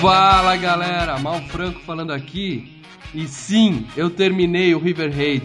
[0.00, 2.82] Fala galera, Mal Franco falando aqui.
[3.12, 5.44] E sim, eu terminei o River Raid.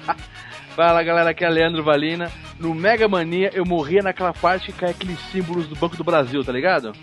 [0.74, 2.32] Fala galera, aqui é Leandro Valina.
[2.58, 6.42] No Mega Mania eu morria naquela parte que cai aqueles símbolos do Banco do Brasil,
[6.42, 6.94] tá ligado?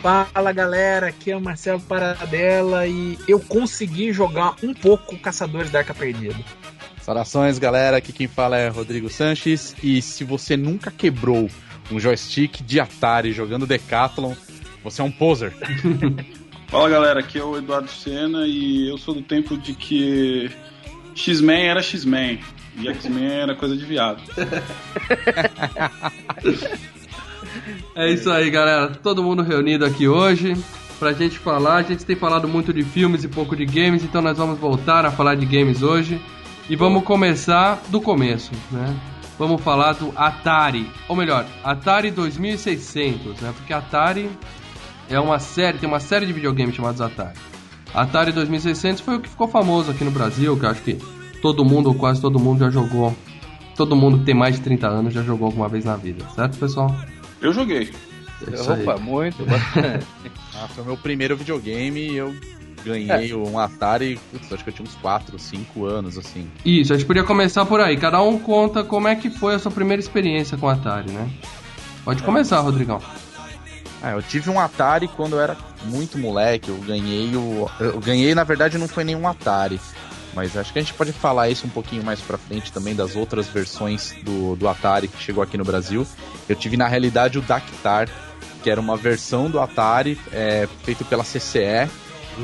[0.00, 5.80] Fala galera, aqui é o Marcelo Paradela e eu consegui jogar um pouco Caçadores da
[5.80, 6.42] Arca Perdida.
[7.02, 11.50] Saudações galera, aqui quem fala é Rodrigo Sanches e se você nunca quebrou
[11.90, 14.32] um joystick de Atari jogando Decathlon,
[14.82, 15.52] você é um poser.
[16.68, 20.50] Fala galera, aqui é o Eduardo Sena e eu sou do tempo de que
[21.14, 22.40] X-Men era X-Men
[22.78, 24.22] e X-Men era coisa de viado.
[27.94, 28.88] É isso aí, galera.
[28.88, 30.56] Todo mundo reunido aqui hoje
[30.98, 31.76] pra gente falar.
[31.76, 35.04] A gente tem falado muito de filmes e pouco de games, então nós vamos voltar
[35.04, 36.20] a falar de games hoje.
[36.70, 38.96] E vamos começar do começo, né?
[39.38, 43.52] Vamos falar do Atari, ou melhor, Atari 2600, né?
[43.56, 44.30] Porque Atari
[45.12, 47.38] é uma série, tem uma série de videogames chamados Atari.
[47.94, 50.98] Atari 2600 foi o que ficou famoso aqui no Brasil, que eu acho que
[51.42, 53.14] todo mundo, ou quase todo mundo, já jogou.
[53.76, 56.58] Todo mundo que tem mais de 30 anos já jogou alguma vez na vida, certo,
[56.58, 56.94] pessoal?
[57.40, 57.90] Eu joguei.
[58.50, 58.72] É.
[58.72, 60.06] Opa, muito, bastante.
[60.54, 62.32] Ah, foi o meu primeiro videogame e eu
[62.84, 66.46] ganhei um Atari, putz, acho que eu tinha uns 4, 5 anos, assim.
[66.64, 67.96] Isso, a gente podia começar por aí.
[67.96, 71.28] Cada um conta como é que foi a sua primeira experiência com Atari, né?
[72.04, 73.00] Pode começar, Rodrigão.
[74.02, 77.70] Ah, eu tive um Atari quando eu era muito moleque, eu ganhei o...
[77.78, 79.80] Eu ganhei, na verdade, não foi nenhum Atari.
[80.34, 83.14] Mas acho que a gente pode falar isso um pouquinho mais pra frente também das
[83.14, 86.06] outras versões do, do Atari que chegou aqui no Brasil.
[86.48, 88.08] Eu tive na realidade o Dactar,
[88.62, 91.88] que era uma versão do Atari é, feito pela CCE.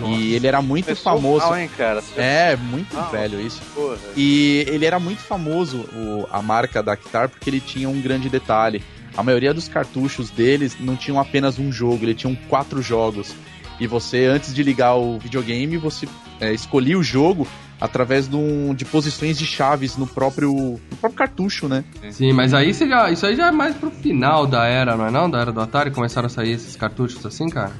[0.06, 1.46] E ele era muito Pessoal famoso.
[1.46, 2.04] mal, hein, cara?
[2.14, 3.62] É, muito Ah, velho isso.
[3.74, 3.96] Porra.
[4.14, 8.84] E ele era muito famoso, o- a marca Dactar, porque ele tinha um grande detalhe.
[9.18, 13.34] A maioria dos cartuchos deles não tinham apenas um jogo, ele tinham quatro jogos.
[13.80, 16.06] E você, antes de ligar o videogame, você
[16.40, 17.46] é, escolhia o jogo
[17.80, 20.52] através de, um- de posições de chaves no próprio,
[20.90, 21.84] no próprio cartucho, né?
[22.10, 25.06] Sim, mas aí você já, isso aí já é mais pro final da era, não
[25.06, 25.28] é não?
[25.30, 27.72] Da era do Atari, começaram a sair esses cartuchos assim, cara?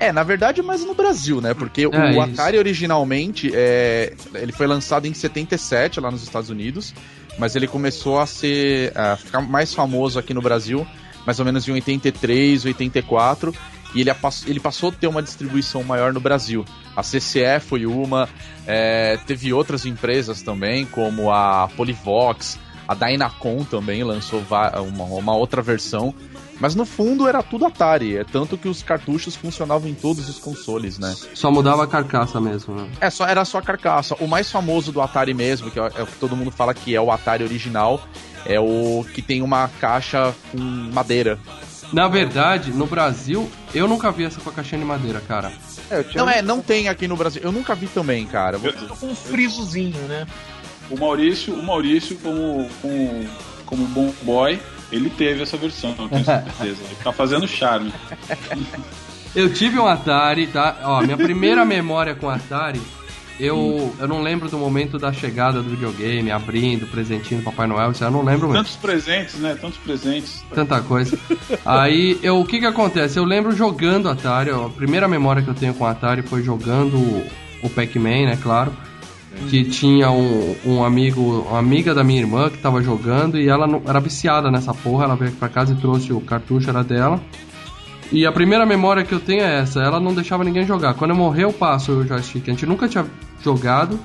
[0.00, 1.52] É, na verdade, mais no Brasil, né?
[1.54, 2.20] Porque É, o isso.
[2.20, 6.94] Atari originalmente, é, ele foi lançado em 77 lá nos Estados Unidos,
[7.38, 10.86] mas ele começou a ser a ficar mais famoso aqui no Brasil,
[11.24, 13.54] mais ou menos em 83, 84,
[13.94, 14.10] e ele,
[14.46, 16.64] ele passou a ter uma distribuição maior no Brasil.
[16.96, 18.28] A CCE foi uma,
[18.66, 25.60] é, teve outras empresas também, como a Polivox, a Dynacon também lançou uma, uma outra
[25.60, 26.14] versão.
[26.60, 30.38] Mas no fundo era tudo Atari, é tanto que os cartuchos funcionavam em todos os
[30.38, 31.14] consoles, né?
[31.34, 32.88] Só mudava a carcaça mesmo, né?
[33.00, 34.16] É, só, era só a carcaça.
[34.20, 36.94] O mais famoso do Atari mesmo, que é, é o que todo mundo fala que
[36.94, 38.00] é o Atari original,
[38.44, 41.38] é o que tem uma caixa com madeira.
[41.92, 45.52] Na verdade, no Brasil, eu nunca vi essa com a caixinha de madeira, cara.
[45.90, 47.40] É, eu tinha Não é, não tem aqui no Brasil.
[47.42, 48.58] Eu nunca vi também, cara.
[48.58, 50.26] Vou- Com um frisozinho, né?
[50.90, 53.26] O Maurício, o Maurício como, como,
[53.64, 54.58] como bom boy,
[54.90, 56.82] ele teve essa versão, eu tenho certeza.
[56.84, 57.92] Ele tá fazendo charme.
[59.34, 60.78] Eu tive um Atari, tá?
[60.84, 62.80] Ó, minha primeira memória com Atari,
[63.38, 67.92] eu, eu não lembro do momento da chegada do videogame, abrindo, presentinho do Papai Noel,
[67.92, 68.64] isso eu não lembro mesmo.
[68.64, 69.56] Tantos presentes, né?
[69.60, 70.44] Tantos presentes.
[70.52, 71.16] Tanta coisa.
[71.64, 73.18] Aí, eu, o que que acontece?
[73.18, 76.96] Eu lembro jogando Atari, ó, a primeira memória que eu tenho com Atari foi jogando
[76.96, 77.26] o,
[77.62, 78.72] o Pac-Man, né, claro.
[79.48, 83.66] Que tinha um, um amigo, uma amiga da minha irmã que tava jogando e ela
[83.66, 85.04] não- era viciada nessa porra.
[85.04, 87.20] Ela veio aqui pra casa e trouxe o cartucho, era dela.
[88.10, 90.94] E a primeira memória que eu tenho é essa: ela não deixava ninguém jogar.
[90.94, 92.48] Quando eu morrer, eu passo o joystick.
[92.48, 93.04] A gente nunca tinha
[93.42, 93.98] jogado.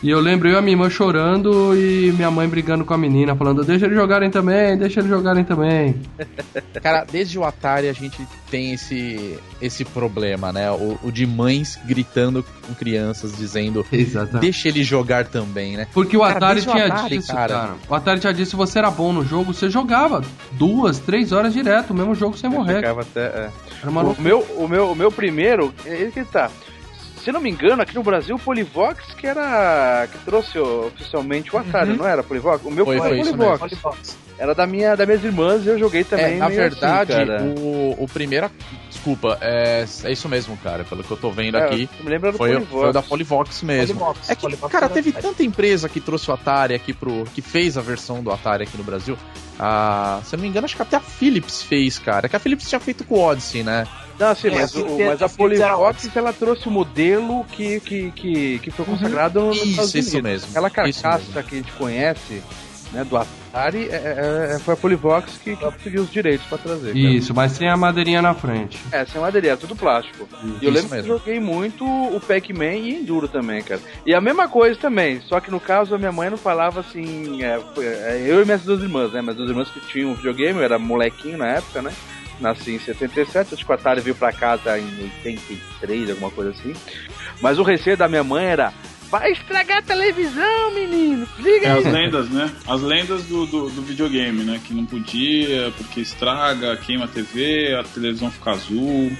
[0.00, 2.98] E eu lembro eu e a minha irmã chorando e minha mãe brigando com a
[2.98, 5.96] menina, falando: Deixa eles jogarem também, deixa eles jogarem também.
[6.80, 10.70] Cara, desde o Atari a gente tem esse, esse problema, né?
[10.70, 14.40] O, o de mães gritando com crianças, dizendo Exatamente.
[14.40, 15.88] deixa ele jogar também, né?
[15.92, 17.54] Porque o Cara, Atari desde o tinha Atari, disso, cara.
[17.54, 17.74] cara.
[17.88, 20.22] O Atari tinha disso, se você era bom no jogo, você jogava
[20.52, 22.86] duas, três horas direto, o mesmo jogo sem morrer.
[22.86, 23.50] Até, é.
[23.82, 26.50] Era uma O meu, o, meu, o meu primeiro, ele que tá.
[27.18, 30.08] Se não me engano, aqui no Brasil, o Polivox que era.
[30.10, 31.96] que trouxe oficialmente o Atari, Uhum.
[31.98, 32.64] não era Polivox?
[32.64, 33.58] O meu Foi, foi, Polivox.
[33.60, 34.16] Polybox.
[34.38, 36.36] Era da minha, das minhas irmãs e eu joguei também.
[36.36, 38.48] É, na meio verdade, assim, o, o primeiro.
[38.98, 40.84] Desculpa, é, é isso mesmo, cara.
[40.84, 41.88] Pelo que eu tô vendo É, aqui.
[42.02, 42.72] me lembro do Foi, Polivox.
[42.72, 43.94] foi o da Polivox mesmo.
[44.00, 44.28] Polybox.
[44.30, 47.24] É que, Polybox cara, teve tanta empresa que trouxe o Atari aqui pro.
[47.34, 49.16] que fez a versão do Atari aqui no Brasil.
[49.58, 52.28] Ah, se eu não me engano, acho que até a Philips fez, cara.
[52.28, 53.86] Que a Philips tinha feito com o Odyssey, né?
[54.18, 57.78] Não, sim, É, mas, o- Philips- mas a era Polivox ela trouxe o modelo que,
[57.80, 59.80] que, que, que foi consagrado nos Estados Uhum.
[59.80, 60.06] Isso, Unidos.
[60.08, 60.48] isso mesmo.
[60.50, 61.42] Aquela Isso carcaça mesmo.
[61.48, 62.42] que a gente conhece,
[62.92, 66.56] né, do Atari, é, é- é- foi a Polivox que, que conseguiu os direitos pra
[66.58, 66.88] trazer.
[66.94, 66.98] cara.
[66.98, 68.78] Isso, mas sem a madeirinha na frente.
[68.90, 70.28] É, sem madeira, é tudo plástico.
[70.60, 73.80] E eu Isso lembro que joguei muito o Pac-Man e Enduro também, cara.
[74.06, 77.42] E a mesma coisa também, só que no caso a minha mãe não falava assim.
[77.42, 79.20] é, foi- é, eu e minhas duas irmãs, né?
[79.20, 81.92] Minhas duas irmãs que tinham videogame, eu era molequinho na época, né?
[82.40, 84.84] Nasci em 77, acho que o Atari veio pra casa em
[85.24, 86.72] 83, alguma coisa assim.
[87.40, 88.72] Mas o receio da minha mãe era.
[89.10, 91.26] Vai estragar a televisão, menino!
[91.38, 91.78] Liga É aí!
[91.86, 92.50] as lendas, né?
[92.66, 94.60] As lendas do, do, do videogame, né?
[94.62, 99.10] Que não podia, porque estraga, queima a TV, a televisão fica azul.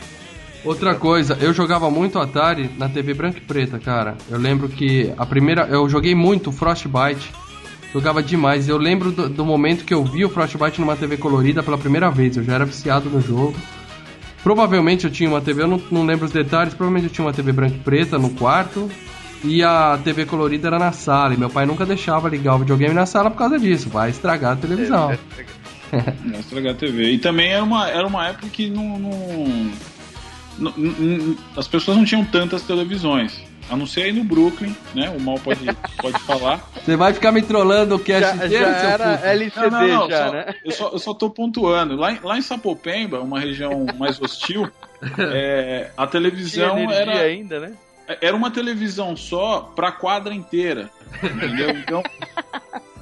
[0.64, 4.16] Outra coisa, eu jogava muito Atari na TV branca e preta, cara.
[4.28, 5.62] Eu lembro que a primeira.
[5.68, 7.30] Eu joguei muito Frostbite.
[7.92, 8.68] Jogava demais.
[8.68, 12.10] Eu lembro do, do momento que eu vi o Frostbite numa TV colorida pela primeira
[12.10, 12.36] vez.
[12.36, 13.54] Eu já era viciado no jogo.
[14.42, 16.74] Provavelmente eu tinha uma TV, eu não, não lembro os detalhes.
[16.74, 18.90] Provavelmente eu tinha uma TV branca e preta no quarto.
[19.44, 21.34] E a TV colorida era na sala.
[21.34, 23.88] E meu pai nunca deixava ligar o videogame na sala por causa disso.
[23.88, 25.16] Vai estragar a televisão.
[26.24, 27.12] Não estragar a TV.
[27.12, 29.72] E também era uma, era uma época que não, não-
[30.58, 33.40] não- não- as pessoas não tinham tantas televisões.
[33.70, 35.10] A não ser aí no Brooklyn, né?
[35.10, 35.60] O mal pode,
[36.00, 36.66] pode falar.
[36.84, 39.26] Você vai ficar me trollando o cast Já, inteiro, já seu era puto?
[39.26, 40.54] LCD, Não, não, não, já, só- né?
[40.64, 41.94] Eu só, eu só tô pontuando.
[41.96, 44.70] Lá, em- lá em Sapopemba, uma região mais hostil,
[45.18, 47.72] é, a televisão era, ainda, né?
[48.20, 50.90] Era uma televisão só pra quadra inteira.
[51.22, 51.70] Entendeu?
[51.70, 52.02] Então.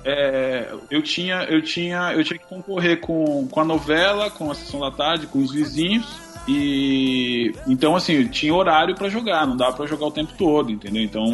[0.05, 4.55] é, eu tinha eu tinha eu tinha que concorrer com, com a novela com a
[4.55, 9.77] sessão da tarde com os vizinhos e então assim tinha horário pra jogar não dava
[9.77, 11.03] pra jogar o tempo todo entendeu?
[11.03, 11.25] Então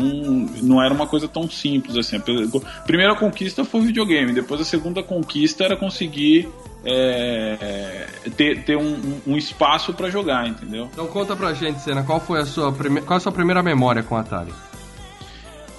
[0.62, 2.17] não era uma coisa tão simples assim.
[2.17, 6.49] A primeira conquista foi o videogame depois a segunda conquista era conseguir
[6.85, 10.88] é, ter, ter um, um espaço pra jogar entendeu?
[10.93, 13.03] Então conta pra gente, Senna, qual foi a sua, prime...
[13.03, 14.53] qual a sua primeira memória com o Atari?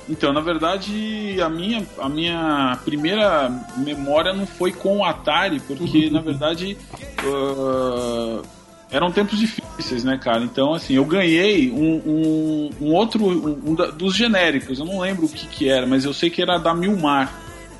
[0.09, 6.09] Então, na verdade, a minha, a minha primeira memória não foi com o Atari, porque,
[6.09, 6.77] na verdade,
[7.19, 8.41] ah,
[8.93, 10.43] eram tempos difíceis, né, cara?
[10.43, 14.99] Então, assim, eu ganhei um, um, um outro, um, um da- dos genéricos, eu não
[14.99, 17.33] lembro o que que era, mas eu sei que era da Milmar.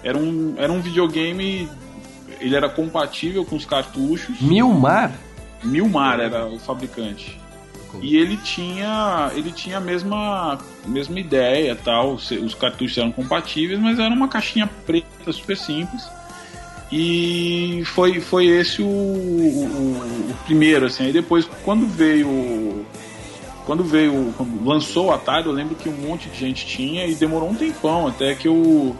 [0.03, 1.69] Era um, era um videogame,
[2.41, 4.41] ele era compatível com os cartuchos.
[4.41, 5.13] Milmar?
[5.63, 7.39] Milmar era o fabricante.
[8.01, 12.15] E ele tinha, ele tinha a mesma, mesma ideia, tal.
[12.15, 16.03] Os cartuchos eram compatíveis, mas era uma caixinha preta super simples.
[16.95, 21.05] E foi, foi esse o, o, o primeiro, assim.
[21.05, 22.85] Aí depois, quando veio,
[23.65, 27.15] quando veio, quando lançou o Atari, eu lembro que um monte de gente tinha e
[27.15, 28.95] demorou um tempão até que eu,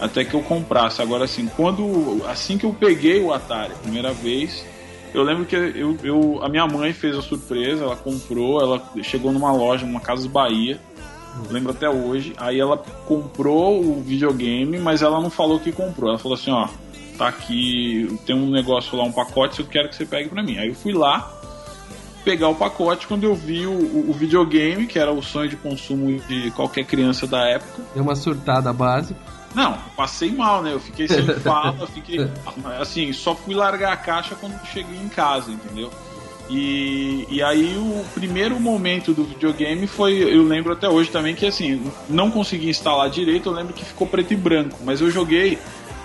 [0.00, 1.00] até que eu comprasse.
[1.00, 4.66] Agora, assim, quando, assim que eu peguei o Atari, primeira vez,
[5.14, 9.30] eu lembro que eu, eu, a minha mãe fez a surpresa, ela comprou, ela chegou
[9.30, 10.80] numa loja, numa Casas Bahia,
[11.50, 12.34] lembro até hoje.
[12.36, 16.10] Aí ela comprou o videogame, mas ela não falou que comprou.
[16.10, 16.68] Ela falou assim: ó,
[17.18, 20.56] tá aqui, tem um negócio lá, um pacote, eu quero que você pegue pra mim.
[20.58, 21.30] Aí eu fui lá
[22.24, 25.56] pegar o pacote quando eu vi o, o- o videogame, que era o sonho de
[25.56, 27.82] consumo de qualquer criança da época.
[27.94, 29.18] Deu uma surtada básica.
[29.54, 30.72] Não, passei mal, né?
[30.74, 32.18] Eu fiquei sem fala, fiquei.
[32.80, 35.90] Assim, só fui largar a caixa quando cheguei em casa, entendeu?
[36.50, 41.44] E, e aí o primeiro momento do videogame foi, eu lembro até hoje também que
[41.46, 45.58] assim, não consegui instalar direito, eu lembro que ficou preto e branco, mas eu joguei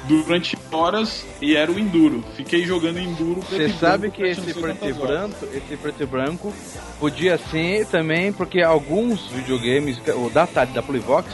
[0.07, 2.23] durante horas e era o Enduro.
[2.35, 6.53] Fiquei jogando Enduro Você sabe que esse preto e branco, esse preto e branco
[6.99, 11.27] podia ser também porque alguns videogames, o da Atari, da Polivox,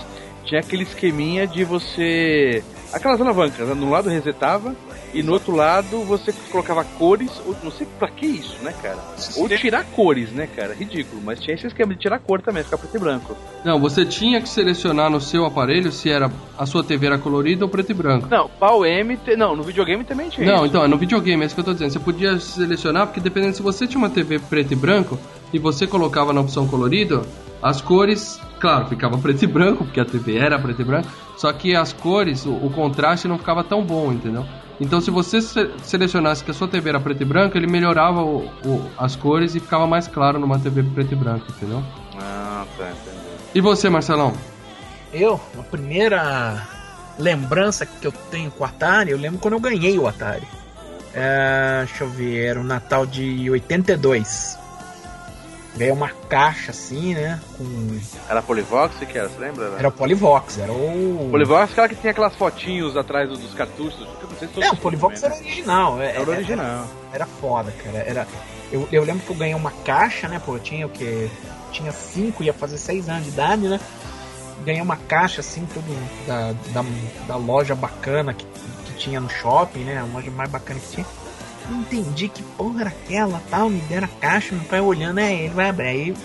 [0.45, 3.73] tinha aquele esqueminha de você aquelas alavancas, né?
[3.73, 4.75] no lado resetava
[5.13, 8.99] e no outro lado você colocava cores, ou não sei pra que isso, né, cara?
[9.37, 10.73] Ou tirar cores, né, cara?
[10.73, 13.35] Ridículo, mas tinha esse esquema de tirar cor também, ficar preto e branco.
[13.63, 17.65] Não, você tinha que selecionar no seu aparelho se era a sua TV era colorida
[17.65, 18.27] ou preto e branco.
[18.29, 20.45] Não, pau M, te- não, no videogame também tinha.
[20.45, 20.65] Não, isso.
[20.67, 21.91] então, é no videogame, é isso que eu tô dizendo.
[21.91, 25.17] Você podia selecionar, porque dependendo se você tinha uma TV preto e branco
[25.53, 27.25] e você colocava na opção colorido,
[27.61, 31.51] as cores, claro, ficava preto e branco, porque a TV era preto e branco, só
[31.51, 34.45] que as cores, o, o contraste não ficava tão bom, entendeu?
[34.79, 38.21] Então, se você se- selecionasse que a sua TV era preto e branco, ele melhorava
[38.23, 41.83] o- o- as cores e ficava mais claro numa TV preto e branco, entendeu?
[42.17, 42.91] Ah, tá,
[43.53, 44.33] E você, Marcelão?
[45.11, 46.67] Eu, a primeira
[47.17, 50.47] lembrança que eu tenho com o Atari, eu lembro quando eu ganhei o Atari.
[51.13, 54.58] É, deixa eu ver, era o Natal de 82.
[55.75, 57.39] Ganhei uma caixa assim, né?
[57.57, 57.99] Com...
[58.27, 59.75] Era Polivox que era, você lembra?
[59.77, 61.27] Era o Polivox, era o.
[61.31, 64.07] Polivox aquela que tinha aquelas fotinhos atrás dos cartuchos.
[64.39, 66.01] Se é, o Polivox era original.
[66.01, 66.65] É, era, era original.
[66.65, 67.97] Era, era foda, cara.
[67.99, 68.27] Era,
[68.71, 70.41] eu, eu lembro que eu ganhei uma caixa, né?
[70.43, 71.29] Pô, eu tinha o que?
[71.71, 73.79] Tinha 5, ia fazer 6 anos de idade, né?
[74.65, 75.87] Ganhei uma caixa assim, tudo
[76.27, 76.85] da, da,
[77.27, 78.45] da loja bacana que,
[78.85, 79.99] que tinha no shopping, né?
[79.99, 81.05] A loja mais bacana que tinha
[81.69, 85.33] não entendi que porra era aquela, tal, me deram a caixa, meu pai olhando, é,
[85.33, 85.87] ele vai abrir.
[85.87, 86.15] Aí,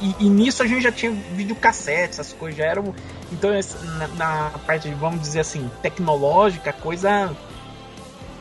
[0.00, 2.94] e, e, nisso a gente já tinha videocassete, essas coisas, já eram.
[3.30, 3.50] Então,
[3.98, 7.36] na, na parte, vamos dizer assim, tecnológica, coisa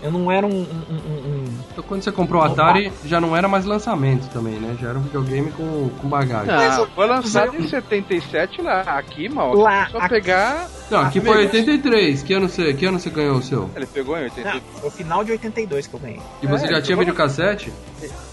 [0.01, 0.49] eu não era um.
[0.49, 4.77] um, um então, quando você comprou o Atari, já não era mais lançamento também, né?
[4.79, 6.53] Já era um videogame com, com bagagem.
[6.53, 8.81] Não, foi lançado em 77 lá.
[8.81, 9.53] Aqui, mal.
[9.55, 10.09] Lá, só aqui...
[10.09, 10.69] pegar.
[10.89, 12.23] Não, aqui foi 83.
[12.23, 13.69] Que ano, você, que ano você ganhou o seu?
[13.75, 14.53] Ele pegou em 82.
[14.53, 16.21] Não, foi o final de 82 que eu ganhei.
[16.41, 17.73] E você é, já tinha videocassete?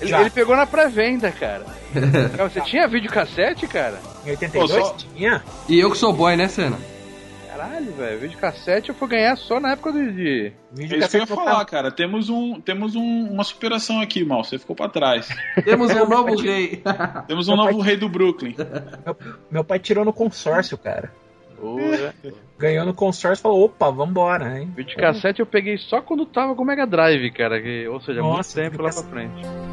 [0.00, 1.64] Ele, ele, pegou na pré-venda, cara.
[2.50, 3.98] você tinha videocassete, cara?
[4.26, 4.94] Em 82 Pô, só...
[4.94, 5.42] tinha.
[5.68, 6.78] E eu que sou boy, né, Cena?
[7.62, 8.18] Caralho, velho.
[8.18, 10.12] Videocassete eu fui ganhar só na época de.
[10.12, 10.52] de...
[10.94, 11.92] É isso que eu ia falar, cara.
[11.92, 14.42] Temos, um, temos um, uma superação aqui, mal.
[14.42, 15.28] Você ficou pra trás.
[15.64, 16.82] temos um novo rei.
[17.28, 17.86] temos um meu novo pai...
[17.86, 18.56] rei do Brooklyn.
[19.04, 19.16] Meu,
[19.50, 21.12] meu, pai tirou no consórcio, cara.
[22.58, 24.72] Ganhou no consórcio e falou: opa, vambora, hein?
[24.74, 27.62] Videocassete eu peguei só quando tava com o Mega Drive, cara.
[27.62, 29.71] Que, ou seja, Nossa, muito tempo lá pra frente.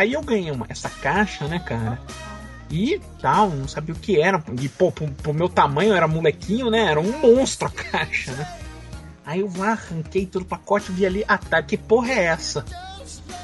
[0.00, 2.00] Aí eu ganhei uma, essa caixa, né, cara?
[2.70, 4.42] E tal, não sabia o que era.
[4.58, 6.86] E, pô, pro, pro, meu tamanho, era molequinho, né?
[6.86, 8.50] Era um monstro a caixa, né?
[9.26, 12.64] Aí eu arranquei todo o pacote, vi ali, ah tá, que porra é essa?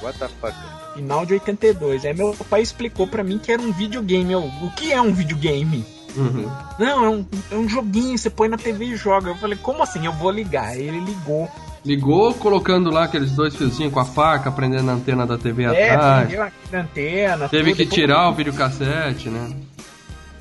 [0.00, 0.56] What the fuck?
[0.94, 2.06] Final de 82.
[2.06, 4.32] Aí meu pai explicou para mim que era um videogame.
[4.32, 5.84] Eu, o que é um videogame?
[6.16, 6.50] Uhum.
[6.78, 9.28] Não, é um, é um joguinho, você põe na TV e joga.
[9.28, 10.06] Eu falei, como assim?
[10.06, 10.68] Eu vou ligar.
[10.68, 11.50] Aí ele ligou.
[11.86, 15.90] Ligou colocando lá aqueles dois fiozinhos com a faca, prendendo a antena da TV é,
[15.90, 16.26] atrás.
[16.26, 17.48] Prendeu a antena.
[17.48, 19.54] Teve tudo, que tirar o videocassete, né?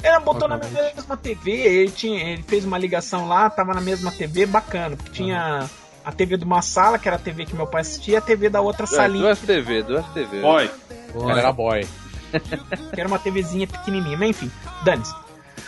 [0.02, 4.12] Ela botou na mesma TV, ele, tinha, ele fez uma ligação lá, tava na mesma
[4.12, 5.70] TV, bacana, porque tinha
[6.04, 8.22] a TV de uma sala, que era a TV que meu pai assistia, e a
[8.22, 9.26] TV da outra é, salinha.
[9.26, 10.42] Duas TV, duas TV.
[10.42, 10.72] Boy.
[11.14, 11.32] boy.
[11.32, 11.88] Ela era boy.
[12.94, 14.52] que era uma TVzinha pequenininha, mas enfim,
[14.84, 15.14] dane-se.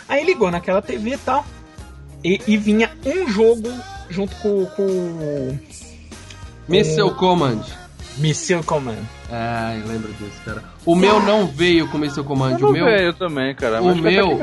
[0.08, 1.46] Aí ligou naquela TV e tal,
[2.24, 3.68] e, e vinha um jogo
[4.10, 4.64] junto com.
[4.66, 5.58] com
[6.68, 7.62] Missile Command.
[8.18, 8.98] Missile Command.
[9.30, 10.62] Ah, eu lembro disso, cara.
[10.84, 12.56] O meu não veio com Missile Command.
[12.56, 13.80] o meu veio também, cara.
[13.80, 14.38] O meu,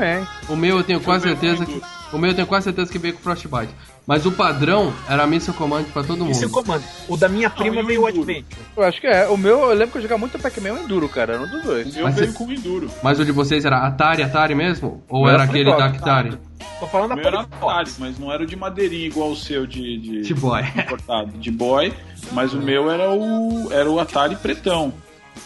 [0.48, 1.82] o meu eu tenho quase certeza que.
[2.12, 3.74] O meu eu tenho quase certeza que veio com Frostbite.
[4.06, 6.28] Mas o padrão era Missile Command pra todo mundo.
[6.28, 6.80] Missile Command.
[7.08, 8.44] O da minha prima veio o Adventure.
[8.76, 9.26] Eu acho que é.
[9.26, 11.34] O meu, eu lembro que eu jogava muito Pac-Man Enduro, cara.
[11.34, 11.94] Era um dos dois.
[11.94, 12.88] O meu veio com Enduro.
[13.02, 15.02] Mas o de vocês era Atari, Atari mesmo?
[15.08, 16.38] Ou era aquele da Atari?
[16.78, 19.98] Tô falando da era Atari, mas não era o de madeirinha igual o seu de.
[19.98, 20.62] De, de boy.
[20.62, 21.92] Importado, de boy.
[22.32, 23.72] Mas o meu era o.
[23.72, 24.92] Era o Atari pretão.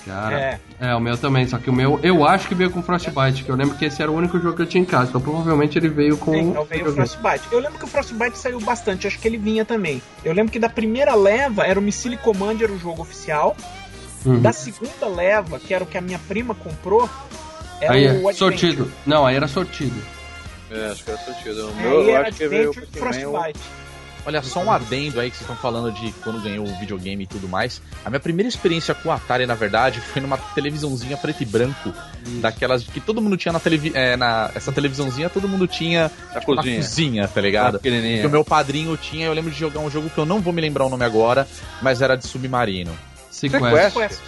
[0.05, 0.61] Cara, é.
[0.81, 0.95] é.
[0.95, 3.57] o meu também, só que o meu eu acho que veio com Frostbite, que eu
[3.57, 5.89] lembro que esse era o único jogo que eu tinha em casa, então provavelmente ele
[5.89, 6.33] veio com.
[6.33, 7.43] Sim, então veio o Frostbite.
[7.51, 10.01] Eu lembro que o Frostbite saiu bastante, acho que ele vinha também.
[10.25, 13.57] Eu lembro que da primeira leva era o Missile Command, era o jogo oficial.
[14.25, 14.41] Uhum.
[14.41, 17.09] Da segunda leva, que era o que a minha prima comprou,
[17.81, 18.91] era aí, o sortido.
[19.07, 20.01] Não, aí era sortido.
[20.71, 21.69] É, acho que era sortido.
[21.69, 23.61] O meu, eu acho que veio o Frostbite.
[24.27, 27.27] Olha, só um adendo aí que vocês estão falando de quando ganhou o videogame e
[27.27, 27.81] tudo mais.
[28.05, 31.93] A minha primeira experiência com o Atari, na verdade, foi numa televisãozinha preto e branco.
[32.23, 32.41] Isso.
[32.41, 33.99] Daquelas que todo mundo tinha na televisão.
[33.99, 36.77] É, na, essa televisãozinha todo mundo tinha na tipo, cozinha.
[36.77, 37.79] cozinha, tá ligado?
[37.79, 40.53] Que o meu padrinho tinha, eu lembro de jogar um jogo que eu não vou
[40.53, 41.49] me lembrar o nome agora,
[41.81, 42.97] mas era de submarino.
[43.31, 43.93] Sequest.
[43.93, 44.21] Sequest.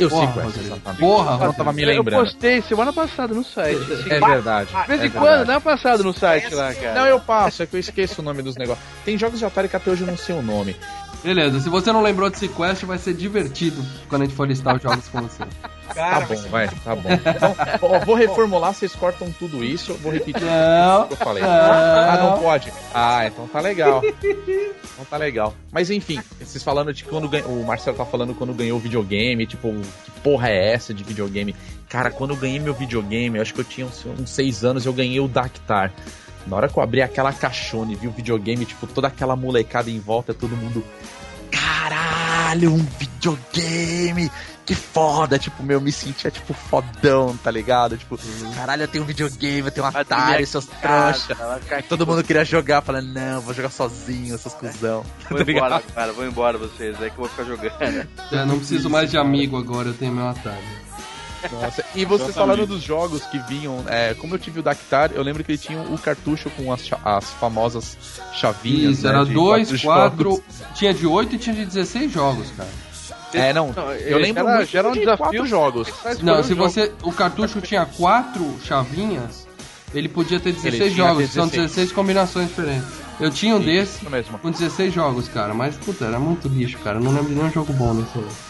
[0.00, 1.00] Eu Porra, sei qual é exatamente.
[1.00, 2.20] Porra, eu tava me lembrando.
[2.20, 3.80] Eu postei semana passada no site.
[4.08, 4.70] É verdade.
[4.74, 6.94] De vez em é quando, não é passado no site lá, cara.
[6.94, 8.84] Não, eu passo, é que eu esqueço o nome dos negócios.
[9.04, 10.76] Tem jogos de Atari que até hoje eu não sei o nome.
[11.22, 14.76] Beleza, se você não lembrou de Sequest, vai ser divertido quando a gente for listar
[14.76, 15.44] os jogos com você.
[15.94, 17.08] Cara, tá bom, vai, tá bom.
[17.10, 21.42] Então, vou reformular, vocês cortam tudo isso, vou repetir não, o que eu falei.
[21.42, 21.50] Não.
[21.50, 22.72] Ah, não pode.
[22.94, 24.00] Ah, então tá legal.
[24.04, 25.52] Então tá legal.
[25.72, 27.50] Mas enfim, vocês falando de quando ganhou.
[27.50, 29.74] O Marcelo tá falando quando ganhou o videogame, tipo,
[30.04, 31.56] que porra é essa de videogame?
[31.88, 34.86] Cara, quando eu ganhei meu videogame, eu acho que eu tinha uns, uns seis anos,
[34.86, 35.92] eu ganhei o Dactar.
[36.46, 39.90] Na hora que eu abri aquela caixona e vi o videogame, tipo, toda aquela molecada
[39.90, 40.84] em volta, todo mundo.
[41.50, 44.30] Caralho, um videogame!
[44.64, 45.38] Que foda!
[45.38, 47.96] Tipo, meu, me sentia tipo fodão, tá ligado?
[47.96, 48.16] Tipo,
[48.54, 51.36] caralho, eu tenho um videogame, eu tenho um Atari, seus trouxa.
[51.88, 55.04] Todo mundo queria jogar, falando, não, vou jogar sozinho, seus cuzão.
[55.28, 57.70] Vou embora, cara, vou embora vocês, é que eu vou ficar jogando.
[58.30, 60.89] É, não preciso mais de amigo agora, eu tenho meu Atari.
[61.52, 65.22] Nossa, e vocês falando dos jogos que vinham, é, como eu tive o Dactar, eu
[65.22, 67.96] lembro que ele tinha o cartucho com as, as famosas
[68.32, 68.98] chavinhas.
[68.98, 70.44] Isso, né, era de 2, quatro 4,
[70.74, 72.68] tinha de 8 e tinha de 16 jogos, cara.
[73.32, 75.88] É, não, eu lembro era, muito já era um de desafio quatro jogos.
[76.20, 76.92] Não, se você.
[77.02, 79.46] O cartucho tinha 4 chavinhas,
[79.94, 81.70] ele podia ter 16 tinha jogos, são 16.
[81.70, 82.88] 16 combinações diferentes.
[83.20, 84.38] Eu tinha um desse Isso mesmo.
[84.38, 86.98] com 16 jogos, cara, mas puta, era muito lixo, cara.
[86.98, 88.49] Eu não lembro de nenhum jogo bom nesse aí.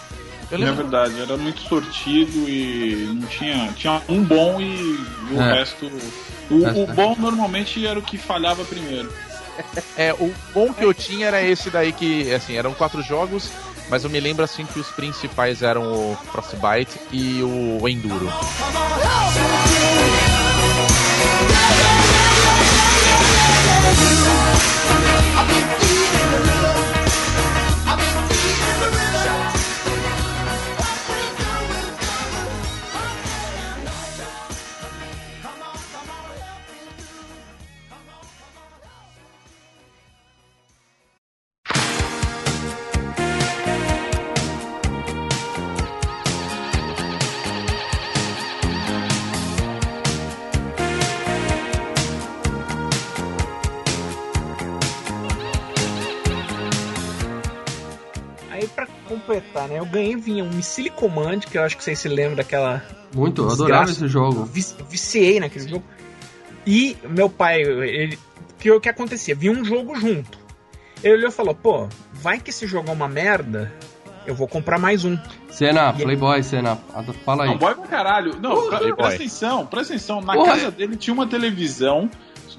[0.50, 3.73] É lembro, verdade, era muito sortido e não tinha.
[3.76, 4.99] Tinha um bom e
[5.33, 5.52] o É.
[5.54, 5.87] resto.
[6.50, 6.95] O, É, o é.
[6.95, 9.12] bom normalmente era o que falhava primeiro.
[9.97, 13.49] é, o bom que eu tinha era esse daí que, assim, eram quatro jogos,
[13.88, 18.28] mas eu me lembro assim que os principais eram o Frostbite e o Enduro.
[59.81, 62.83] Eu ganhei, vinha um Missile Command, que eu acho que vocês se lembram daquela.
[63.15, 64.45] Muito, eu adorava esse jogo.
[64.45, 65.85] Vici- viciei naquele jogo.
[66.67, 68.19] E meu pai, ele.
[68.59, 69.35] Que o que acontecia?
[69.35, 70.39] Vinha um jogo junto.
[71.03, 73.73] Ele olhou e falou: pô, vai que esse jogo é uma merda,
[74.27, 75.19] eu vou comprar mais um.
[75.49, 76.79] Cena, E- Playboy, cena,
[77.25, 77.51] fala aí.
[77.51, 78.37] Não, boy pra caralho.
[78.39, 80.21] Não, presta atenção, presta atenção.
[80.21, 80.52] Na Porra.
[80.52, 82.11] casa dele tinha uma televisão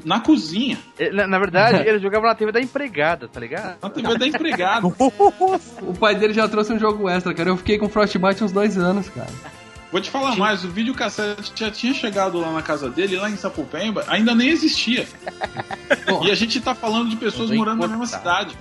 [0.03, 0.77] na cozinha.
[1.13, 3.77] Na, na verdade, ele jogava na TV da empregada, tá ligado?
[3.81, 4.87] Na TV da empregada.
[5.81, 7.49] O pai dele já trouxe um jogo extra, cara.
[7.49, 9.29] Eu fiquei com Frostbite uns dois anos, cara.
[9.91, 13.35] Vou te falar mais, o videocassete já tinha chegado lá na casa dele, lá em
[13.35, 15.05] Sapopemba, ainda nem existia.
[16.23, 18.55] E a gente tá falando de pessoas morando na mesma cidade.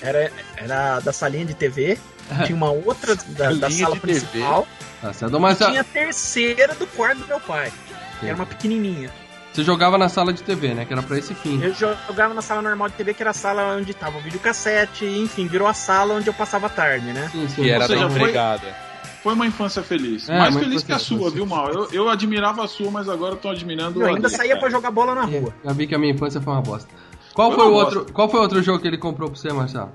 [0.00, 1.98] Era, era da salinha de TV,
[2.44, 4.66] tinha uma outra da, da sala principal,
[5.00, 5.10] tá
[5.50, 7.72] e tinha a terceira do quarto do meu pai.
[8.20, 9.10] Que era uma pequenininha.
[9.54, 10.84] Você jogava na sala de TV, né?
[10.84, 11.62] Que era pra esse fim.
[11.62, 15.04] Eu jogava na sala normal de TV, que era a sala onde tava o videocassete,
[15.06, 17.28] enfim, virou a sala onde eu passava a tarde, né?
[17.30, 17.62] Sim, sim.
[17.62, 18.84] Que era seja, da foi- empregada.
[19.22, 20.28] Foi uma infância feliz.
[20.28, 21.70] É, Mais feliz que a sua, viu, Mal?
[21.72, 24.58] Eu, eu admirava a sua, mas agora eu tô admirando Eu a ainda dele, saía
[24.58, 25.54] pra jogar bola na rua.
[25.64, 26.90] Já vi que a minha infância foi uma bosta.
[27.32, 29.50] Qual Foi foi, o uma outro, qual foi outro jogo que ele comprou pra você,
[29.52, 29.90] Marcelo?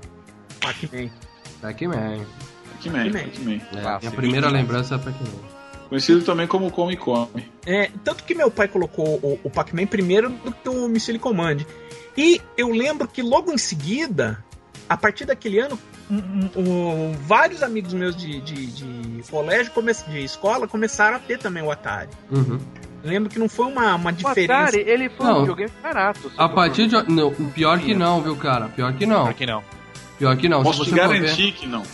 [0.60, 1.10] Pac-Man.
[1.62, 2.24] Pac-Man.
[2.82, 3.12] Pac-Man, Pac-Man.
[3.12, 3.60] Pac-Man.
[3.72, 4.10] É, minha sim.
[4.16, 5.59] primeira lembrança é Pac-Man.
[5.90, 7.50] Conhecido também como Come Come.
[7.66, 11.58] É, tanto que meu pai colocou o, o Pac-Man primeiro do que o Missile Command.
[12.16, 14.42] E eu lembro que logo em seguida,
[14.88, 15.78] a partir daquele ano,
[16.10, 21.20] um- um- um- vários amigos meus de, de, de colégio, come- de escola, começaram a
[21.20, 22.08] ter também o Atari.
[22.30, 22.58] Uhum.
[23.02, 24.52] Lembro que não foi uma, uma O diferença.
[24.62, 25.36] Atari, ele foi Não.
[25.36, 26.20] um videogame barato.
[26.30, 26.94] se A partir de.
[27.10, 28.68] Não, pior que não, viu, cara?
[28.68, 29.24] Pior que não.
[29.24, 29.62] Por que não?
[30.20, 30.62] Pior que não.
[30.62, 31.82] Posso te garantir que não.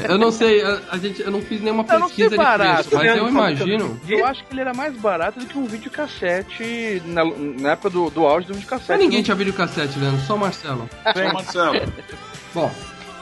[0.00, 2.36] É, eu não sei, a, a gente, eu não fiz nenhuma Eu não pesquisa de
[2.36, 3.18] barato, preço, mas né?
[3.20, 4.00] eu imagino.
[4.08, 7.22] Eu acho que ele era mais barato do que um videocassete na,
[7.60, 8.90] na época do, do auge do videocassete.
[8.90, 10.88] Mas ninguém Não- tinha videocassete, Leandro, só o Marcelo.
[11.14, 11.92] Só Marcelo.
[12.54, 12.70] Bom,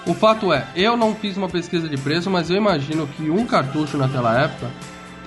[0.06, 3.44] o fato é, eu não fiz uma pesquisa de preço, mas eu imagino que um
[3.44, 4.70] cartucho naquela época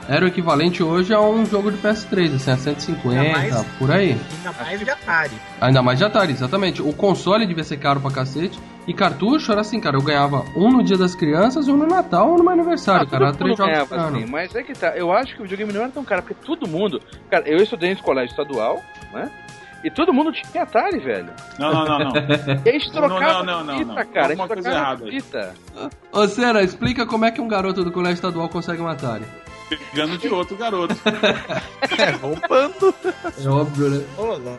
[0.08, 3.92] era o equivalente hoje a um jogo de PS3, assim, a 150, Ainda mais- por
[3.92, 4.18] aí.
[4.38, 5.36] Ainda mais de Atari.
[5.62, 6.82] Ainda mais de Atari, exatamente.
[6.82, 8.58] O console devia ser caro pra cacete.
[8.90, 12.28] E cartucho era assim, cara, eu ganhava um no dia das crianças, um no Natal,
[12.34, 13.26] um no meu aniversário, Ah, cara.
[13.28, 14.98] Era três jogos ganhava assim, mas é que tá.
[14.98, 17.00] Eu acho que o videogame não era tão caro, porque todo mundo.
[17.30, 18.82] Cara, eu estudei em colégio estadual,
[19.14, 19.30] né?
[19.84, 21.30] E todo mundo tinha Atari, velho.
[21.60, 22.12] Não, não, não, não.
[22.66, 24.06] E a gente Não, trocava não, não, não, fita, não.
[24.12, 24.26] cara.
[24.26, 25.12] A gente Alguma coisa trocava errada aí.
[25.12, 25.54] fita.
[26.12, 29.24] Ô, Cera, explica como é que um garoto do colégio estadual consegue um Atari.
[29.70, 30.96] Pegando de outro garoto.
[32.00, 32.94] É, roubando.
[33.44, 34.06] É óbvio, né?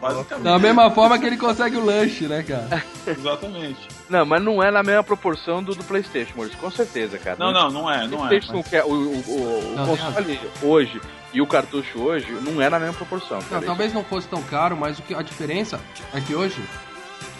[0.00, 0.44] Basicamente.
[0.44, 2.84] Da mesma forma que ele consegue o lanche, né, cara?
[3.06, 3.88] Exatamente.
[4.10, 7.36] Não, mas não é na mesma proporção do, do PlayStation, Maurício, com certeza, cara.
[7.38, 8.28] Não, não, não é, O não é.
[8.28, 11.00] PlayStation, que é o, o, o, o Não, console hoje
[11.32, 13.38] e o cartucho hoje não é na mesma proporção.
[13.50, 15.80] Não, talvez não fosse tão caro, mas o que, a diferença
[16.12, 16.60] é que hoje,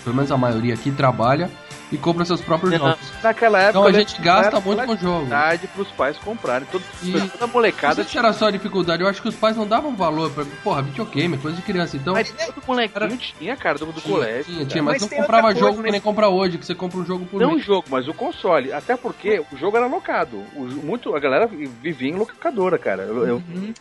[0.04, 1.50] pelo menos a maioria aqui trabalha
[1.92, 2.98] e compra seus próprios jogos.
[3.22, 3.70] Naquela época.
[3.78, 5.16] Então a né, gente gasta era muito com o jogo.
[5.20, 6.66] dificuldade pros pais comprarem.
[6.70, 9.94] Todo, E- Toda molecada se era só dificuldade, eu acho que os pais não davam
[9.96, 10.44] valor pra.
[10.62, 11.96] Porra, videogame, coisa de criança.
[11.96, 12.14] Então.
[12.14, 14.44] Mas todo molequinho tinha, cara, do, do Tinha, colégio.
[14.54, 15.90] tinha, tinha, mas, Mas não comprava jogo que né?
[15.92, 17.64] nem compra hoje, que você compra um jogo por Não o mês.
[17.64, 18.72] jogo, mas o console.
[18.72, 20.36] Até porque o jogo era locado.
[20.54, 23.02] O, muito, a galera vivia em locadora, cara.
[23.02, 23.72] Eu, eu Uhum.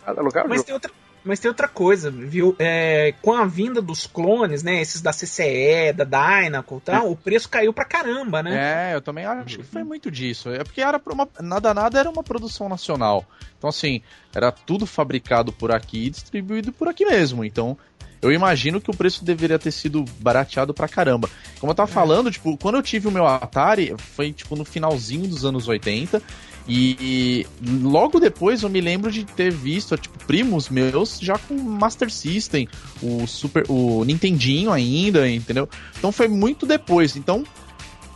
[0.45, 0.65] o Mas jogo.
[0.65, 0.91] tem outra,
[1.23, 2.55] mas tem outra coisa, viu?
[2.59, 4.81] É, com a vinda dos clones, né?
[4.81, 8.91] Esses da CCE, da Dynaco e tal, o preço caiu pra caramba, né?
[8.91, 10.49] É, eu também acho que foi muito disso.
[10.49, 13.25] É porque era uma, nada nada era uma produção nacional.
[13.57, 14.01] Então assim,
[14.33, 17.43] era tudo fabricado por aqui e distribuído por aqui mesmo.
[17.43, 17.77] Então,
[18.21, 21.29] eu imagino que o preço deveria ter sido barateado pra caramba.
[21.59, 25.27] Como eu tava falando, tipo, quando eu tive o meu Atari, foi tipo no finalzinho
[25.27, 26.21] dos anos 80.
[26.69, 27.47] E, e
[27.81, 32.69] logo depois eu me lembro de ter visto, tipo, primos meus já com Master System,
[33.01, 35.67] o Super, o Nintendinho ainda, entendeu?
[35.97, 37.15] Então foi muito depois.
[37.15, 37.43] Então,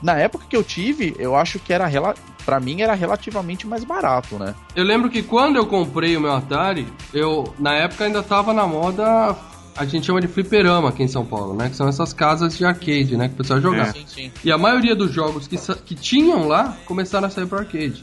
[0.03, 1.89] na época que eu tive, eu acho que era
[2.45, 4.53] para mim era relativamente mais barato, né?
[4.75, 8.67] Eu lembro que quando eu comprei o meu Atari, eu na época ainda tava na
[8.67, 9.35] moda,
[9.75, 11.69] a gente chama de fliperama aqui em São Paulo, né?
[11.69, 13.29] Que são essas casas de arcade, né?
[13.29, 13.93] Que o pessoal jogava.
[13.93, 14.31] Sim, sim.
[14.43, 18.01] E a maioria dos jogos que, que tinham lá começaram a sair pro arcade.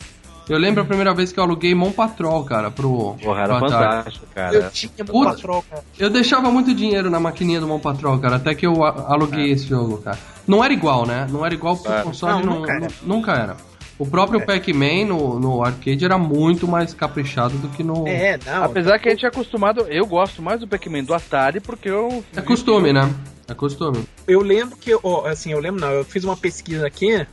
[0.51, 3.57] Eu lembro a primeira vez que eu aluguei Mon Patrol, cara, pro, Porra, pro era
[3.57, 3.73] Atari.
[3.73, 4.55] fantástico, cara.
[4.57, 5.31] Eu tinha Puta.
[5.31, 5.83] patrão, cara.
[5.99, 9.67] Eu deixava muito dinheiro na maquininha do Mon Patrol, cara, até que eu aluguei esse
[9.67, 10.19] jogo, cara.
[10.47, 11.27] Não era igual, né?
[11.31, 12.01] Não era igual porque É.
[12.01, 12.81] o console Não, não, nunca era.
[12.81, 13.57] nu- nunca era.
[13.99, 18.09] O próprio Pac-Man no, no arcade era muito mais caprichado do que no.
[18.09, 18.65] É, não.
[18.65, 22.25] Apesar que a gente é acostumado, eu gosto mais do Pac-Man do Atari porque eu.
[22.35, 23.09] É costume, né?
[23.47, 24.03] É costume.
[24.27, 27.27] Eu lembro que, ó, assim, eu lembro não, eu fiz uma pesquisa aqui.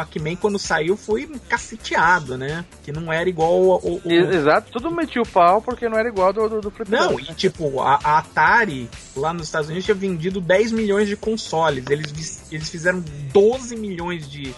[0.00, 2.64] O Pac-Man, quando saiu, foi caceteado, né?
[2.82, 3.70] Que não era igual ao.
[3.72, 6.72] ao- ao- E- Exato, tudo metia o pau porque não era igual do, do, do.
[6.88, 11.16] Não, e tipo, a, a Atari, lá nos Estados Unidos, tinha vendido 10 milhões de
[11.16, 11.84] consoles.
[11.90, 14.54] Eles, eles fizeram 12 milhões de,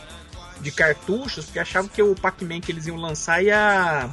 [0.61, 4.09] de cartuchos, porque achavam que o Pac-Man que eles iam lançar ia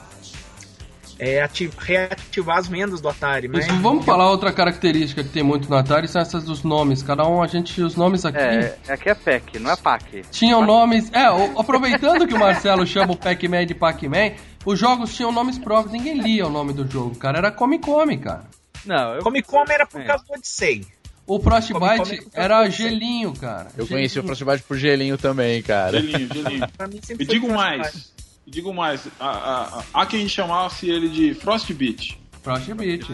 [1.19, 3.47] é, ati- reativar as vendas do Atari.
[3.47, 7.03] Mas Isso, vamos falar outra característica que tem muito no Atari, são essas dos nomes.
[7.03, 8.37] Cada um, a gente, os nomes aqui.
[8.39, 10.23] É, aqui é PEC, não é PAC.
[10.31, 11.11] Tinham nomes.
[11.13, 14.31] É, o- aproveitando que o Marcelo chama o Pac-Man de Pac-Man,
[14.65, 17.37] os jogos tinham nomes próprios, ninguém lia o nome do jogo, cara.
[17.39, 18.45] Era Come Come, cara.
[18.85, 19.21] Não, eu.
[19.21, 20.05] Comic Con era por É.
[20.05, 20.85] causa do Odyssey.
[21.27, 23.65] O Frostbite Come Come era gelinho, cara.
[23.77, 23.89] Eu Gelinho.
[23.89, 25.99] conheci o Frostbite por gelinho também, cara.
[26.01, 26.67] Gelinho, gelinho.
[26.77, 27.77] Pra mim sempre E digo Frostbite.
[27.77, 28.13] mais.
[28.49, 29.07] E digo mais.
[29.19, 32.19] A, a, a, há quem chamasse ele de Frostbite.
[32.41, 33.05] Frostbite.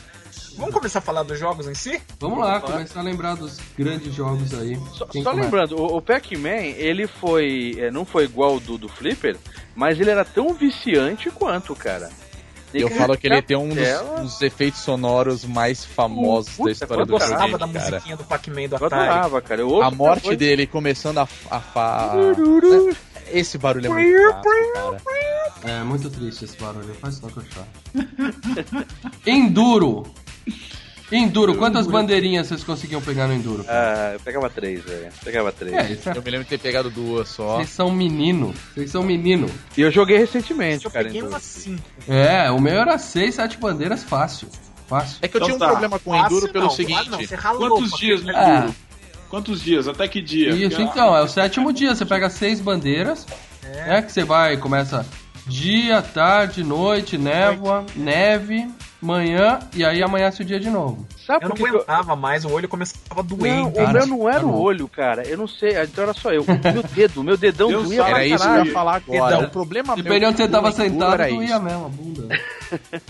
[0.58, 1.98] Vamos começar a falar dos jogos em si?
[2.20, 4.78] Vamos lá, começar a lembrar dos grandes jogos aí.
[4.92, 5.46] Só, Quem só começa?
[5.46, 7.74] lembrando, o, o Pac-Man, ele foi.
[7.78, 9.38] é, não foi igual ao do, do Flipper,
[9.74, 12.10] mas ele era tão viciante quanto, cara.
[12.74, 17.02] Eu falo que ele tem um dos, dos efeitos sonoros mais famosos Puta, da história
[17.02, 17.90] Eu do gostava videogame, da cara.
[17.92, 19.08] musiquinha do Pac-Man do Eu Atari.
[19.08, 19.60] adorava, cara.
[19.62, 22.12] Eu A morte depois- dele começando a, a fa...
[23.30, 25.74] Esse barulho é muito clássico, cara.
[25.80, 27.66] É muito triste esse barulho, faz só que eu choro.
[29.26, 30.06] Enduro.
[31.10, 33.62] Enduro, quantas bandeirinhas vocês conseguiam pegar no Enduro?
[33.64, 34.10] cara?
[34.10, 35.12] Ah, eu pegava três, velho.
[35.22, 35.74] Pegava três.
[35.74, 36.16] É, isso é...
[36.16, 37.56] Eu me lembro de ter pegado duas só.
[37.56, 38.54] Vocês são menino.
[38.74, 39.46] Vocês são menino.
[39.76, 41.04] E eu joguei recentemente, Eu cara.
[41.04, 41.30] peguei então.
[41.32, 41.82] umas 5.
[42.08, 44.48] É, o meu era seis, sete bandeiras fácil.
[44.88, 45.18] Fácil.
[45.20, 45.68] É que eu Então tinha um tá.
[45.68, 47.10] problema com o Enduro pelo seguinte.
[47.10, 48.30] Não, você ralou Quantos dias no.
[48.30, 48.74] Enduro?
[49.32, 49.88] Quantos dias?
[49.88, 50.50] Até que dia?
[50.50, 51.94] Isso, Porque- então, é o sétimo dia.
[51.94, 53.26] Você pega seis bandeiras,
[53.64, 54.02] né?
[54.02, 55.06] Que você vai, começa
[55.46, 58.68] dia, tarde, noite, névoa, neve,
[59.00, 61.06] manhã, e aí amanhece o dia de novo.
[61.26, 61.76] Sabe Eu por não que eu...
[61.76, 63.54] aguentava mais, o olho começava a doer.
[63.54, 63.88] Não, cara.
[63.88, 65.26] o meu não era Tá o olho, cara.
[65.26, 66.44] Eu não sei, então era só eu.
[66.46, 69.34] Meu dedo, meu dedão Deus doía Era isso que eu ia falar agora.
[69.34, 69.48] Dedão.
[69.48, 71.62] O problema meu Dependendo onde você tava sentado, era doía isso.
[71.62, 72.28] mesmo a bunda.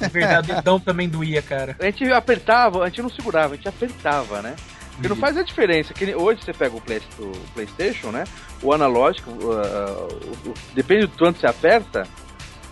[0.01, 1.75] De verdade, o dedão também doía, cara.
[1.81, 4.55] A gente apertava, a gente não segurava, a gente apertava, né?
[4.93, 5.93] Porque não faz a diferença.
[5.95, 8.25] Que hoje você pega o, Play- o PlayStation, né?
[8.63, 10.09] O analógico, uh,
[10.47, 12.07] o- depende do quanto você aperta,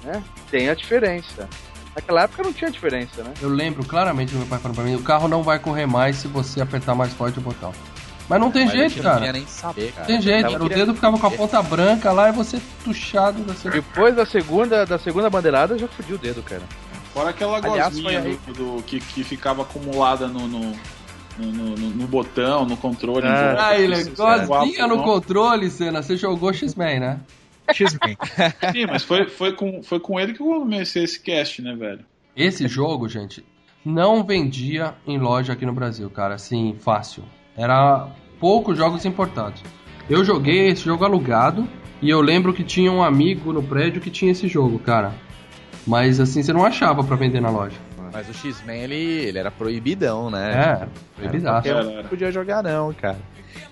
[0.05, 0.23] né?
[0.51, 1.49] Tem a diferença.
[1.95, 3.33] Naquela época não tinha diferença, né?
[3.43, 6.17] Eu lembro claramente do meu pai falando pra mim: o carro não vai correr mais
[6.17, 7.73] se você apertar mais forte o botão.
[8.29, 9.17] Mas não tem Mas jeito, gente não cara.
[9.17, 10.07] queria nem saber, cara.
[10.07, 10.65] Tem jeito, cara.
[10.65, 13.73] o dedo ficava com a ponta branca lá e você tuchado da sua...
[13.73, 16.63] Depois da segunda, da segunda bandeirada, já fudiu o dedo, cara.
[17.13, 18.39] Fora aquela Aliás, gosminha aí.
[18.47, 20.73] do, do- que, que ficava acumulada no, no,
[21.41, 23.27] no, no- no- no botão, no controle.
[23.27, 23.47] Ah.
[23.55, 25.05] volta, Ah, ele gozinha voava, no não.
[25.05, 26.03] controle, Senna.
[26.03, 27.21] Você jogou X-Men, né?
[27.73, 28.17] X-Men.
[28.73, 32.01] Sim, mas foi, foi, com, foi com ele que eu comecei esse cast, né, velho?
[32.37, 33.45] Esse jogo, gente,
[33.85, 37.23] não vendia em loja aqui no Brasil, cara, assim, fácil.
[37.57, 39.63] Era poucos jogos importados.
[40.09, 41.69] Eu joguei esse jogo alugado
[42.03, 45.13] e eu lembro que tinha um amigo no prédio que tinha esse jogo, cara.
[45.87, 47.77] Mas assim, você não achava pra vender na loja.
[48.13, 50.53] Mas o X-Men, ele, ele era proibidão, né?
[50.83, 50.87] É,
[51.21, 51.69] proibidaço.
[51.69, 53.19] Um Era, não podia jogar não, cara.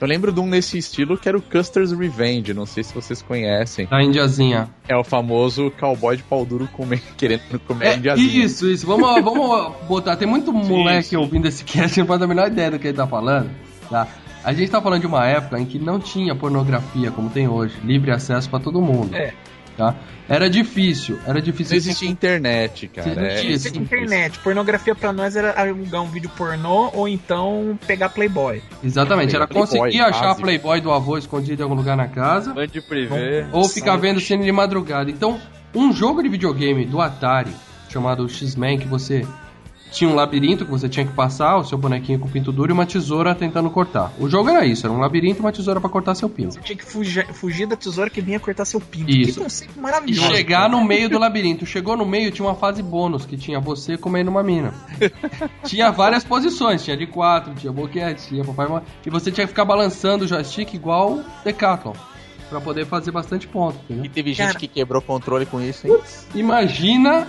[0.01, 3.21] Eu lembro de um nesse estilo que era o Custer's Revenge, não sei se vocês
[3.21, 3.87] conhecem.
[3.87, 4.69] Da Indiazinha.
[4.89, 8.45] É o famoso cowboy de pau duro comer, querendo comer É, a indiazinha.
[8.45, 8.87] isso, isso.
[8.87, 10.17] Vamos, vamos botar.
[10.17, 13.07] Tem muito moleque ouvindo esse cast, não faz a menor ideia do que ele tá
[13.07, 13.51] falando.
[13.91, 14.07] Tá?
[14.45, 17.75] A gente tá falando de uma época em que não tinha pornografia como tem hoje,
[17.83, 19.15] livre acesso pra todo mundo.
[19.15, 19.33] É.
[19.79, 19.95] Tá?
[20.29, 21.71] Era difícil, era difícil.
[21.71, 23.15] Não existia internet, cara.
[23.15, 23.79] Não É, é sim.
[23.79, 24.37] internet.
[24.41, 28.61] Pornografia pra nós era alugar um vídeo pornô ou então pegar Playboy.
[28.83, 30.43] Exatamente, era Playboy, conseguir achar a básico.
[30.43, 32.53] Playboy do avô escondido em algum lugar na casa.
[32.53, 33.47] Band privê.
[33.53, 35.11] Ou ficar vendo cena de madrugada.
[35.13, 35.41] Então,
[35.73, 37.53] um jogo de videogame do Atari,
[37.89, 39.25] chamado X-Men, que você
[39.91, 42.75] tinha um labirinto que você tinha que passar, o seu bonequinho com pinto duro e
[42.75, 44.13] uma tesoura tentando cortar.
[44.19, 46.55] O jogo era isso, era um labirinto e uma tesoura pra cortar seu pinto.
[46.55, 49.11] Você tinha que fugir, fugir da tesoura que vinha cortar seu pinto.
[49.11, 49.35] Isso.
[49.35, 50.29] Que conceito E maravilhoso.
[50.35, 51.65] chegar no meio do labirinto.
[51.67, 54.73] Chegou no meio, tinha uma fase bônus, que tinha você comendo uma mina.
[55.65, 58.85] tinha várias posições, tinha de quatro, tinha boquete, tinha papai e mamãe.
[59.07, 61.95] E você tinha que ficar balançando o joystick igual Decathlon.
[62.51, 64.07] Pra poder fazer bastante ponto, entendeu?
[64.07, 64.59] E teve gente Cara.
[64.59, 65.99] que quebrou controle com isso, hein?
[66.35, 67.27] Imagina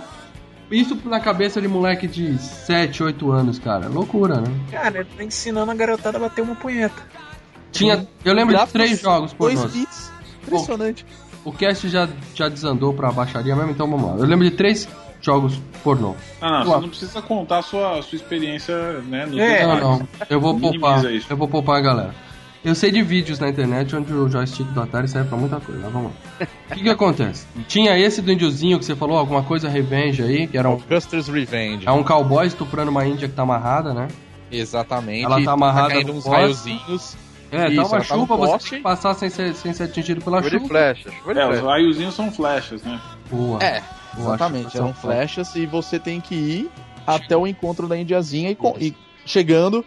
[0.70, 3.88] isso na cabeça de moleque de 7, 8 anos, cara.
[3.88, 4.48] Loucura, né?
[4.70, 7.02] Cara, tá ensinando a garotada a bater uma punheta.
[7.72, 9.72] Tinha, eu lembro de três jogos por Dois nós.
[9.72, 10.12] bits.
[10.42, 11.06] Impressionante.
[11.44, 14.16] O cast já, já desandou pra baixaria mesmo, então vamos lá.
[14.18, 14.88] Eu lembro de três
[15.22, 16.14] jogos pornô.
[16.40, 16.76] Ah, não, Ué.
[16.76, 18.74] você não precisa contar a sua, a sua experiência,
[19.08, 19.26] né?
[19.26, 20.08] Nos É, Não, não.
[20.28, 21.04] Eu vou poupar.
[21.12, 21.26] isso.
[21.30, 22.14] Eu vou poupar a galera.
[22.62, 25.80] Eu sei de vídeos na internet onde o joystick do Atari serve pra muita coisa.
[25.82, 26.46] mas Vamos lá.
[26.70, 27.46] O que que acontece?
[27.66, 31.28] Tinha esse do índiozinho que você falou, alguma coisa Revenge aí, que era um, Custer's
[31.28, 31.88] Revenge.
[31.88, 34.08] é um cowboy estuprando uma índia que tá amarrada, né?
[34.52, 35.24] Exatamente.
[35.24, 36.38] Ela tá amarrada caindo no uns poste.
[36.38, 37.16] raiozinhos.
[37.52, 38.70] É, Isso, tá uma tá chuva, você poste.
[38.70, 40.68] tem que passar sem ser, sem ser atingido pela Chuva de chuva.
[40.68, 41.66] flecha, chuva de É, os flecha.
[41.66, 43.00] raiozinhos são flechas, né?
[43.30, 43.58] Boa.
[43.62, 43.82] É,
[44.14, 44.76] Boa, exatamente.
[44.76, 46.70] Eram são flechas e você tem que ir
[47.06, 48.94] até o encontro da indiazinha e, e
[49.26, 49.84] chegando,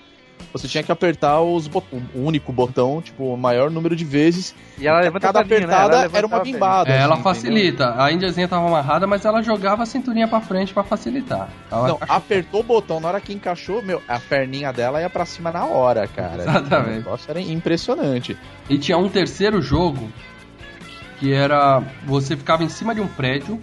[0.53, 4.55] você tinha que apertar os bot- o único botão, tipo, o maior número de vezes.
[4.77, 5.73] E ela levanta Cada a perninha, né?
[5.73, 6.89] apertada Ela levanta era uma bimbada.
[6.91, 7.95] É, ela assim, facilita.
[8.01, 11.49] A índiazinha tava amarrada, mas ela jogava a cinturinha pra frente pra facilitar.
[11.71, 15.25] Ela Não, apertou o botão, na hora que encaixou, meu, a perninha dela ia pra
[15.25, 16.43] cima na hora, cara.
[16.47, 16.89] Exatamente.
[16.91, 18.37] O negócio era impressionante.
[18.69, 20.07] E tinha um terceiro jogo
[21.19, 23.59] que era você ficava em cima de um prédio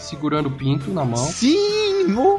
[0.00, 1.16] segurando o pinto na mão.
[1.16, 2.06] Sim!
[2.08, 2.38] no-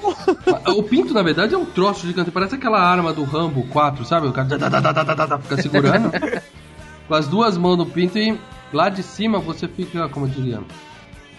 [0.78, 2.32] O pinto, na verdade, é um troço gigante.
[2.32, 4.28] Parece aquela arma do Rambo 4, sabe?
[4.28, 4.48] O cara
[5.42, 6.12] fica segurando.
[7.08, 8.38] com as duas mãos no pinto e
[8.74, 10.60] lá de cima você fica, como eu diria,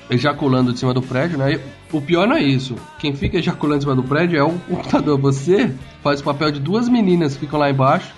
[0.09, 1.55] ejaculando de cima do prédio, né?
[1.55, 1.61] E
[1.97, 2.75] o pior não é isso.
[2.99, 5.19] Quem fica ejaculando em cima do prédio é o computador.
[5.21, 8.13] Você faz o papel de duas meninas que ficam lá embaixo,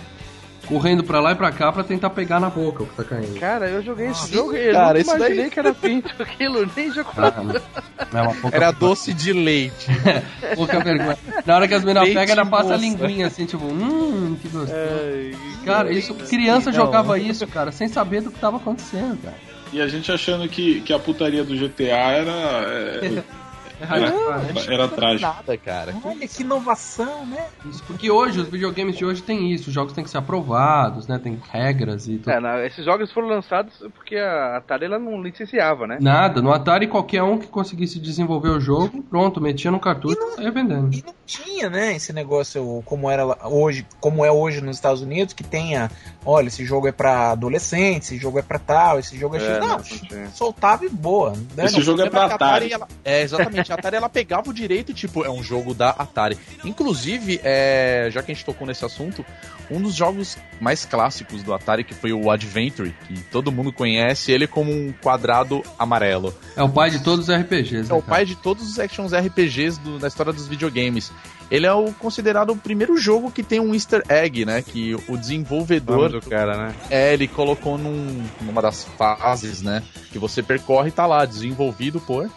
[0.73, 3.39] correndo pra lá e pra cá pra tentar pegar na boca o que tá caindo.
[3.39, 5.75] Cara, eu joguei esse Sim, jogo e eu cara, nunca isso imaginei daí- que era
[5.75, 7.13] pinto aquilo, nem jogou.
[7.19, 7.33] Ah,
[8.53, 9.87] é Era doce de leite.
[10.57, 11.19] pouca vergonha.
[11.45, 12.81] Na hora que as meninas pegam, ela passa a moça.
[12.81, 14.73] linguinha assim, tipo, hum, que gostoso.
[14.75, 16.77] Ai, Cara, isso, criança Não.
[16.77, 19.37] jogava isso, cara, sem saber do que tava acontecendo, cara.
[19.73, 22.31] E a gente achando que, que a putaria do GTA era.
[22.31, 23.23] é,
[24.68, 25.23] Era trágico.
[25.35, 25.95] Nada, cara.
[26.05, 27.47] Olha que inovação, né?
[27.68, 31.07] Isso, porque hoje, os videogames de hoje tem isso, os jogos têm que ser aprovados,
[31.07, 31.18] né?
[31.23, 32.31] Tem regras e tudo.
[32.31, 35.99] É, não, esses jogos foram lançados porque a Atari ela não licenciava, né?
[36.01, 40.35] Nada, no Atari qualquer um que conseguisse desenvolver o jogo, pronto, metia no cartucho e
[40.37, 40.92] saía vendendo.
[40.95, 45.33] E não tinha, né, esse negócio como era hoje, como é hoje nos Estados Unidos,
[45.35, 45.90] que tenha,
[46.25, 49.55] olha, esse jogo é pra adolescente, esse jogo é pra tal, esse jogo é, É,
[49.55, 49.59] X.
[49.61, 49.68] não,
[50.18, 51.33] Não, não soltava e boa.
[51.57, 51.64] Né?
[51.64, 52.73] Esse jogo é pra Lembra que a Atari.
[52.73, 53.72] ela- é, exatamente.
[53.73, 56.39] A Atari ela pegava o direito e, tipo, é um jogo da Atari.
[56.65, 59.25] Inclusive, é, já que a gente tocou nesse assunto,
[59.71, 64.33] um dos jogos mais clássicos do Atari, que foi o Adventure, que todo mundo conhece
[64.33, 66.35] ele como um quadrado amarelo.
[66.57, 69.13] É o pai de todos os RPGs, É né, o pai de todos os actions
[69.13, 71.11] RPGs do- da história dos videogames.
[71.51, 74.63] Ele é o considerado o primeiro jogo que tem um easter egg, né?
[74.63, 76.75] Que o desenvolvedor do cara, né?
[76.89, 79.83] é, ele colocou num, numa das fases, né?
[80.11, 82.31] Que você percorre e tá lá, desenvolvido por.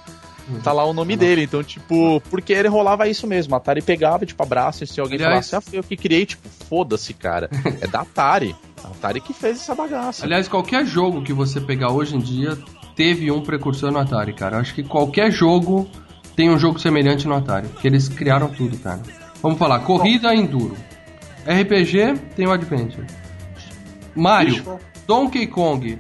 [0.64, 1.44] Tá lá o nome dele.
[1.44, 3.54] Então, tipo, porque ele rolava isso mesmo.
[3.56, 6.26] A Atari pegava, tipo, abraça e se alguém Aliás- falasse, ah, foi eu que criei,
[6.26, 7.50] tipo, foda-se, cara.
[7.82, 8.56] É da Atari.
[8.84, 10.24] A Atari que fez essa bagaça.
[10.26, 12.58] Aliás, qualquer jogo que você pegar hoje em dia
[12.96, 14.58] teve um precursor no Atari, cara.
[14.60, 15.90] Acho que qualquer jogo
[16.36, 19.02] tem um jogo semelhante no Atari, porque eles criaram tudo, cara.
[19.42, 20.76] Vamos falar, corrida enduro.
[21.48, 23.06] RPG tem o Adventure.
[24.16, 26.00] Mario, Donkey Kong.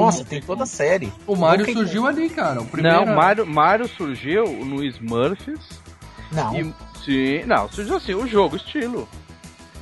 [0.00, 1.12] Nossa, tem toda a série.
[1.26, 2.60] O Mario Donkey surgiu ali, cara.
[2.60, 5.80] O primeiro Não, Mario, Mario surgiu no Smurfs.
[6.32, 9.08] Não, E, sim, não, surgiu assim, o jogo, o estilo.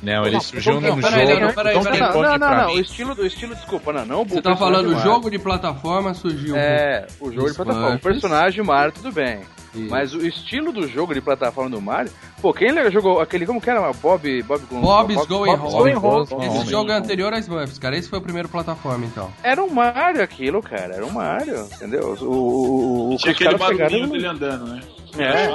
[0.01, 1.39] Não, ele Não, surgiu não, no peraí, jogo.
[1.45, 2.11] não, peraí, Donkey peraí.
[2.13, 4.87] Não, não, não, não, o estilo, o estilo, desculpa, não, não o Você tá falando
[4.91, 5.01] Mario.
[5.03, 6.55] jogo de plataforma surgiu.
[6.57, 7.55] É, o jogo de Smurfs.
[7.55, 7.95] plataforma.
[7.95, 9.39] O personagem Mario, tudo bem.
[9.75, 9.89] Isso.
[9.89, 13.69] Mas o estilo do jogo de plataforma do Mario, pô, quem jogou aquele, como que
[13.69, 13.81] era?
[13.93, 15.93] Bob, Bob, Bob's Bob, Going Bob's Home.
[15.93, 16.45] Going Home.
[16.45, 17.97] Esse jogo é anterior a Smurfs, cara.
[17.97, 19.31] Esse foi o primeiro plataforma, então.
[19.41, 20.95] Era um Mario aquilo, cara.
[20.95, 22.15] Era um Mario, entendeu?
[22.21, 24.81] O, o, o, Tinha aquele barulhinho dele andando, né?
[25.17, 25.53] É.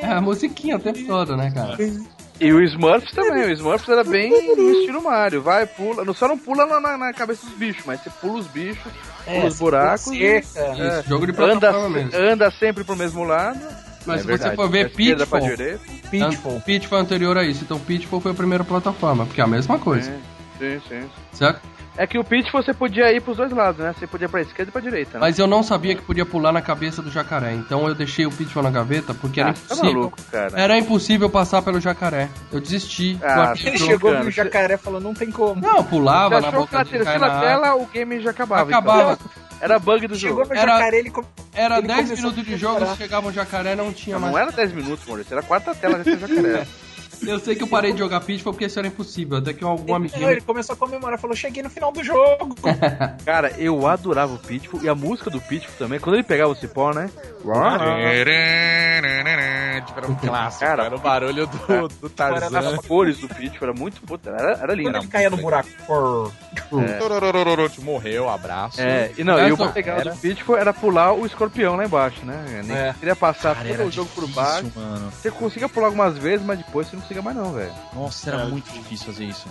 [0.00, 1.76] É a musiquinha o tempo todo, né, cara?
[2.40, 6.36] E o Smurfs também, o Smurfs era bem no estilo Mario, vai, pula, só não
[6.36, 8.90] pula na, na cabeça dos bichos, mas você pula os bichos,
[9.26, 10.12] é, pula os buracos.
[10.12, 12.18] é, Isso, jogo de plataforma anda, mesmo.
[12.18, 13.60] Anda sempre pro mesmo lado.
[14.06, 15.40] Mas é se verdade, você for ver Pitfall,
[16.10, 19.78] Pitfall, Pitfall anterior a isso, então Pitfall foi a primeira plataforma, porque é a mesma
[19.78, 20.12] coisa.
[20.58, 20.80] Sim, sim.
[20.88, 21.10] sim.
[21.32, 21.62] Certo?
[21.96, 23.94] É que o pitch você podia ir pros dois lados, né?
[23.96, 25.14] Você podia pra esquerda e pra direita.
[25.14, 25.20] Né?
[25.20, 27.52] Mas eu não sabia que podia pular na cabeça do jacaré.
[27.52, 29.90] Então eu deixei o pitch na gaveta porque ah, era tá impossível.
[29.90, 30.60] Tá maluco, cara.
[30.60, 32.28] Era impossível passar pelo jacaré.
[32.50, 33.18] Eu desisti.
[33.22, 35.60] Ah, ele chegou no jacaré e falou, não tem como.
[35.60, 38.68] Não, pulava na boca na terceira tela o game já acabava.
[38.68, 39.12] Acabava.
[39.12, 39.44] Então.
[39.60, 40.54] Era bug do Chegou jogo.
[40.54, 41.12] Era, jacaré, ele,
[41.54, 44.34] era 10 minutos de jogo, chegava um jacaré não tinha não, mais.
[44.34, 46.66] Não era 10 minutos, Maurício, era quarta tela já tinha jacaré.
[47.26, 49.38] Eu sei que eu parei de jogar Pitfall porque isso era impossível.
[49.38, 50.30] Até que algum amiguinho.
[50.30, 52.54] Ele começou a comemorar, falou: cheguei no final do jogo.
[53.24, 55.98] Cara, eu adorava o Pitfall e a música do Pitfall também.
[55.98, 57.10] Quando ele pegava o cipó, né?
[59.84, 62.56] Tipo, era um clássico, cara, era o barulho do, do Tarzan.
[62.56, 64.90] Era as cores do Pitfall, era muito puta, era, era lindo.
[64.92, 65.68] Quando ele caía no buraco.
[66.72, 67.82] É.
[67.82, 68.80] Morreu, abraço.
[68.80, 72.62] É, e não, e o legal do Pitfall era pular o escorpião lá embaixo, né?
[72.64, 72.94] Nem é.
[72.98, 74.72] queria passar cara, todo o jogo difícil, por baixo.
[74.74, 75.10] Mano.
[75.10, 77.72] Você conseguia pular algumas vezes, mas depois você não conseguia mais não, velho.
[77.94, 78.46] Nossa, era é.
[78.46, 79.46] muito difícil fazer isso.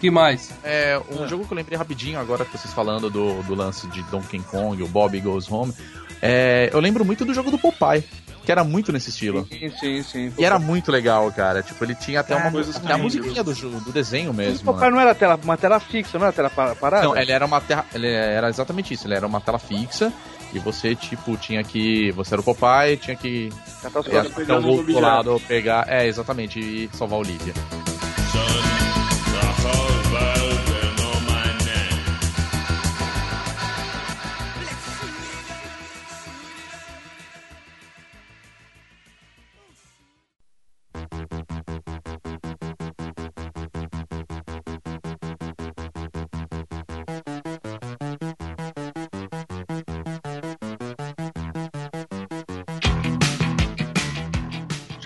[0.00, 0.50] que mais?
[0.62, 1.28] É, um é.
[1.28, 4.82] jogo que eu lembrei rapidinho agora que vocês falando do, do lance de Donkey Kong,
[4.82, 5.72] o Bobby Goes Home.
[6.20, 8.04] É, eu lembro muito do jogo do Popeye
[8.48, 9.46] que era muito nesse estilo.
[9.46, 10.32] Sim, sim, sim.
[10.38, 11.62] E era muito legal, cara.
[11.62, 12.78] Tipo, ele tinha até uma coisa.
[12.78, 14.70] Até a musiquinha do, do desenho mesmo.
[14.70, 14.94] O papai né?
[14.94, 17.04] não era tela, uma tela fixa, não era tela parada?
[17.04, 17.84] Não, ele era uma tela.
[17.92, 20.10] Ele era exatamente isso, ele era uma tela fixa.
[20.52, 22.10] E você, tipo, tinha que.
[22.12, 23.50] Você era o papai, tinha que.
[23.82, 25.86] Catar os é, um outro lado, pegar.
[25.88, 27.52] É, exatamente, e salvar o Olivia.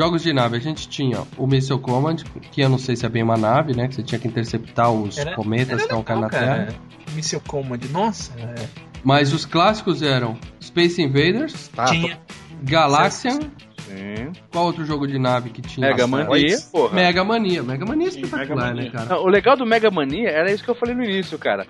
[0.02, 2.16] Jogos de nave, a gente tinha o Missile Command,
[2.50, 3.86] que eu não sei se é bem uma nave, né?
[3.86, 6.74] Que você tinha que interceptar os era, cometas que estão caindo na Terra.
[7.14, 8.32] Missile Command, nossa.
[8.36, 8.66] É...
[9.04, 12.18] Mas os clássicos eram Space Invaders, ah, tinha.
[12.64, 13.38] Galaxian.
[13.86, 14.32] Sim.
[14.50, 15.86] Qual outro jogo de nave que tinha?
[15.86, 16.94] Mega Mania, porra.
[16.94, 17.62] Mega Mania.
[17.62, 19.20] Mega Mania é espetacular, Mega né, cara?
[19.20, 21.64] o legal do Mega Mania era isso que eu falei no início, cara.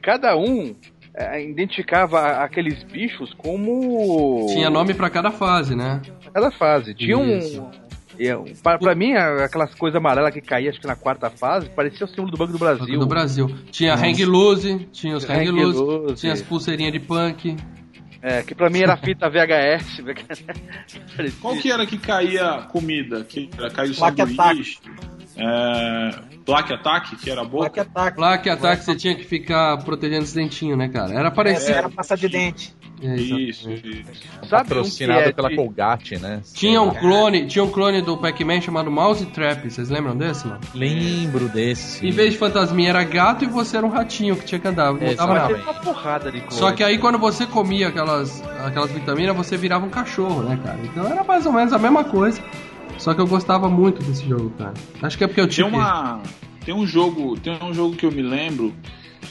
[0.00, 0.74] Cada um
[1.16, 4.46] é, identificava aqueles bichos como.
[4.52, 6.02] Tinha nome para cada fase, né?
[6.32, 6.94] Cada fase.
[6.94, 7.62] Tinha Isso.
[7.62, 7.86] um.
[8.62, 12.08] Pra, pra mim, aquelas coisas amarelas que caía, acho que na quarta fase, parecia o
[12.08, 12.86] símbolo do Banco do Brasil.
[12.86, 13.50] Banco do Brasil.
[13.70, 14.06] Tinha Nossa.
[14.06, 17.56] Hang Loose, tinha os Hang, hang Loose, tinha as pulseirinhas de punk.
[18.22, 20.02] É, que pra mim era fita VHS.
[21.40, 23.22] Qual que era que caía comida?
[23.24, 24.78] Que caía o sanduíche?
[25.36, 26.10] É,
[26.46, 27.68] Black Attack, que era boa.
[27.68, 28.16] Black Attack.
[28.16, 31.12] Black Attack, você tinha que ficar protegendo os dentinhos, né, cara?
[31.12, 31.72] Era parecido.
[31.72, 32.74] É, era passar de dente.
[33.02, 34.22] É, isso, isso.
[34.48, 35.56] Sabe Patrocinado é pela de...
[35.56, 36.40] Colgate, né?
[36.54, 40.58] Tinha um clone, tinha um clone do Pac-Man chamado Mouse Trap, vocês lembram desse, não?
[40.74, 42.06] Lembro desse.
[42.06, 44.94] Em vez de fantasminha era gato e você era um ratinho que tinha que andar.
[45.02, 49.84] É, uma porrada de Só que aí quando você comia aquelas, aquelas vitaminas, você virava
[49.84, 50.78] um cachorro, né, cara?
[50.82, 52.42] Então era mais ou menos a mesma coisa.
[52.98, 54.74] Só que eu gostava muito desse jogo, cara.
[55.02, 55.68] Acho que é porque eu tinha.
[55.68, 56.22] Tem uma.
[56.64, 57.38] Tem um jogo.
[57.38, 58.74] Tem um jogo que eu me lembro.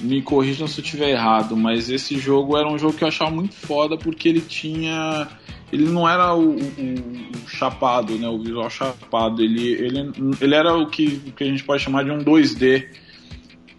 [0.02, 3.32] Me corrijam se eu estiver errado, mas esse jogo era um jogo que eu achava
[3.32, 5.28] muito foda porque ele tinha.
[5.72, 8.28] Ele não era o, o, o chapado, né?
[8.28, 9.42] O visual chapado.
[9.42, 12.88] Ele, ele, ele era o que, o que a gente pode chamar de um 2D.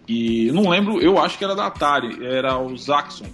[0.07, 3.25] E não lembro, eu acho que era da Atari, era o Zaxxon.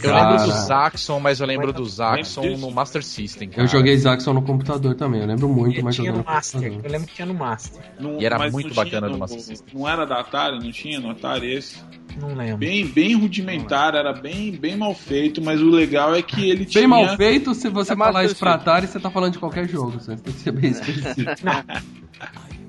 [0.00, 0.30] Eu Cara.
[0.30, 3.48] lembro do Zaxxon, mas eu lembro do Zaxxon no Master System.
[3.48, 3.62] Cara.
[3.62, 6.60] Eu joguei Zaxxon no computador também, eu lembro muito, mas tinha no Master.
[6.60, 6.86] Computador.
[6.86, 7.82] Eu lembro que tinha no Master.
[8.18, 9.78] e era muito bacana no Master System.
[9.78, 11.82] Não era da Atari, não tinha no Atari esse?
[12.20, 12.58] Não lembro.
[12.58, 16.82] Bem, bem rudimentar, era bem, bem mal feito, mas o legal é que ele tinha.
[16.82, 19.68] Bem mal feito, se você é falar isso pra Atari, você tá falando de qualquer
[19.68, 21.24] jogo, você tem que ser bem específico.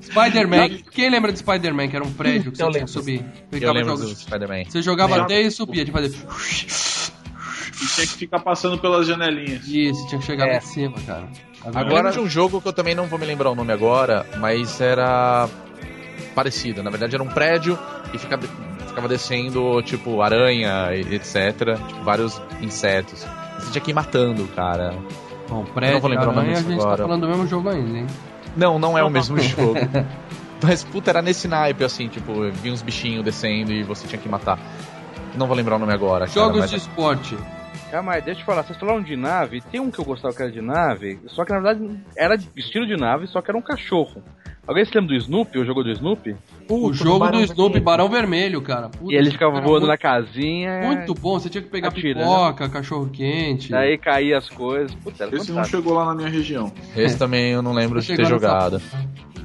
[0.02, 0.70] Spider-Man.
[0.92, 3.26] Quem lembra de Spider-Man, que era um prédio que eu você tinha que subir?
[3.52, 4.66] Eu lembro do Spider-Man.
[4.68, 6.12] Você jogava até e subia, de fazer.
[7.82, 9.68] E tinha que ficar passando pelas janelinhas.
[9.68, 10.52] Isso, tinha que chegar é.
[10.54, 11.28] lá em cima, cara.
[11.66, 14.26] Agora, agora de um jogo que eu também não vou me lembrar o nome agora,
[14.38, 15.48] mas era
[16.36, 16.82] parecido.
[16.84, 17.78] Na verdade, era um prédio
[18.14, 18.44] e ficava,
[18.88, 21.78] ficava descendo, tipo, aranha, etc.
[21.88, 23.26] Tipo, vários insetos.
[23.60, 24.96] Você tinha que ir matando, cara.
[25.50, 26.98] Bom, Eu prédio não vou lembrar o nome aranha, a gente agora.
[26.98, 28.08] tá falando do mesmo jogo ainda, hein?
[28.56, 29.76] Não, não é o mesmo jogo.
[30.62, 34.28] Mas, puta, era nesse naipe, assim, tipo, vi uns bichinhos descendo e você tinha que
[34.30, 34.60] matar.
[35.36, 37.38] Não vou lembrar o nome agora, cara, Jogos mas- de esporte.
[37.92, 38.64] Calma aí, deixa eu falar.
[38.64, 41.52] Vocês falaram de nave, tem um que eu gostava que era de nave, só que
[41.52, 44.24] na verdade era de estilo de nave, só que era um cachorro.
[44.68, 46.36] Alguém se lembra do Snoopy, o jogo do Snoopy?
[46.70, 48.88] O jogo do Snoopy, Barão Vermelho, cara.
[48.90, 50.82] Puta, E ele ficava voando muito, na casinha.
[50.84, 52.22] Muito bom, você tinha que pegar Atira, né?
[52.22, 53.72] pipoca, cachorro quente.
[53.72, 54.94] Daí caía as coisas.
[54.94, 56.72] Puta, era Esse não chegou lá na minha região.
[56.96, 58.80] Esse também eu não lembro de ter jogado.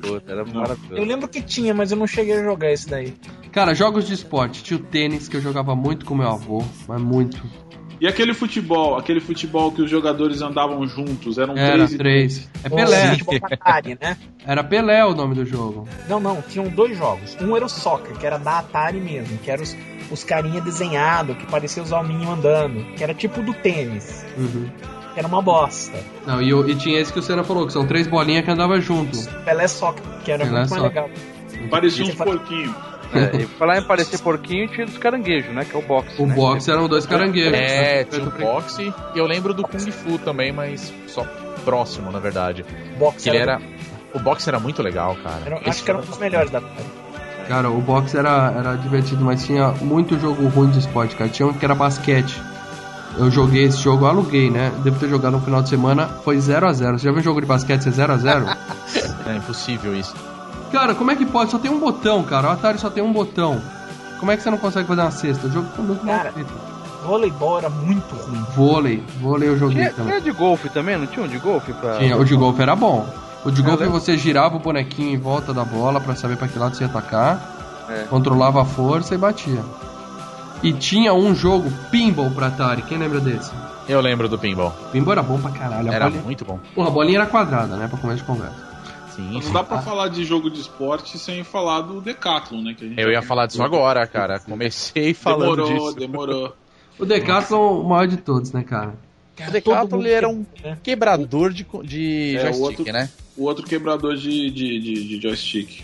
[0.03, 0.95] Puta, era maravilhoso.
[0.95, 3.15] Eu lembro que tinha, mas eu não cheguei a jogar esse daí.
[3.51, 4.63] Cara, jogos de esporte.
[4.63, 7.43] Tinha o tênis que eu jogava muito com meu avô, mas muito.
[8.05, 12.51] E aquele futebol, aquele futebol que os jogadores andavam juntos, eram Era três três.
[12.63, 13.17] É Pelé.
[13.51, 14.19] Atari, né?
[14.47, 15.89] Era Pelé o nome do jogo.
[16.07, 17.35] Não, não, tinham dois jogos.
[17.41, 19.75] Um era o Soccer, que era da Atari mesmo, que era os,
[20.11, 24.69] os carinha desenhado, que parecia os alminhos andando, que era tipo do tênis, Uhum.
[25.15, 25.99] que era uma bosta.
[26.27, 28.79] Não, e, e tinha esse que o Senna falou, que são três bolinhas que andavam
[28.83, 29.17] junto.
[29.47, 31.09] Pelé Soccer, que era Pelé muito mais legal.
[31.71, 32.75] Parecia fa- porquinhos.
[33.15, 35.65] É, e falar em parecer porquinho, tinha dos caranguejos, né?
[35.65, 36.21] Que é o boxe.
[36.21, 36.35] O né?
[36.35, 37.53] boxe eram dois caranguejos.
[37.53, 38.05] É, né?
[38.05, 41.25] tinha o boxe e eu lembro do Kung Fu também, mas só
[41.65, 42.65] próximo, na verdade.
[42.99, 43.61] Boxe Que ele era.
[44.13, 45.43] O boxe era muito legal, cara.
[45.45, 46.63] era- acho que era um dos melhores da.
[47.49, 51.29] Cara, o boxe era, era divertido, mas tinha muito jogo ruim de esporte, cara.
[51.29, 52.41] Tinha um que era basquete.
[53.17, 54.73] Eu joguei esse jogo, aluguei, né?
[54.83, 57.23] Devo ter jogado no final de semana, foi 0 a 0 Você já viu um
[57.23, 58.47] jogo de basquete ser 0 a 0
[59.27, 60.15] É impossível isso.
[60.75, 61.51] Cara, como é que pode?
[61.53, 62.49] Só tem um botão, cara.
[62.49, 63.63] O Atari só tem um botão.
[64.19, 65.47] Como é que você não consegue fazer uma cesta?
[65.47, 66.53] O jogo tá muito mal Cara, feito.
[67.05, 68.45] Voleibol era muito ruim.
[68.57, 69.03] Vôlei.
[69.21, 70.21] Vôlei eu joguei Tinha, também.
[70.21, 71.73] tinha de golfe também, não tinha um de golfe?
[71.75, 71.99] Pra...
[71.99, 73.07] Tinha, o de golfe era bom.
[73.45, 74.01] O de Eu golfe lembro.
[74.01, 76.89] você girava o bonequinho em volta da bola pra saber pra que lado você ia
[76.91, 77.41] atacar.
[77.89, 78.05] É.
[78.11, 79.63] Controlava a força e batia.
[80.63, 82.83] E tinha um jogo pinball pra Atari.
[82.83, 83.53] Quem lembra desse?
[83.89, 84.75] Eu lembro do pinball.
[84.91, 85.91] Pinball era bom pra caralho.
[85.91, 86.23] A Era bolinha...
[86.25, 86.59] muito bom.
[86.75, 87.87] Porra, a bolinha era quadrada, né?
[87.87, 88.74] Pra começo de conversa.
[89.15, 89.53] Sim, Não sim.
[89.53, 92.75] dá pra falar de jogo de esporte sem falar do Decathlon, né?
[92.75, 94.41] Que a gente Eu ia falar disso agora, cara.
[94.41, 95.97] Comecei falando Demorou, disso.
[95.99, 96.57] demorou.
[96.97, 98.95] O Decathlon, o maior de todos, né, cara?
[99.49, 100.79] O Decathlon era um né?
[100.81, 103.09] quebrador de, de É, joystick, o outro- né?
[103.37, 105.83] O outro quebrador de, de, de, de joystick.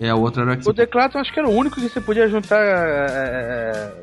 [0.00, 2.56] É, o outro era o Decathlon acho que era o único que você podia juntar.
[2.60, 3.94] é,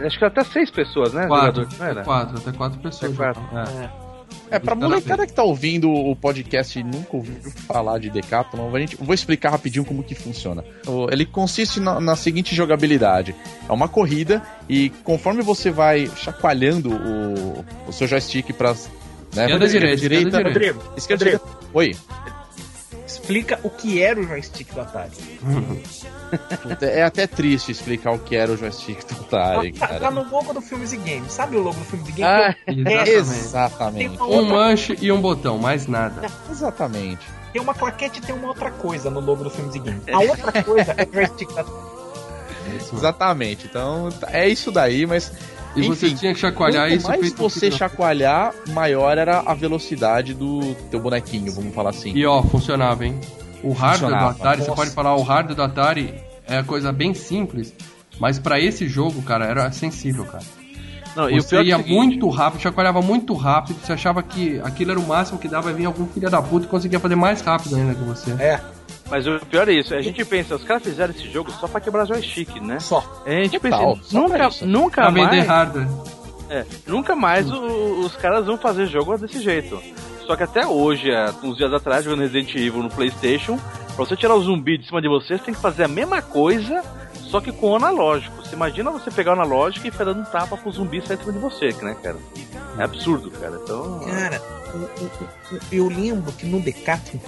[0.00, 1.26] é, acho que até seis pessoas, né?
[1.28, 2.02] Quatro, era?
[2.02, 3.12] quatro, até quatro pessoas.
[3.20, 3.42] Até quatro.
[3.56, 4.05] É.
[4.50, 7.34] É, pra molecada que tá ouvindo o podcast e nunca ouviu
[7.66, 10.64] falar de Decathlon, a gente, vou explicar rapidinho como que funciona.
[11.10, 13.34] Ele consiste na, na seguinte jogabilidade.
[13.68, 18.74] É uma corrida e conforme você vai chacoalhando o, o seu joystick pra...
[19.34, 20.80] Né, Esquerda, direita, esquerda, direita.
[20.96, 21.44] Esquerda, direita.
[21.74, 21.96] Oi.
[23.20, 25.10] Explica o que era o joystick do Atari.
[26.62, 30.10] Puta, É até triste explicar o que era o joystick do Atari, Tá, tá cara.
[30.10, 31.32] no logo do Filmes e Games.
[31.32, 32.26] Sabe o logo do Filmes e Games?
[32.26, 32.54] Ah,
[33.06, 33.10] Exatamente.
[34.14, 34.22] Exatamente.
[34.22, 36.26] Um manche e um botão, mais nada.
[36.50, 37.26] Exatamente.
[37.52, 40.02] tem uma claquete e tem uma outra coisa no logo do Filmes e Games.
[40.12, 41.76] A outra coisa é o joystick da Atari.
[42.72, 42.94] É isso.
[42.96, 43.66] Exatamente.
[43.66, 45.32] Então, é isso daí, mas
[45.76, 47.08] E você Enfim, tinha que chacoalhar Quanto isso.
[47.08, 52.12] mais feito você chacoalhar, maior era a velocidade do teu bonequinho, vamos falar assim.
[52.14, 53.20] E ó, funcionava, hein?
[53.62, 54.24] O hardware do.
[54.24, 54.80] Atari, você Nossa.
[54.82, 56.14] pode falar, o hardware do Atari
[56.46, 57.74] é coisa bem simples,
[58.18, 60.44] mas pra esse jogo, cara, era sensível, cara.
[61.14, 64.22] não, e o Você pior é ia seguinte, muito rápido, chacoalhava muito rápido, você achava
[64.22, 67.00] que aquilo era o máximo que dava, e vinha algum filho da puta e conseguia
[67.00, 68.30] fazer mais rápido ainda que você.
[68.32, 68.60] É,
[69.10, 71.80] Mas o pior é isso, a gente pensa, os caras fizeram esse jogo só pra
[71.80, 72.80] quebrar joystick, né?
[72.80, 73.22] só.
[73.24, 74.66] A gente Total, pensa, nunca, isso.
[74.66, 75.86] nunca Pra vender mais, hardware.
[76.50, 79.80] é, nunca mais o- os caras vão fazer jogo desse jeito.
[80.26, 81.08] Só que até hoje,
[81.44, 83.56] uns dias atrás, jogando Resident Evil no Playstation,
[83.94, 86.20] pra você tirar o zumbi de cima de você, você tem que fazer a mesma
[86.20, 86.82] coisa,
[87.14, 88.34] só que com o analógico.
[88.44, 91.22] Você imagina você pegar o analógico e ficar dando um tapa pro zumbi sair de
[91.22, 92.16] cima de você, né, cara?
[92.76, 93.56] É absurdo, cara.
[93.62, 94.00] Então.
[94.00, 94.42] Cara,
[94.74, 95.04] o-
[95.54, 97.20] o- eu lembro que no Decathlon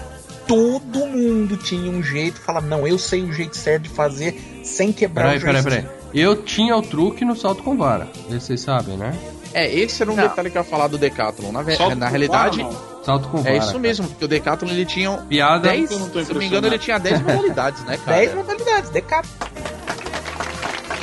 [0.49, 4.91] todo mundo tinha um jeito, falava, não, eu sei o jeito certo de fazer sem
[4.93, 5.83] quebrar Peraí, o peraí, joystick.
[5.85, 5.99] peraí.
[6.15, 8.09] Eu tinha o truque no salto com vara.
[8.31, 9.15] Esse vocês sabem, né?
[9.53, 10.23] É, esse era um Não.
[10.27, 11.53] detalhe que eu ia falar do Decathlon.
[11.53, 12.77] Na, Só na realidade, vara?
[13.05, 13.51] Salto com vara.
[13.55, 13.79] é isso cara.
[13.79, 15.69] mesmo, porque o Decathlon ele tinha Piada.
[15.71, 18.17] 10, eu não tô se não me engano, ele tinha 10 modalidades, né, cara?
[18.19, 19.49] 10 modalidades, Decathlon.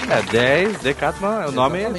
[0.10, 1.92] É 10, Decathlon, o nome é.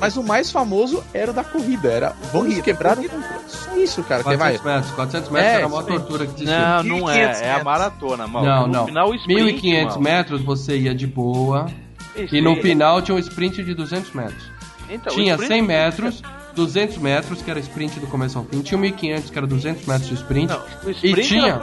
[0.00, 3.20] Mas o mais famoso era o da corrida, era vamos Corrida, quebrar controle.
[3.46, 4.58] Só isso, cara, que vai.
[4.58, 4.90] 400 metros.
[4.94, 6.58] 400 metros É, era a maior tortura que existia.
[6.58, 7.20] Não, não 1.500 é.
[7.22, 7.64] É a metros.
[7.64, 8.44] maratona, mal.
[8.44, 8.86] Não, no não.
[8.86, 10.00] Final, o sprint, 1.500 mal.
[10.00, 11.66] metros você ia de boa.
[12.16, 14.42] Isso, E no e- final tinha um sprint de 200 metros.
[14.90, 16.22] então, tinha sprint- 100 metros,
[16.54, 18.60] 200 metros, que era sprint do começo ao fim.
[18.62, 20.48] Tinha 1.500, que era 200 metros de sprint.
[20.52, 21.60] Não, o sprint E tinha-.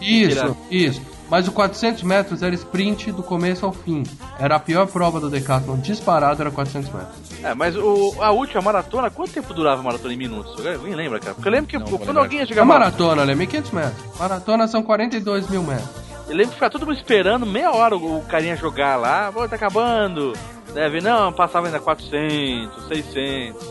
[0.00, 1.02] Isso, isso.
[1.28, 4.02] Mas o 400 metros era sprint do começo ao fim.
[4.38, 7.14] Era a pior prova do Decathlon disparado, era 400 metros.
[7.42, 10.54] É, mas o, a última maratona, quanto tempo durava a maratona em minutos?
[10.82, 11.34] Nem lembra, cara?
[11.34, 14.18] Porque eu lembro que Não, quando alguém ia A jogar maratona, é 1.500 metros.
[14.18, 16.04] Maratona são 42 mil metros.
[16.28, 19.30] Eu lembro que ficava todo mundo esperando meia hora o, o carinha jogar lá.
[19.32, 20.32] Pô, tá acabando.
[20.74, 23.64] Deve, não, passava ainda 400, 600.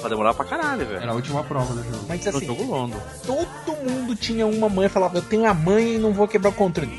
[0.00, 1.00] Pra demorar pra caralho, velho.
[1.02, 2.04] Era a última prova do jogo.
[2.08, 2.96] Mas No assim, jogo longo.
[3.26, 6.50] todo mundo tinha uma mãe e falava, eu tenho a mãe e não vou quebrar
[6.50, 6.96] o controle.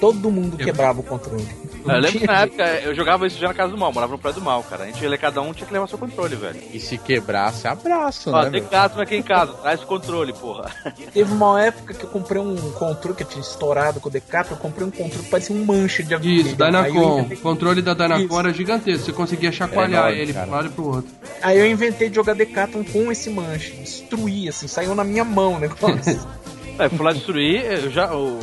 [0.00, 1.48] Todo mundo Eu- quebrava o controle.
[1.88, 4.18] Eu lembro que na época eu jogava isso já na casa do mal, morava no
[4.18, 4.84] prédio do mal, cara.
[4.84, 6.60] A gente ia cada um tinha que levar seu controle, velho.
[6.72, 8.50] E se quebrasse, abraço, Ó, né?
[8.50, 10.70] tem gato aqui em casa, traz o controle, porra.
[11.12, 14.56] Teve uma época que eu comprei um controle que eu tinha estourado com o Decathlon,
[14.56, 16.32] eu comprei um controle que parecia um manche de avião.
[16.34, 17.18] Isso, Dynacon.
[17.20, 18.38] inventei- O controle da Dynacon Isso.
[18.38, 19.04] era gigantesco.
[19.06, 20.46] Você conseguia chacoalhar É enorme, ele cara.
[20.46, 21.10] um lado e pro outro.
[21.42, 23.72] Aí eu inventei de jogar Decathlon com esse manche.
[23.72, 25.86] Destruí, assim, saiu na minha mão o negócio.
[26.78, 28.12] É, fui lá destruir, eu já.
[28.14, 28.38] O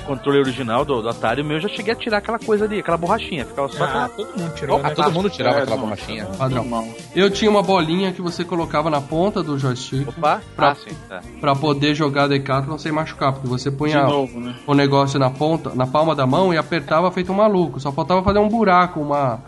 [0.00, 2.80] controle original do, do Atari, o meu, eu já cheguei a tirar aquela coisa ali,
[2.80, 3.44] aquela borrachinha.
[3.44, 4.08] Ficava só ah, aquela.
[4.08, 4.90] todo mundo tirou, Ah, né?
[4.94, 6.26] todo mundo tirava É, aquela não, borrachinha.
[6.26, 6.62] Padrão.
[6.64, 6.88] normal.
[7.14, 10.94] Eu tinha uma bolinha que você colocava na ponta do joystick Opa, Pra- ah, sim,
[11.08, 11.20] tá.
[11.40, 14.54] pra poder jogar Decathlon sem machucar, porque você punha novo, né?
[14.66, 17.78] o negócio na ponta, na palma da mão e apertava feito um maluco.
[17.80, 19.38] Só faltava fazer um buraco, uma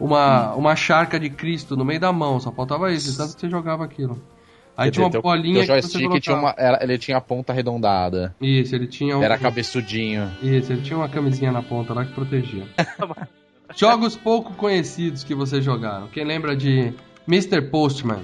[0.00, 3.40] uma uma charca de Cristo no meio da mão, só faltava isso, de tanto que
[3.40, 4.18] você jogava aquilo.
[4.78, 7.20] Aí tinha uma teu- bolinha teu que você joystick tinha uma, era- ele tinha a
[7.20, 8.34] ponta arredondada.
[8.40, 9.22] Isso, ele tinha um...
[9.22, 10.30] Era cabeçudinho.
[10.42, 12.64] Isso, ele tinha uma camisinha na ponta lá que protegia.
[13.76, 16.08] Jogos pouco conhecidos que vocês jogaram.
[16.08, 16.92] Quem lembra de
[17.26, 17.60] Mr.
[17.62, 18.20] Postman?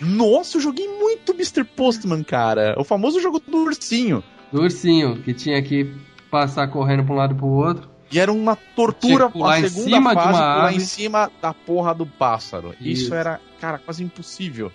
[0.00, 1.64] Nossa, eu joguei muito Mr.
[1.64, 2.74] Postman, cara.
[2.78, 4.22] O famoso jogo do ursinho.
[4.50, 5.92] Do ursinho, que tinha que
[6.30, 7.90] passar correndo pra um lado e pro outro.
[8.10, 10.76] E era uma tortura pular a em segunda cima de fase, uma pular ave.
[10.76, 12.74] em cima da porra do pássaro.
[12.80, 13.14] Isso, Isso.
[13.14, 14.70] era, cara, quase impossível.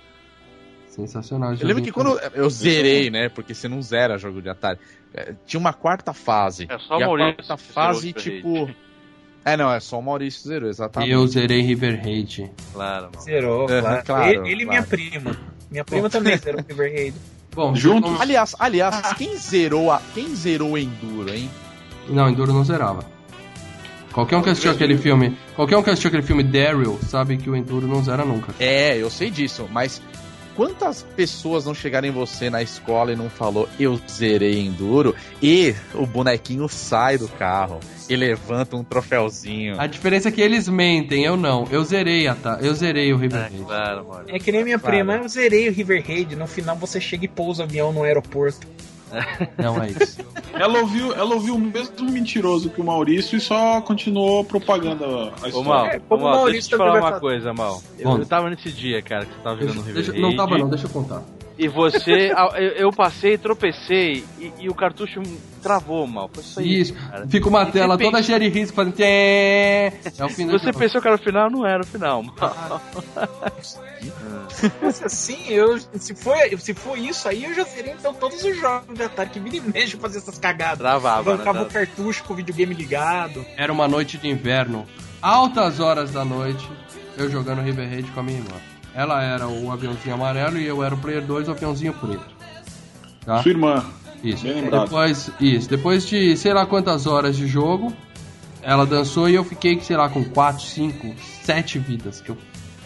[0.97, 1.53] Sensacional.
[1.53, 3.29] Eu lembro que quando eu zerei, né?
[3.29, 4.79] Porque você não zera jogo de Atari.
[5.13, 6.65] é, Tinha uma quarta fase.
[6.69, 8.69] É só o e a Maurício quarta fase, tipo.
[9.45, 11.11] É, não, é só o Maurício zerou, exatamente.
[11.11, 12.51] Eu zerei River Raid.
[12.73, 13.21] Claro, mano.
[13.21, 14.03] Zerou, É, claro.
[14.05, 14.87] claro, ele ele e minha claro.
[14.87, 15.37] prima.
[15.71, 17.13] Minha prima também zerou o River Raid.
[17.53, 18.01] Bom, Juntos?
[18.09, 20.01] vamos- Aliás, aliás, quem zerou a.
[20.13, 21.49] Quem zerou o Enduro, hein?
[22.09, 23.05] Não, Enduro não zerava.
[24.11, 27.49] Qualquer um que assistiu aquele filme, qualquer um que assistiu aquele filme Daryl sabe que
[27.49, 28.51] o Enduro não zera nunca.
[28.59, 30.01] É, eu sei disso, mas
[30.57, 35.73] quantas pessoas não chegaram em você na escola e não falou eu zerei Enduro e
[35.93, 37.79] o bonequinho sai do carro
[38.09, 39.79] e levanta um troféuzinho.
[39.79, 41.67] A diferença é que eles mentem, eu não.
[41.69, 42.57] Eu zerei a ta...
[42.61, 43.63] eu zerei o River É, Raid.
[43.63, 44.23] claro, mano.
[44.29, 44.95] É que nem minha Claro.
[44.95, 46.35] prima, eu zerei o River Raid.
[46.35, 48.65] No final você chega e pousa o avião no aeroporto.
[49.57, 50.17] Não é isso.
[50.53, 55.45] Ela ouviu, ela ouviu o mesmo mentiroso que o Maurício e só continuou propagando a
[55.45, 55.63] Ô, história.
[55.63, 57.81] Mal, É, como ô, Mal, o Maurício deixa eu te falar uma coisa, Mal.
[57.97, 60.21] Eu, eu tava nesse dia, cara, que você tava jogando no River Raid.
[60.21, 61.21] não tava não, deixa eu contar.
[61.57, 65.21] E você, eu, eu passei, tropecei e, e o cartucho
[65.61, 66.29] travou, Mal.
[66.31, 66.93] Foi isso.
[66.93, 66.93] Isso.
[66.93, 67.27] cara.
[67.27, 68.95] Fica uma E tela toda pensa- cheia de risco fazendo.
[69.01, 71.49] É o do Você pensou que era o final?
[71.49, 72.23] Não era o final.
[72.23, 72.81] Mal.
[74.81, 78.57] Mas assim, eu, se, for, se for isso aí, eu já zerei então todos os
[78.59, 80.77] jogos de Atari que vira e mexe fazer essas cagadas.
[80.79, 81.35] Travava, né?
[81.35, 83.45] Arrancava o cartucho com o videogame ligado.
[83.57, 84.85] Era uma noite de inverno,
[85.21, 86.67] altas horas da noite,
[87.17, 88.55] eu jogando River Raid com a minha irmã.
[88.97, 92.25] Ela era o aviãozinho amarelo e eu era o player 2, o aviãozinho preto.
[93.23, 93.43] Tá?
[93.43, 93.85] Sua irmã.
[94.23, 94.43] Isso.
[94.43, 95.69] Depois, isso.
[95.69, 97.93] Depois de sei lá quantas horas de jogo,
[98.59, 102.37] ela dançou e eu fiquei, sei lá, com 4, 5, 7 vidas, que eu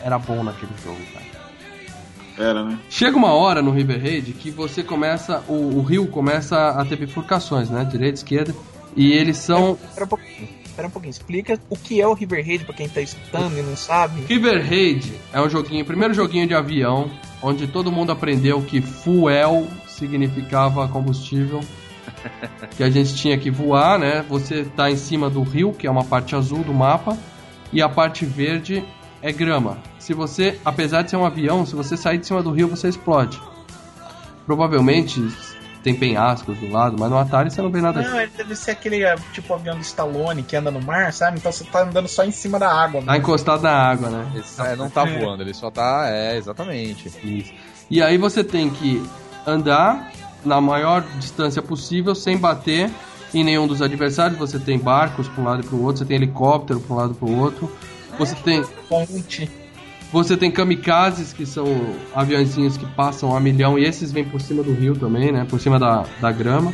[0.04, 2.50] era bom naquele jogo, cara.
[2.50, 2.78] Era, né?
[2.90, 6.98] Chega uma hora no River Raid que você começa, o, o rio começa a ter
[6.98, 7.86] bifurcações, né?
[7.86, 8.54] Direita, esquerda,
[8.98, 10.61] e eles são Espera um pouquinho.
[10.72, 11.12] Espera um pouquinho.
[11.12, 14.22] Explica o que é o River Raid pra quem tá escutando e não sabe.
[14.22, 17.12] River Raid é um joguinho, primeiro joguinho de avião,
[17.42, 21.60] onde todo mundo aprendeu que fuel significava combustível.
[22.78, 24.26] que a gente tinha que voar, né?
[24.30, 27.18] Você tá em cima do rio, que é uma parte azul do mapa,
[27.74, 28.84] e a parte verde
[29.22, 29.78] é grama.
[30.00, 32.88] Se você, apesar de ser um avião, se você sair de cima do rio, você
[32.88, 33.40] explode.
[34.46, 35.22] Provavelmente
[35.82, 38.72] tem penhascos do lado, mas no Atari você não vê nada Não, ele deve ser
[38.72, 41.38] aquele é, tipo avião do Stallone que anda no mar, sabe?
[41.38, 43.02] Então você tá andando só em cima da água.
[43.02, 44.44] Tá encostado na água, né?
[44.60, 46.06] É, não tá voando, ele só tá.
[46.08, 47.08] É, exatamente.
[47.24, 47.54] Isso.
[47.90, 49.04] E aí você tem que
[49.46, 50.12] andar
[50.46, 52.90] na maior distância possível sem bater
[53.34, 54.38] em nenhum dos adversários.
[54.38, 56.98] Você tem barcos para um lado e para o outro, você tem helicóptero para um
[56.98, 57.72] lado e para o outro.
[58.18, 59.50] Você tem, Ponte.
[60.12, 61.66] Você tem kamikazes, que são
[62.14, 65.46] aviãozinhos que passam a milhão, e esses vêm por cima do rio também, né?
[65.50, 66.74] Por cima da, da grama.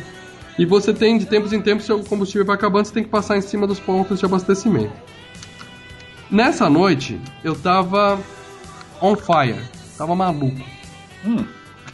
[0.58, 3.36] E você tem, de tempos em tempos, seu combustível vai acabando, você tem que passar
[3.38, 4.92] em cima dos pontos de abastecimento.
[6.28, 8.18] Nessa noite, eu tava
[9.00, 9.62] on fire,
[9.96, 10.60] tava maluco.
[11.24, 11.44] Hum.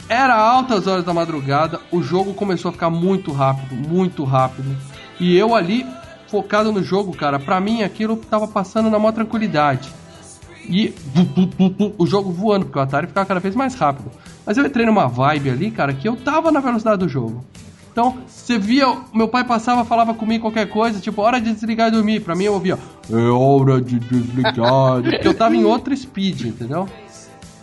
[0.09, 4.75] Era altas horas da madrugada, o jogo começou a ficar muito rápido, muito rápido.
[5.19, 5.85] E eu ali,
[6.27, 9.89] focado no jogo, cara, pra mim aquilo tava passando na maior tranquilidade.
[10.69, 10.93] E
[11.97, 14.11] o jogo voando, porque o Atari ficava cada vez mais rápido.
[14.45, 17.43] Mas eu entrei numa vibe ali, cara, que eu tava na velocidade do jogo.
[17.91, 21.91] Então, você via, meu pai passava, falava comigo qualquer coisa, tipo, hora de desligar e
[21.91, 22.19] dormir.
[22.19, 22.77] Pra mim eu ouvia,
[23.09, 25.01] é hora de desligar.
[25.01, 26.89] porque eu tava em outro speed, entendeu?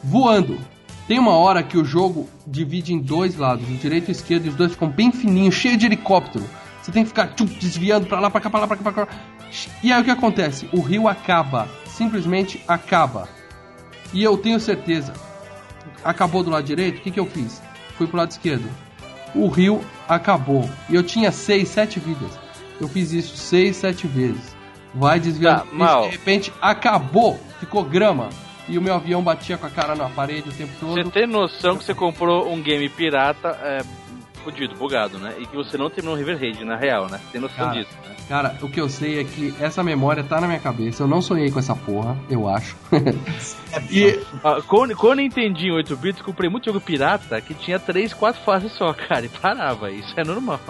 [0.03, 0.59] Voando.
[1.07, 4.47] Tem uma hora que o jogo divide em dois lados, o direito e o esquerdo,
[4.47, 6.45] e os dois ficam bem fininhos, cheio de helicóptero.
[6.81, 9.07] Você tem que ficar tchum, desviando pra lá, pra cá, pra lá, pra cá, pra
[9.07, 9.13] cá.
[9.83, 10.67] E aí o que acontece?
[10.73, 11.69] O rio acaba.
[12.03, 13.29] Simplesmente acaba.
[14.13, 15.13] E eu tenho certeza.
[16.05, 17.63] Acabou do lado direito, o que, que eu fiz?
[17.97, 18.69] Fui pro lado esquerdo.
[19.35, 20.69] O rio acabou.
[20.91, 22.39] E eu tinha 6, 7 vidas.
[22.81, 24.57] Eu fiz isso 6, 7 vezes.
[24.93, 25.65] Vai desviando.
[25.79, 27.39] Tá, de repente acabou.
[27.61, 28.31] Ficou grama.
[28.69, 30.95] E o meu avião batia com a cara na parede o tempo todo.
[30.95, 33.83] Você tem noção que você comprou um game pirata é,
[34.43, 35.35] fudido, bugado, né?
[35.39, 37.19] E que você não terminou o River Raid, na real, né?
[37.19, 37.79] Você tem noção Cara.
[37.79, 38.17] disso, né?
[38.29, 41.03] Cara, o que eu sei é que essa memória tá na minha cabeça.
[41.03, 42.77] Eu não sonhei com essa porra, eu acho.
[43.91, 47.79] e Ah, quando, quando eu entendi em 8 bits, comprei muito jogo pirata que tinha
[47.79, 49.91] 3, 4 fases só, cara, e parava.
[49.91, 50.61] Isso é normal.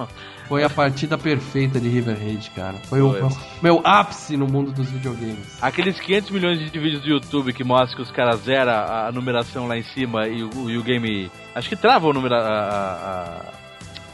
[0.48, 2.74] foi a partida perfeita de River Raid, cara.
[2.88, 3.20] Foi o Foi.
[3.20, 3.30] meu,
[3.62, 5.58] meu ápice no mundo dos videogames.
[5.62, 9.66] Aqueles 500 milhões de vídeos do YouTube que mostram que os caras zeram a, numeração
[9.66, 11.30] lá em cima e o, e o game.
[11.54, 13.61] Acho que trava o numera, a, a, a-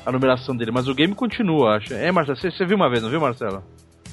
[0.09, 1.93] a numeração dele, mas o game continua, acho.
[1.93, 2.39] É, Marcelo?
[2.39, 3.63] Você, viu uma vez, não viu, Marcelo?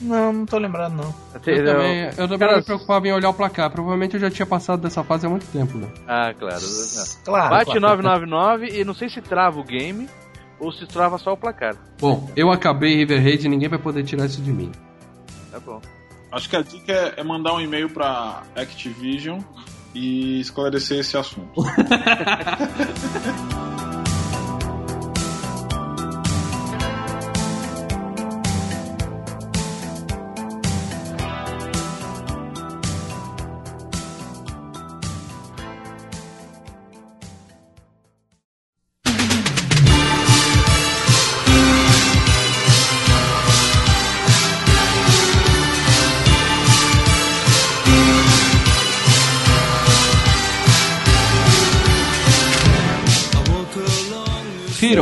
[0.02, 1.16] Não, não tô lembrado, não.
[1.34, 3.72] Eu também, eu também Cara, me preocupava em olhar o placar.
[3.72, 5.88] Provavelmente eu já tinha passado dessa fase há muito tempo, né?
[6.06, 6.62] Ah, claro.
[7.24, 7.50] Claro.
[7.50, 7.80] Bate claro.
[7.80, 10.10] 999 e não sei se trava o game
[10.60, 11.78] ou se trava só o placar.
[11.98, 14.74] Bom, eu acabei River Raid e ninguém vai poder tirar isso de mim.
[15.50, 15.80] Tá bom.
[16.30, 19.40] Acho que a dica é, é mandar um e-mail pra Activision
[19.94, 21.64] e esclarecer esse assunto.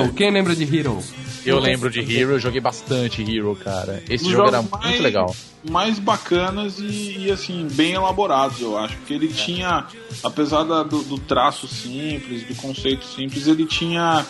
[0.03, 0.99] Hero, quem lembra de Hero?
[1.45, 4.01] Eu lembro de Hero, eu joguei bastante Hero, cara.
[4.09, 5.35] Esse Os jogo era jogos muito mais- legal.
[5.69, 8.95] mais bacanas e, e, assim, bem elaborados, eu acho.
[8.97, 9.85] Porque ele tinha,
[10.23, 14.25] apesar da- do, do traço simples, do conceito simples, ele tinha.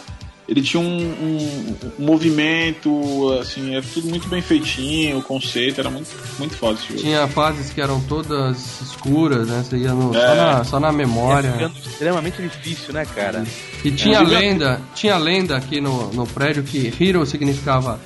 [0.47, 5.89] Ele tinha um, um- um movimento, assim, era tudo muito bem feitinho, o conceito era
[5.89, 6.99] muito, muito foda esse jogo.
[6.99, 9.63] Tinha fases que eram todas escuras, né?
[9.63, 10.35] Você ia no- só, É.
[10.35, 11.51] na, só na É memória.
[11.53, 13.45] ficando extremamente difícil, né, cara?
[13.85, 14.21] E tinha É.
[14.23, 17.99] lenda, tinha lenda aqui no, no prédio que Hero significava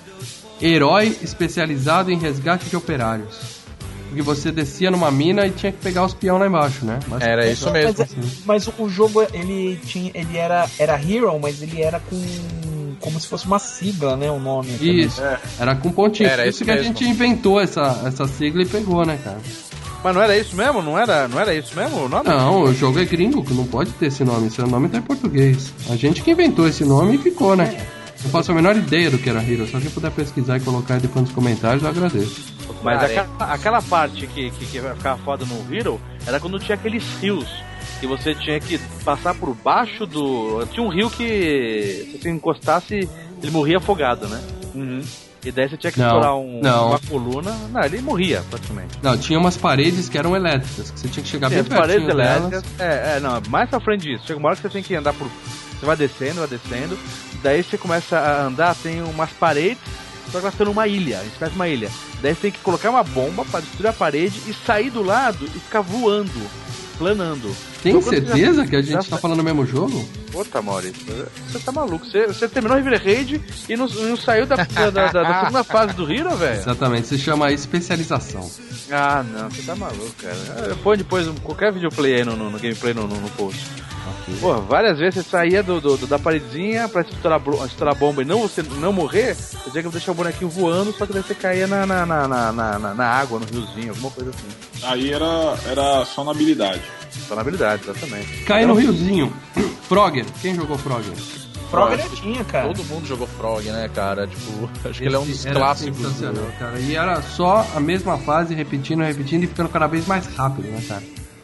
[0.62, 3.57] herói especializado em resgate de operários.
[4.08, 7.00] Porque você descia numa mina e tinha que pegar os peão lá embaixo, né?
[7.08, 7.94] Mas- Era isso mesmo.
[7.98, 10.12] Mas, é- mas o jogo, ele tinha.
[10.14, 12.18] Ele era, era Hero, mas ele era com.
[13.00, 14.30] como se fosse uma sigla, né?
[14.32, 14.72] O nome.
[14.72, 15.00] também.
[15.02, 15.22] Isso,
[15.60, 16.30] era com pontinho.
[16.30, 16.88] Era isso isso que a mesmo.
[16.90, 19.38] gente inventou essa, essa sigla e pegou, né, cara?
[20.04, 20.82] Mas não era isso mesmo?
[20.82, 22.30] Não era, não era isso mesmo o nome?
[22.30, 24.50] Não, o jogo é gringo, que não pode ter esse nome.
[24.50, 25.74] Seu nome tá em português.
[25.90, 27.76] A gente que inventou esse nome e ficou, né?
[28.28, 29.66] Não faço a menor ideia do que era Hero.
[29.66, 32.54] Se alguém puder pesquisar e colocar aí depois nos comentários, eu agradeço.
[32.84, 37.04] Mas aquela, aquela parte que, que, que ficava foda no Hero era quando tinha aqueles
[37.22, 37.48] rios.
[38.02, 40.66] Que você tinha que passar por baixo do.
[40.72, 43.10] Tinha um rio que se você encostasse,
[43.42, 44.44] ele morria afogado, né?
[45.46, 46.90] E daí você tinha que Não, estourar um- não.
[46.90, 47.56] uma coluna.
[47.72, 48.98] Não, ele morria praticamente.
[49.02, 51.80] Não, tinha umas paredes que eram elétricas, que você tinha que chegar Tinha bem as
[51.80, 52.64] paredes elétricas.
[52.78, 54.26] É, é, não, mais pra frente disso.
[54.28, 55.28] Chega uma hora que você tem que andar por.
[55.80, 56.98] Você vai descendo, vai descendo.
[57.48, 59.82] Daí você começa a andar, tem umas paredes,
[60.26, 61.90] só que elas estão numa ilha, espécie de uma ilha.
[62.22, 65.46] Daí você tem que colocar uma bomba pra destruir a parede e sair do lado
[65.46, 66.46] e ficar voando,
[66.98, 67.56] planando.
[67.84, 70.08] Tem certeza já- que a já gente tá falando o mesmo jogo?
[70.32, 70.96] Puta, Maurício,
[71.50, 72.06] você tá maluco.
[72.06, 75.64] Você, você terminou o River Raid e não, não saiu da, da, da- da segunda
[75.66, 76.60] fase do Hero, velho?
[76.60, 78.50] Exatamente, se chama especialização.
[78.92, 80.76] Ah, não, você tá maluco, cara.
[80.84, 83.62] Põe depois um- qualquer videoplay aí no, no, no gameplay no, no, no post.
[84.40, 88.22] Pô, várias vezes você saía do, do- do- da paredezinha pra estourar, estourar a bomba
[88.22, 91.22] e não, você não morrer, você tinha que deixar o bonequinho voando, só que daí
[91.24, 94.48] você caía na, na, na, na, na- na- na água, no riozinho, alguma coisa assim.
[94.84, 96.82] Aí era, era só na habilidade.
[97.28, 98.44] Só na habilidade, exatamente.
[98.44, 99.34] Cai no riozinho.
[99.88, 101.14] Frogger, quem jogou Frogger?
[101.70, 102.68] Frogger eu tinha, cara.
[102.68, 104.26] Todo mundo jogou Frog, né, cara?
[104.28, 105.98] Tipo, acho que ele é um dos Esse era clássicos.
[105.98, 106.80] sensacional, do- cara.
[106.80, 110.82] E era só a mesma fase, repetindo, repetindo e ficando cada vez mais rápido, né,
[110.88, 111.04] cara?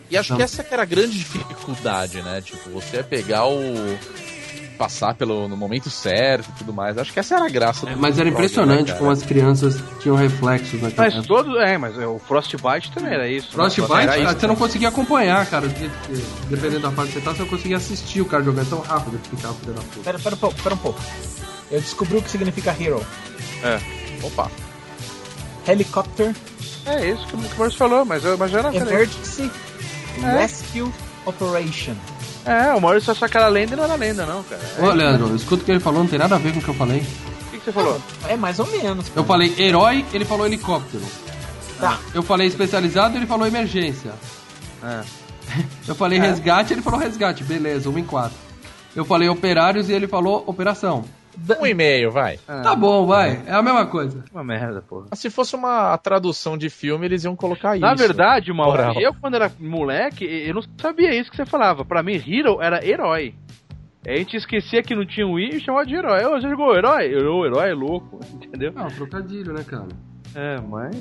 [0.09, 0.37] E acho Não.
[0.37, 2.39] que essa que era a grande dificuldade, né?
[2.41, 3.59] Tipo, você pegar o.
[4.77, 6.97] passar pelo no momento certo e tudo mais.
[6.97, 10.15] Acho que essa era a graça É, mas era impressionante né, como as crianças tinham
[10.15, 11.27] reflexos naquela Mas época.
[11.27, 11.55] todos.
[11.61, 13.47] É, mas o Frostbite também era isso.
[13.49, 13.53] né?
[13.53, 14.39] Frostbite, Era cara, isso.
[14.39, 15.67] você não conseguia acompanhar, cara.
[15.67, 18.69] de- de- Dependendo da fase que você tá, você não conseguia assistir o cara jogando
[18.69, 19.99] tão rápido que ficava filho da puta.
[20.03, 20.99] Pera, pera um pouco, pera um pouco.
[21.71, 23.05] Eu descobri o que significa hero.
[24.23, 24.49] Opa.
[25.67, 26.35] Helicopter
[26.85, 28.93] É isso que o Maurício falou, mas eu, falei.
[28.95, 29.49] Emergency
[30.21, 30.37] É.
[30.41, 30.91] Rescue
[31.25, 31.95] Operation.
[32.45, 34.61] É, o Maurício achou que era lenda e não era lenda, não, cara.
[34.77, 36.61] É, Ô, Leandro, escuta o que ele falou, não tem nada a ver com o
[36.61, 36.99] que eu falei.
[36.99, 38.01] O que, que você falou?
[38.27, 39.11] É mais ou menos.
[39.15, 41.03] Eu falei herói, ele falou helicóptero.
[41.79, 41.99] Tá.
[42.13, 44.13] Eu falei especializado, ele falou emergência.
[44.83, 45.01] É.
[45.87, 47.43] Eu falei resgate, ele falou resgate.
[47.43, 48.37] Beleza, 1 em 4.
[48.95, 51.03] Eu falei operários e ele falou operação.
[51.59, 52.37] Um e-mail, vai.
[52.37, 53.41] Tá bom, vai.
[53.45, 54.23] É a mesma coisa.
[54.31, 55.07] Uma merda, porra.
[55.13, 57.81] Se fosse uma tradução de filme, eles iam colocar isso.
[57.85, 61.83] Na verdade, Mauro, eu quando era moleque, eu não sabia isso que você falava.
[61.83, 63.35] Pra mim, Hero era herói.
[64.05, 66.25] A gente esquecia que não tinha um I e chamava de herói.
[66.25, 67.05] Ô, você jogou herói?
[67.07, 68.73] Eu, herói é louco, entendeu?
[68.73, 69.87] Não, trocadilho, né, cara?
[70.35, 70.95] É, mas.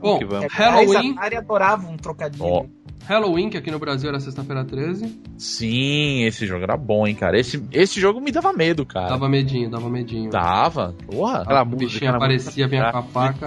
[0.00, 0.44] Bom, vamos.
[0.44, 2.44] É, Halloween, A Atari adorava um trocadilho.
[2.44, 2.66] Ó.
[3.06, 5.20] Halloween, que aqui no Brasil era sexta-feira 13.
[5.38, 7.38] Sim, esse jogo era bom, hein, cara.
[7.38, 9.10] Esse, esse jogo me dava medo, cara.
[9.10, 10.30] Dava medinho, dava medinho.
[10.30, 10.94] Dava.
[11.06, 11.42] Porra.
[11.42, 11.86] Aquela O música.
[11.92, 13.46] bichinho aparecia, vinha com a faca.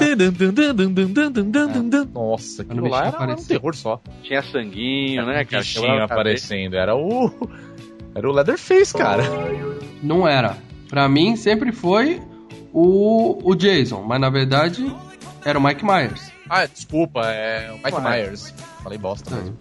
[2.13, 3.59] Nossa, aquilo bichinho lá era um aparecia.
[3.59, 4.01] terror só.
[4.23, 5.61] Tinha sanguinho, né, cara?
[5.63, 6.75] Bichinho a aparecendo.
[6.75, 7.31] Era o.
[8.15, 9.23] Era o Leatherface, cara.
[10.01, 10.57] Não era.
[10.89, 12.19] Pra mim, sempre foi
[12.73, 14.85] o, o Jason, mas na verdade
[15.45, 16.31] era o Mike Myers.
[16.49, 18.01] Ah, desculpa, é o Mike Ué.
[18.01, 18.53] Myers.
[18.83, 19.57] Falei bosta mesmo.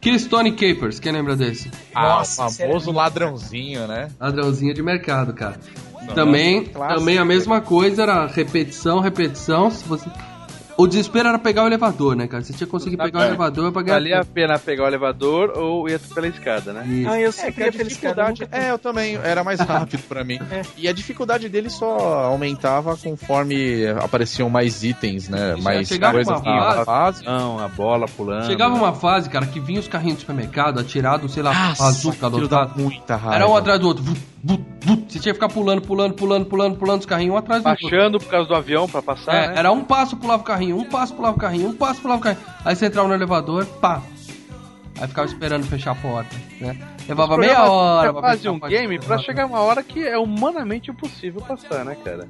[0.00, 1.70] Keystone Capers, quem lembra desse?
[1.94, 4.10] Ah, Nossa, o famoso ladrãozinho, né?
[4.20, 5.58] Ladrãozinho de mercado, cara.
[6.14, 6.98] também, clássico.
[6.98, 9.70] também a mesma coisa, era repetição, repetição.
[9.70, 10.08] Se você...
[10.76, 12.42] O desespero era pegar o elevador, né, cara?
[12.42, 13.28] Você tinha que conseguir pegar o É.
[13.28, 13.94] elevador pra ganhar.
[13.94, 16.84] Valia a pena pegar o elevador ou ia pela escada, né?
[16.88, 17.08] Isso.
[17.08, 18.14] Ah, eu É, sempre que a ia pela escada.
[18.24, 18.40] dificuldade.
[18.42, 19.14] nunca- É, eu também.
[19.22, 20.38] Era mais rápido pra mim.
[20.50, 20.62] É.
[20.76, 25.54] E a dificuldade dele só aumentava conforme apareciam mais itens, né?
[25.54, 27.24] Isso, mais chegava coisas uma na fase.
[27.24, 28.46] Não, a bola pulando.
[28.46, 32.48] Chegava uma fase, cara, que vinha os carrinhos do supermercado atirados, sei lá, bazuca aquilo
[32.48, 32.80] dá adotado.
[32.82, 33.34] muita raiva.
[33.36, 34.02] Era um atrás do outro.
[34.02, 35.04] Vut, vut, vut.
[35.12, 37.88] Você tinha que ficar pulando, pulando, pulando, pulando, pulando os carrinhos um atrás do outro.
[37.90, 39.54] Baixando por causa do avião pra passar, É, né?
[39.56, 42.22] era um passo pulava o carrinho, um passo pulava o carrinho, um passo pulava o
[42.22, 42.44] carrinho.
[42.64, 44.02] Aí você entrava no elevador, pá.
[45.00, 46.78] Aí ficava esperando fechar a porta, né?
[47.08, 50.90] Levava meia hora pra faz fechar um game pra chegar uma hora que é humanamente
[50.90, 52.28] impossível passar, né, cara?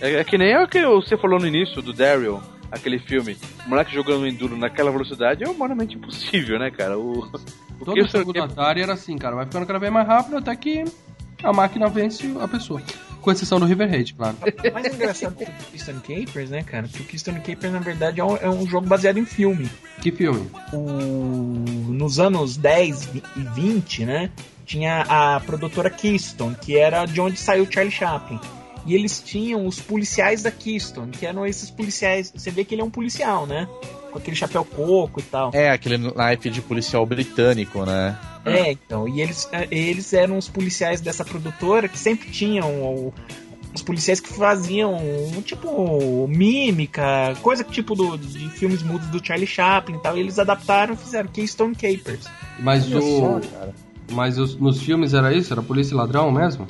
[0.00, 2.40] É, é que nem o que você falou no início do Daryl,
[2.70, 3.36] aquele filme.
[3.66, 6.98] O moleque jogando Enduro naquela velocidade é humanamente impossível, né, cara?
[6.98, 9.36] O, o Todo que o jogo o do Atari era assim, cara.
[9.36, 10.84] Vai ficando cada vez mais rápido até que
[11.42, 12.82] a máquina vence a pessoa.
[13.20, 14.36] Com exceção do River Raid, claro.
[14.42, 16.88] O mais engraçado do Keystone Capers, né, cara?
[16.88, 19.70] Que o Keystone Capers, na verdade, é um, é um jogo baseado em filme.
[20.00, 20.50] Que filme?
[20.72, 20.76] O,
[21.88, 24.30] nos anos 10 e 20, né?
[24.66, 28.40] Tinha a produtora Keystone, que era de onde saiu Charlie Chaplin.
[28.84, 32.32] E eles tinham os policiais da Keystone, que eram esses policiais.
[32.34, 33.68] Você vê que ele é um policial, né?
[34.10, 35.50] Com aquele chapéu coco e tal.
[35.54, 38.18] É, aquele naipe de policial britânico, né?
[38.44, 39.06] É, então.
[39.08, 43.14] E eles, eh, eles eram os policiais dessa produtora que sempre tinham o-
[43.74, 44.98] os policiais que faziam
[45.44, 50.16] tipo mímica, coisa tipo do, de filmes mudos do Charlie Chaplin e tal.
[50.16, 52.26] E eles adaptaram e fizeram Keystone Capers.
[52.58, 53.00] Mas o.
[53.00, 53.40] só.
[54.10, 55.52] Mas os- nos filmes era isso?
[55.52, 56.66] Era polícia e ladrão mesmo?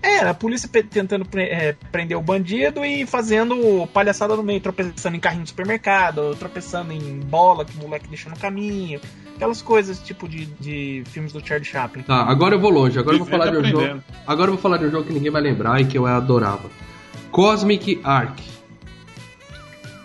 [0.00, 4.60] Era a polícia pe- tentando pre- eh, prender o bandido e fazendo palhaçada no meio,
[4.60, 9.00] tropeçando em carrinho de supermercado, tropeçando em bola que o moleque deixou no caminho.
[9.38, 12.02] Aquelas coisas tipo de, de filmes do Charlie Chaplin.
[12.02, 12.98] Tá, agora eu vou longe.
[12.98, 14.02] Agora eu vou Vivendo falar de um jogo.
[14.26, 16.68] Agora eu vou falar de um jogo que ninguém vai lembrar e que eu adorava.
[17.30, 18.42] Cosmic Ark.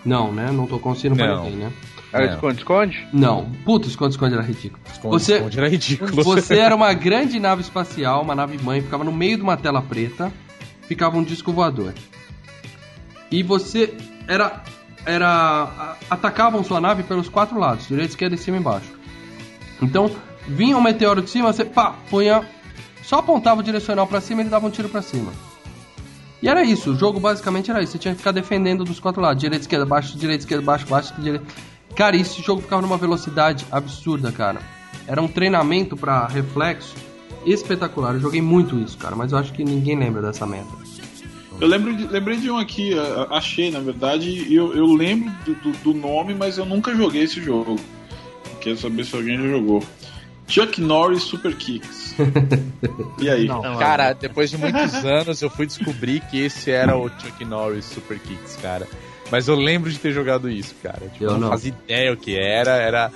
[0.04, 0.52] Não, né?
[0.52, 1.72] Não tô conseguindo pra ninguém, né?
[2.12, 2.34] Era É.
[2.34, 3.08] esconde, esconde?
[3.12, 3.50] Não.
[3.64, 4.80] Puta, esconde-esconde era ridículo.
[4.92, 6.22] Esconde, Você- esconde era ridículo.
[6.22, 9.82] Você era uma grande nave espacial, uma nave mãe, ficava no meio de uma tela
[9.82, 10.32] preta,
[10.82, 11.92] ficava um disco voador.
[13.32, 13.92] E você
[14.28, 14.62] era.
[15.04, 18.92] era atacavam sua nave pelos quatro lados, direita, esquerda, em cima e embaixo.
[19.82, 20.10] Então,
[20.46, 22.42] vinha um meteoro de cima, você pá, punha.
[23.02, 25.32] Só apontava o direcional pra cima e ele dava um tiro pra cima.
[26.42, 27.92] E era isso, o jogo basicamente era isso.
[27.92, 31.14] Você tinha que ficar defendendo dos quatro lados: direita, esquerda, baixo, direita, esquerda, baixo, baixo,
[31.18, 31.44] direita.
[31.94, 34.60] Cara, esse jogo ficava numa velocidade absurda, cara.
[35.06, 36.94] Era um treinamento pra reflexo
[37.46, 38.14] espetacular.
[38.14, 40.68] Eu joguei muito isso, cara, mas eu acho que ninguém lembra dessa merda.
[41.60, 42.90] Eu lembro de- lembrei de um aqui,
[43.30, 47.40] achei, na verdade, eu, eu lembro do, do- do nome, mas eu nunca joguei esse
[47.40, 47.76] jogo.
[48.64, 49.82] Quero saber se alguém já jogou.
[50.46, 52.14] Chuck Norris Super Kicks.
[53.18, 53.46] E aí?
[53.46, 53.62] Não.
[53.78, 58.18] Cara, depois de muitos anos eu fui descobrir que esse era o Chuck Norris Super
[58.18, 58.86] Kicks, cara.
[59.30, 61.00] Mas eu lembro de ter jogado isso, cara.
[61.12, 61.48] Tipo, Eu não, não.
[61.50, 63.10] fazia ideia o que era, era.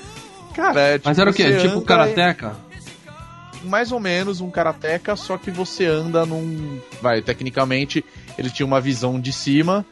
[0.55, 1.45] Cara, é, tipo, Mas era o quê?
[1.53, 2.57] você Tipo anda Karateka?
[3.65, 6.81] mais ou menos um karateka, só que você anda num.
[7.03, 8.05] Vai, tecnicamente,
[8.39, 9.85] ele tinha uma visão de cima,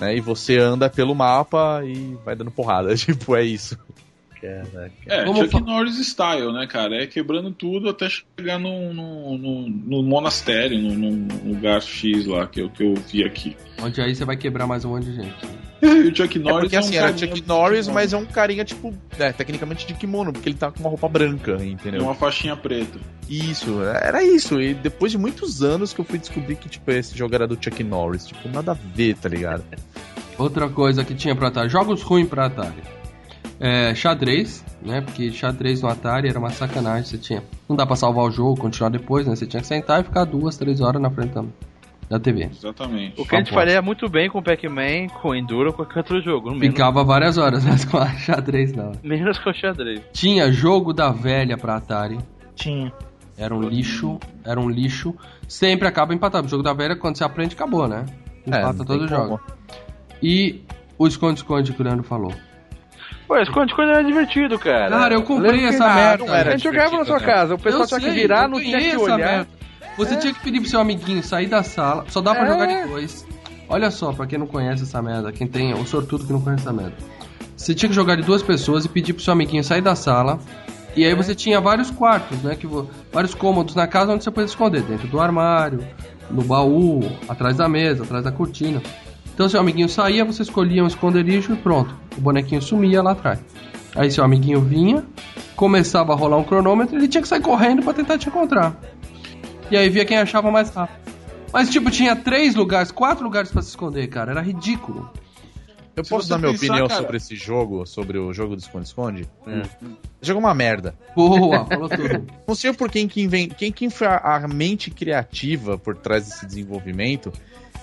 [0.00, 0.16] né?
[0.16, 2.94] E você anda pelo mapa e vai dando porrada.
[2.96, 3.78] Tipo, é isso.
[4.40, 4.92] Caraca.
[5.06, 7.02] É, Vamos Chuck Norris style, né, cara?
[7.02, 12.46] É quebrando tudo até chegar no, no, no, no monastério, no, no, lugar X lá
[12.46, 13.56] que eu, que eu vi aqui.
[13.82, 15.36] Onde aí você vai quebrar mais um monte de gente.
[15.82, 16.56] e o Chuck Norris.
[16.56, 19.86] É porque assim, é um era Chuck Norris, mas é um carinha, tipo, é, tecnicamente
[19.86, 22.00] de kimono, porque ele tá com uma roupa branca, entendeu?
[22.00, 22.98] E uma faixinha preta.
[23.28, 24.60] Isso, era isso.
[24.60, 27.58] E depois de muitos anos que eu fui descobrir que, tipo, esse jogo era do
[27.60, 28.26] Chuck Norris.
[28.26, 29.64] Tipo, nada a ver, tá ligado?
[30.38, 32.99] Outra coisa que tinha pra Atari, jogos ruins pra Atari.
[33.60, 35.02] É, xadrez, né?
[35.02, 37.04] Porque xadrez no Atari era uma sacanagem.
[37.04, 37.42] Você tinha.
[37.68, 39.36] Não dá pra salvar o jogo, continuar depois, né?
[39.36, 41.34] Você tinha que sentar e ficar duas, três horas na frente
[42.08, 42.44] da TV.
[42.44, 43.20] Exatamente.
[43.20, 46.22] O que a gente faria muito bem com o Pac-Man, com Enduro, com qualquer outro
[46.22, 46.58] jogo.
[46.58, 48.92] Ficava várias horas, mas com a xadrez não.
[49.04, 50.00] Menos com o xadrez.
[50.12, 52.18] Tinha jogo da velha pra Atari.
[52.54, 52.90] Tinha.
[53.36, 55.14] Era um lixo, era um lixo.
[55.46, 56.46] Sempre acaba empatado.
[56.46, 58.06] O jogo da velha, quando você aprende, acabou, né?
[58.46, 59.40] Empata é, todo o jogo.
[60.22, 60.62] E
[60.98, 62.34] o esconde-esconde que o Leandro falou.
[63.30, 64.90] Pô, esconde-esconde era divertido, cara.
[64.90, 66.24] Cara, eu comprei essa merda.
[66.24, 68.80] Não era a gente jogava na sua casa, o pessoal tinha que virar, não tinha
[68.80, 69.18] que olhar.
[69.18, 69.48] Merda.
[69.96, 70.16] Você é.
[70.16, 72.48] tinha que pedir pro seu amiguinho sair da sala, só dá pra é.
[72.48, 73.24] jogar de dois.
[73.68, 76.64] Olha só, pra quem não conhece essa merda, quem tem o sortudo que não conhece
[76.64, 76.94] essa merda.
[77.56, 80.40] Você tinha que jogar de duas pessoas e pedir pro seu amiguinho sair da sala.
[80.96, 81.14] E aí é.
[81.14, 82.56] você tinha vários quartos, né?
[82.56, 82.66] Que,
[83.12, 84.82] vários cômodos na casa onde você podia esconder.
[84.82, 85.86] Dentro do armário,
[86.28, 88.82] no baú, atrás da mesa, atrás da cortina.
[89.34, 91.94] Então seu amiguinho saía, você escolhia um esconderijo e pronto.
[92.16, 93.40] O bonequinho sumia lá atrás.
[93.94, 95.04] Aí seu amiguinho vinha,
[95.56, 98.76] começava a rolar um cronômetro, ele tinha que sair correndo para tentar te encontrar.
[99.70, 101.00] E aí via quem achava mais rápido.
[101.52, 104.30] Mas tipo, tinha três lugares, quatro lugares para se esconder, cara.
[104.32, 105.10] Era ridículo.
[105.96, 107.00] Eu Se posso dar minha opinião cara...
[107.00, 109.28] sobre esse jogo, sobre o jogo do esconde-esconde?
[109.46, 109.62] É.
[110.22, 110.94] Jogo é uma merda.
[111.16, 112.26] Boa, falou tudo.
[112.46, 113.54] Não sei por quem que, invent...
[113.54, 117.32] quem, quem foi a mente criativa por trás desse desenvolvimento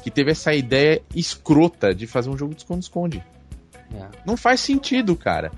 [0.07, 3.21] que teve essa ideia escrota de fazer um jogo de esconde-esconde.
[3.93, 4.05] É.
[4.25, 5.51] Não faz sentido, cara.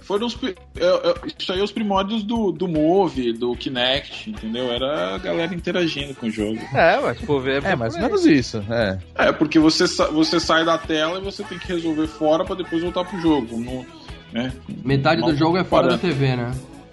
[0.00, 4.72] Foram os, é, é, isso aí é os primórdios do, do Move, do Kinect, entendeu?
[4.72, 6.58] Era a galera interagindo com o jogo.
[6.74, 7.62] É, mas por ver.
[7.62, 8.64] É, mais ou menos isso.
[8.70, 8.98] É.
[9.14, 12.82] é, porque você, você sai da tela e você tem que resolver fora para depois
[12.82, 13.58] voltar pro jogo.
[13.58, 13.84] No,
[14.32, 14.50] né?
[14.82, 16.50] Metade do jogo é fora da TV, né?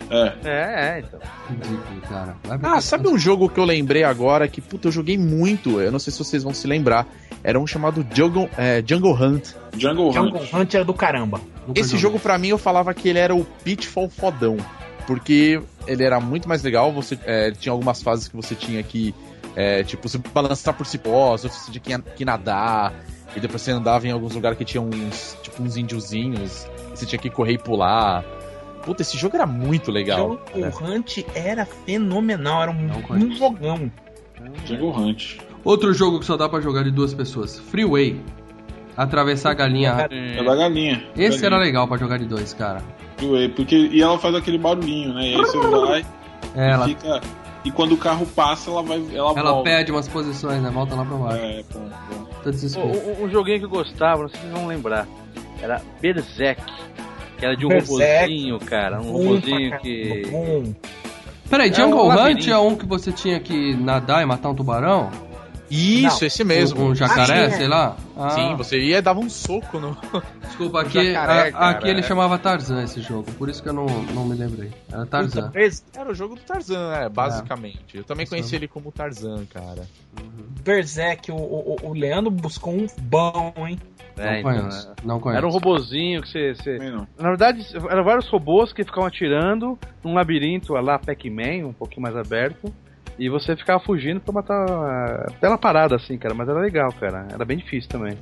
[0.09, 0.33] É.
[0.43, 1.19] É, é, então.
[1.49, 2.35] Ridículo, cara.
[2.61, 5.81] Ah, sabe um jogo que eu lembrei agora que, puta, eu joguei muito.
[5.81, 7.07] Eu não sei se vocês vão se lembrar.
[7.43, 9.49] Era um chamado Jungle, é, Jungle Hunt.
[9.77, 10.53] Jungle, Jungle Hunt.
[10.53, 11.41] Hunt era do caramba.
[11.73, 14.57] Esse jogo, para mim, eu falava que ele era o Pitfall fodão.
[15.07, 16.91] Porque ele era muito mais legal.
[16.93, 19.13] Você é, tinha algumas fases que você tinha que,
[19.55, 22.93] é, tipo, se balançar por cipós, você tinha que nadar.
[23.35, 26.67] E depois você andava em alguns lugares que tinha uns, tipo, uns índiozinhos.
[26.91, 28.23] Você tinha que correr e pular.
[28.86, 30.39] Puta, esse jogo era muito legal.
[30.53, 33.91] O Hunt era fenomenal, era um, um jogão.
[34.65, 35.38] Jungle Hunt.
[35.63, 37.59] Outro jogo que só dá para jogar de duas pessoas.
[37.59, 38.21] Freeway.
[38.95, 40.07] Atravessar a galinha.
[40.09, 41.03] É da galinha.
[41.17, 41.45] Esse galinha.
[41.47, 42.81] era legal para jogar de dois, cara.
[43.17, 45.31] Freeway, porque e ela faz aquele barulhinho, né?
[45.31, 46.05] E aí você vai
[46.55, 46.86] é, ela...
[46.86, 47.21] e fica
[47.65, 49.03] e quando o carro passa, ela vai.
[49.11, 49.63] Ela, ela volta.
[49.63, 50.69] perde umas posições, né?
[50.69, 51.43] Volta lá pra baixo.
[51.43, 51.95] É, pronto.
[52.77, 55.07] Um, um, joguinho que eu gostava, não sei se vocês vão lembrar.
[55.59, 56.61] Era Berserk.
[57.38, 59.01] Que era de um Berserk, robozinho, cara.
[59.01, 60.23] Um robozinho que.
[61.49, 64.55] Peraí, Jungle é um Hunt é um que você tinha que nadar e matar um
[64.55, 65.11] tubarão?
[65.70, 66.28] Isso, Não.
[66.28, 66.82] esse mesmo.
[66.82, 67.97] Um, um jacaré, ah, sei lá?
[68.16, 68.30] Ah.
[68.30, 69.97] Sim, você ia e dava um soco no.
[70.41, 73.86] Desculpa, aqui, jacaré, a, aqui ele chamava Tarzan esse jogo, por isso que eu não,
[73.86, 74.72] não me lembrei.
[74.91, 75.51] Era Tarzan.
[75.95, 77.97] Era o jogo do Tarzan, é, basicamente.
[77.97, 77.99] É.
[77.99, 79.88] Eu também conheci ele como Tarzan, cara.
[80.20, 80.45] Uhum.
[80.63, 83.80] Berserk, o, o, o Leandro buscou um bom, hein?
[84.18, 85.07] É, não, então, conheço, é.
[85.07, 85.38] não conheço.
[85.38, 86.55] Era um robozinho que você.
[86.55, 86.78] você...
[87.20, 92.16] Na verdade, eram vários robôs que ficavam atirando num labirinto lá, Pac-Man, um pouquinho mais
[92.16, 92.74] aberto.
[93.18, 96.34] E você ficava fugindo pra matar tela parada, assim, cara.
[96.34, 97.28] Mas era legal, cara.
[97.32, 98.18] Era bem difícil também.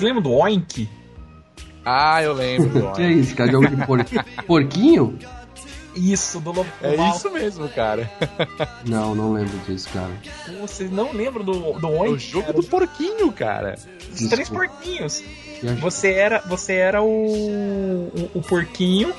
[0.00, 0.88] Vocês lembram do Oink?
[1.84, 2.90] Ah, eu lembro.
[2.96, 3.52] que é isso, cara?
[3.52, 4.02] Jogo de por...
[4.46, 5.18] porquinho?
[5.94, 7.14] Isso, do Lobo É mal.
[7.14, 8.10] isso mesmo, cara.
[8.88, 10.10] não, não lembro disso, cara.
[10.58, 12.06] Vocês não lembram do, do Oink?
[12.06, 12.56] É o jogo cara?
[12.56, 13.74] do porquinho, cara.
[14.10, 15.22] Os três porquinhos.
[15.80, 19.12] Você era, você era o, o, o porquinho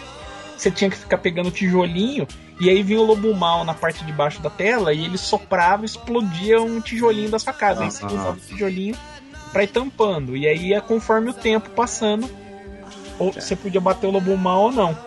[0.61, 2.27] você tinha que ficar pegando tijolinho
[2.59, 5.81] e aí vinha o lobo mal na parte de baixo da tela e ele soprava
[5.81, 7.81] e explodia um tijolinho da sua casa.
[7.81, 8.95] Ah, aí você usava o tijolinho
[9.51, 10.35] pra ir tampando.
[10.35, 12.29] E aí ia conforme o tempo passando.
[13.19, 14.97] Ou você podia bater o lobo mal ou não.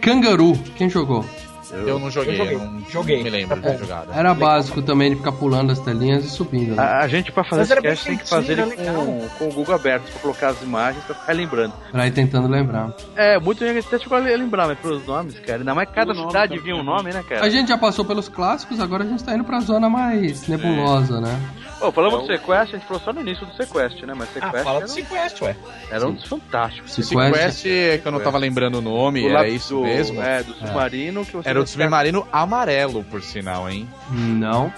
[0.00, 1.24] Kangaroo, quem jogou?
[1.72, 2.54] Eu não joguei, Eu joguei.
[2.54, 3.16] eu não, Joguei.
[3.16, 4.12] não me lembro Tá de ter jogado.
[4.14, 6.76] Era básico também de ficar pulando as telinhas e subindo.
[6.76, 6.82] Né?
[6.82, 9.52] A, a gente, pra fazer Mas esse cast, tem que fazer ele com, com o
[9.52, 11.74] Google aberto, pra colocar as imagens, pra ficar lembrando.
[11.90, 12.94] Pra ir tentando lembrar.
[13.16, 15.58] É, muito gente até chegou a lembrar, mas pelos nomes, cara.
[15.58, 16.62] Ainda mais que cada nome cidade também.
[16.64, 17.44] vinha um nome, né, cara?
[17.44, 21.20] A gente já passou pelos clássicos, agora a gente tá indo pra zona mais nebulosa,
[21.20, 21.36] né?
[21.78, 24.14] Pô, falamos É do Sequest, a gente falou só no início do Sequest, né?
[24.14, 25.56] Mas Ah, Sequest fala era, do um, Sequest, ué.
[25.90, 26.92] era um dos fantásticos.
[26.92, 27.34] Sequest.
[27.34, 27.62] Sequest,
[28.02, 30.22] que eu não tava lembrando o nome, Do era lado isso do- mesmo?
[30.22, 33.88] É, do submarino que você Era o submarino amarelo, por sinal, hein?
[34.10, 34.72] Não.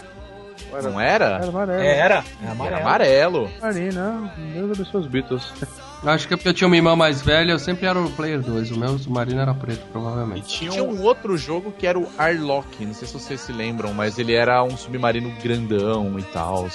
[0.72, 1.24] Era, Não era?
[1.36, 1.80] era amarelo.
[1.82, 2.14] Era.
[2.42, 2.80] É Era amarelo.
[2.80, 3.48] amarelo.
[3.54, 4.30] Submarino, não.
[4.52, 5.52] Deus abençoe os Beatles.
[6.04, 8.40] Acho que é porque eu tinha uma irmã mais velha, eu sempre era o player
[8.40, 8.70] 2.
[8.70, 10.46] O meu submarino era preto, E provavelmente.
[10.46, 13.92] tinha Tinha um, outro jogo que era o Arlock, não sei se vocês se lembram,
[13.92, 16.68] mas ele era um submarino grandão e tal.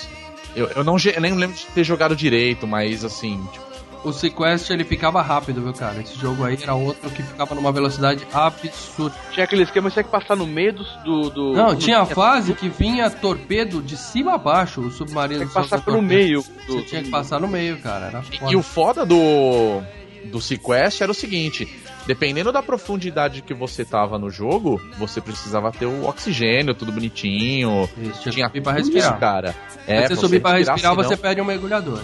[0.56, 3.66] Eu, eu não eu nem lembro de ter jogado direito, mas assim, tipo,
[4.04, 6.02] O Sequest ele ficava rápido, viu, cara?
[6.02, 9.16] Esse jogo aí era outro que ficava numa velocidade absurda.
[9.32, 10.84] Tinha aquele esquema que você tinha que passar no meio do.
[11.06, 14.92] do, do Não, do- tinha a fase que vinha torpedo de cima a baixo, o
[14.92, 15.40] submarino.
[15.40, 16.16] Tinha que passar pelo torpedo.
[16.20, 16.44] meio.
[16.68, 18.08] Do, Você tinha que passar no meio, cara.
[18.08, 18.52] Era E, foda.
[18.52, 19.82] e o foda do,
[20.26, 21.66] do Sequest era o seguinte:
[22.06, 27.90] dependendo da profundidade que você tava no jogo, você precisava ter o oxigênio, tudo bonitinho.
[27.98, 29.12] Isso, tinha Tinha que subir pra respirar.
[29.12, 29.56] isso, cara.
[29.86, 32.02] Pra É, você subir pra respirar, senão- você perde um mergulhador.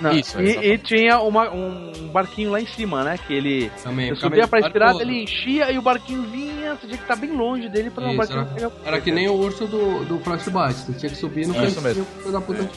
[0.00, 3.18] Não, Isso, e, e tinha uma- um barquinho lá em cima, né?
[3.18, 3.70] Que ele.
[3.82, 4.14] Também.
[4.14, 7.68] Subia pra barco- ele enchia e o barquinho vinha, você tinha que estar bem longe
[7.68, 8.70] dele pra o Isso, barquinho era, pegar.
[8.84, 10.74] era que nem o urso do, do Frostbite.
[10.74, 12.32] Você tinha que subir no É isso cantinho mesmo.
[12.32, 12.68] da puta.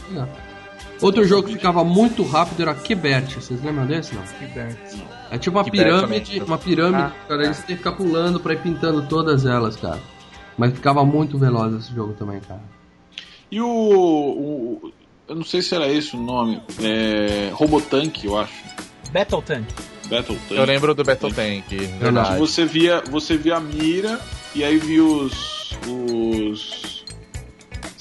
[1.02, 3.36] Outro jogo que ficava muito rápido era Quebert.
[3.36, 4.24] Vocês lembram desse, não?
[5.32, 6.48] É tipo uma Quebert pirâmide, também.
[6.48, 9.76] uma pirâmide, Ah, cara, aí você tem que ficar pulando pra ir pintando todas elas,
[9.76, 10.00] cara.
[10.58, 12.62] Mas ficava muito veloz esse jogo também, cara.
[13.52, 14.92] E o, o-
[15.34, 16.62] Eu não sei se era esse o nome.
[16.80, 17.50] É.
[17.54, 18.54] Robotank, eu acho.
[19.12, 19.66] Battle Tank.
[20.08, 20.52] Battle Tank.
[20.60, 22.38] Eu lembro do Battle Tank, Que verdade.
[22.38, 24.22] você via, você via a mira
[24.54, 25.72] e aí via os.
[25.88, 26.93] os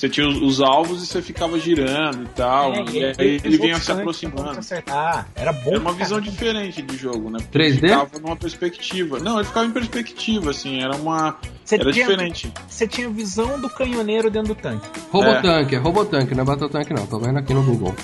[0.02, 2.72] você tinha os, os alvos e você ficava girando e tal.
[2.72, 4.58] É, e aí ele outros vinha se aproximando.
[4.88, 5.70] Ah, era bom.
[5.70, 7.38] Era uma pra visão diferente de jogo, né?
[7.40, 7.74] Porque 3D?
[7.82, 9.20] Ficava numa perspectiva.
[9.20, 11.36] Não, ele ficava em perspectiva, assim, era uma.
[11.64, 12.52] Você Era tinha, diferente.
[12.66, 14.88] Você tinha visão do canhoneiro dentro do tanque.
[15.12, 17.06] Robotank, é, Robotank, não é Battletank não.
[17.06, 17.94] Tô vendo aqui no Google.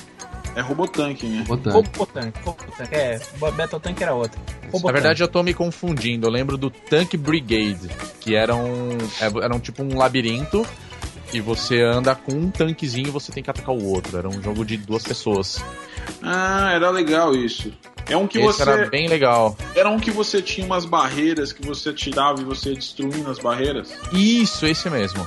[0.55, 1.45] É Robotank, né?
[1.49, 1.75] Robotank.
[1.75, 2.39] Robotank.
[2.45, 2.95] Robotank.
[2.95, 3.21] É,
[3.57, 4.41] Battle Tank era outro.
[4.63, 4.93] Na Robotank.
[4.93, 6.29] verdade, eu tô me confundindo.
[6.29, 7.89] Eu lembro do Tank Brigade,
[8.21, 8.91] que era um,
[9.21, 10.65] é- era um tipo um labirinto
[11.33, 14.17] e você anda com um tanquezinho e você tem que atacar o outro.
[14.17, 15.63] Era um jogo de duas pessoas.
[16.23, 17.73] Ah, era legal isso.
[18.09, 18.63] É um que Esse você.
[18.63, 19.57] era bem legal.
[19.75, 23.39] Era um que você tinha umas barreiras que você tirava e você ia destruindo as
[23.39, 23.93] barreiras.
[24.13, 25.27] Isso, esse mesmo.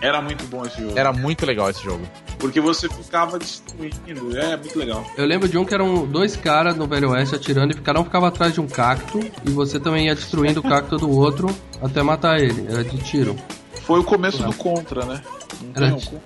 [0.00, 0.98] Era muito bom esse jogo.
[0.98, 2.02] Era muito legal esse jogo.
[2.38, 4.36] Porque você ficava destruindo.
[4.36, 5.06] É, muito legal.
[5.16, 8.04] Eu lembro de um que eram dois caras no Velho Oeste atirando e cada um
[8.04, 12.02] ficava atrás de um cacto e você também ia destruindo o cacto do outro até
[12.02, 12.66] matar ele.
[12.68, 13.36] Era de tiro.
[13.84, 15.22] Foi o começo do Contra, né?
[15.62, 16.20] Não Era tem um?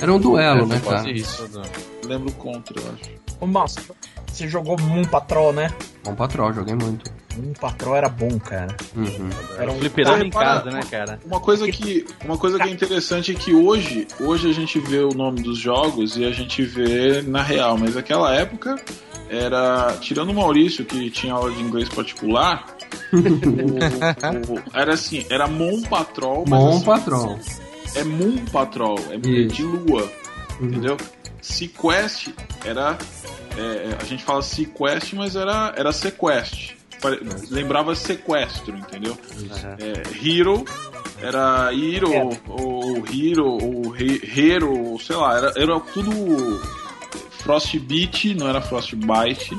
[0.00, 1.16] Era um duelo, É, né, quase cara?
[1.16, 1.50] isso.
[2.04, 3.10] Lembro o Contra, eu acho.
[3.40, 3.80] Ô, Nossa,
[4.32, 5.70] você jogou Moon Patrol, né?
[6.04, 7.10] Bom patrol, joguei muito.
[7.36, 8.76] Moon Patrol era bom, cara.
[8.94, 9.30] Uhum.
[9.56, 11.20] Era um Fliperama Cara, em casa, né, cara?
[11.24, 14.98] Uma coisa que, uma coisa que é interessante é que hoje, hoje a gente vê
[14.98, 18.76] o nome dos jogos e a gente vê na real, mas naquela época
[19.30, 22.66] era tirando o Maurício que tinha aula de inglês particular,
[23.12, 27.38] o- o- era assim, era Mon Patrol, mas Bom assim, patrol.
[27.94, 29.54] é Moon Patrol, é Isso.
[29.56, 30.10] de lua,
[30.60, 30.66] Uhum.
[30.66, 30.96] entendeu?
[31.40, 32.28] Sequest
[32.64, 32.96] era
[33.58, 36.74] é, a gente fala Sequest, mas era era Sequest.
[37.50, 39.18] Lembrava sequestro, entendeu?
[39.80, 40.64] É, Hero
[41.20, 42.22] era Hero, É.
[42.48, 46.60] ou Hero, ou He- Hero, sei lá, era, era tudo
[47.38, 49.56] Frostbite, não era Frostbite,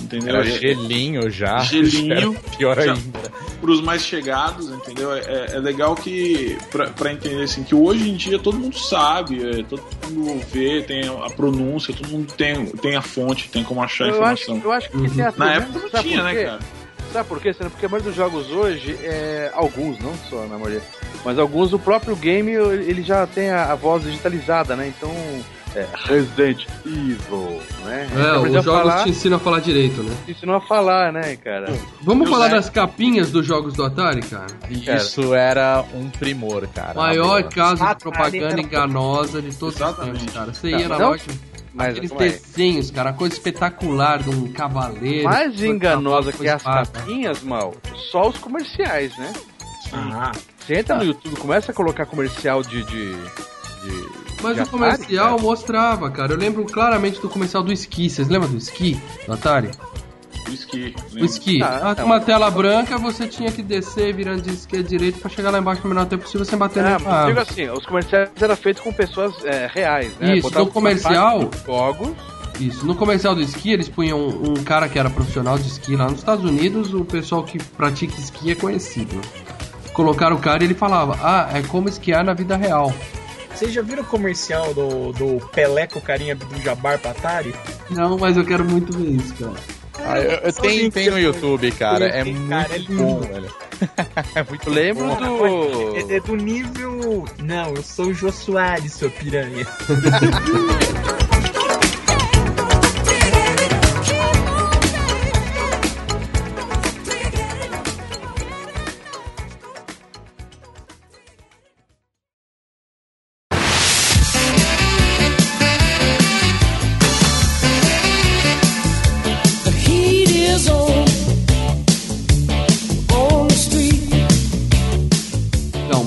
[0.00, 0.28] entendeu?
[0.36, 1.58] Era É- gelinho já.
[1.64, 2.12] Gelinho.
[2.12, 2.92] Era pior Já.
[2.94, 3.32] ainda.
[3.60, 5.12] pros mais chegados, entendeu?
[5.14, 9.40] É, é legal que, pra, pra entender assim, que hoje em dia todo mundo sabe,
[9.60, 9.80] é, todo
[10.10, 14.08] mundo vê, tem a pronúncia, todo mundo tem, tem a fonte, tem como achar a
[14.08, 14.60] Eu acho, informação.
[14.64, 15.08] eu acho que Uhum.
[15.10, 16.58] tem a Na época não Sabe tinha, né, cara?
[17.12, 17.52] Sabe por quê?
[17.54, 20.80] Porque a maioria dos jogos hoje, é, alguns, não só na maioria,
[21.24, 24.88] mas alguns, o próprio game ele já tem a, a voz digitalizada, né?
[24.96, 25.10] Então,
[25.74, 28.08] é, Resident Evil, né?
[28.14, 30.14] É, Então, os jogos falar, te ensinam a falar direito, né?
[30.28, 31.72] ensinou a falar, né, cara?
[32.02, 34.46] Vamos falar das capinhas dos jogos do Atari, cara?
[34.70, 36.94] Isso era um primor, cara.
[36.94, 40.52] Maior caso de propaganda era- enganosa de todos os tempos, cara.
[40.52, 41.24] Você ia na loja,
[41.74, 42.16] Mas aqueles é?
[42.16, 45.24] desenhos, cara, coisa espetacular de um cavaleiro.
[45.24, 47.72] mais enganosa que as capinhas, mal,
[48.10, 49.32] só os comerciais, né?
[49.94, 53.14] Ah, Você entra no YouTube, começa a colocar comercial de, de,
[53.82, 56.32] de Mas De o comercial Atari, mostrava, cara.
[56.32, 58.08] Eu lembro claramente do comercial do esqui.
[58.10, 59.00] Vocês lembram do esqui?
[59.26, 59.70] Do Atari?
[60.48, 60.94] O esqui.
[61.14, 61.62] O esqui.
[61.62, 65.18] Ah, Ah, é uma tela branca, você tinha que descer virando de esquerda a direita
[65.20, 67.86] pra chegar lá embaixo no menor tempo possível sem bater É, na digo assim, os
[67.86, 70.34] comerciais eram feitos com pessoas é, reais, né?
[70.34, 72.10] Isso, Botavam no comercial- Jogos.
[72.60, 72.84] Isso.
[72.86, 76.04] No comercial do esqui, eles punham um, um cara que era profissional de esqui lá
[76.08, 76.92] nos Estados Unidos.
[76.92, 79.20] O pessoal que pratica esqui é conhecido.
[79.94, 82.92] Colocaram o cara e ele falava: Ah, é como esquiar na vida real.
[83.62, 87.54] Vocês já viram o comercial do, do Pelé com carinha do Jabbar pra Atari?
[87.90, 89.54] Não, mas eu quero muito ver isso, cara.
[90.04, 91.16] Ah, eu, eu tenho, tem no.
[91.16, 92.06] YouTube, cara.
[92.06, 93.54] É muito cara, é bom, velho.
[94.34, 95.14] é muito lembro bom.
[95.14, 95.96] do.
[95.96, 97.24] É, é do nível.
[97.40, 99.64] Não, eu sou o Jô Soares, sua piranha.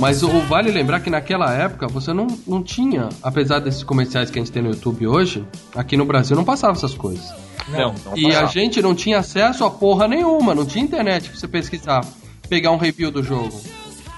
[0.06, 4.38] mas o, vale lembrar que naquela época você não, não tinha, apesar desses comerciais que
[4.38, 5.44] a gente tem no YouTube hoje,
[5.74, 7.34] aqui no Brasil não passava essas coisas.
[7.68, 11.40] Não, não E a gente não tinha acesso a porra nenhuma, não tinha internet pra
[11.40, 12.06] você pesquisar,
[12.48, 13.60] pegar um review do jogo.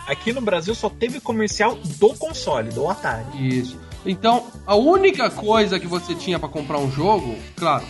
[0.05, 3.25] Aqui no Brasil só teve comercial do console, do Atari.
[3.57, 3.79] Isso.
[4.05, 7.85] Então, a única coisa que você tinha pra comprar um jogo, claro,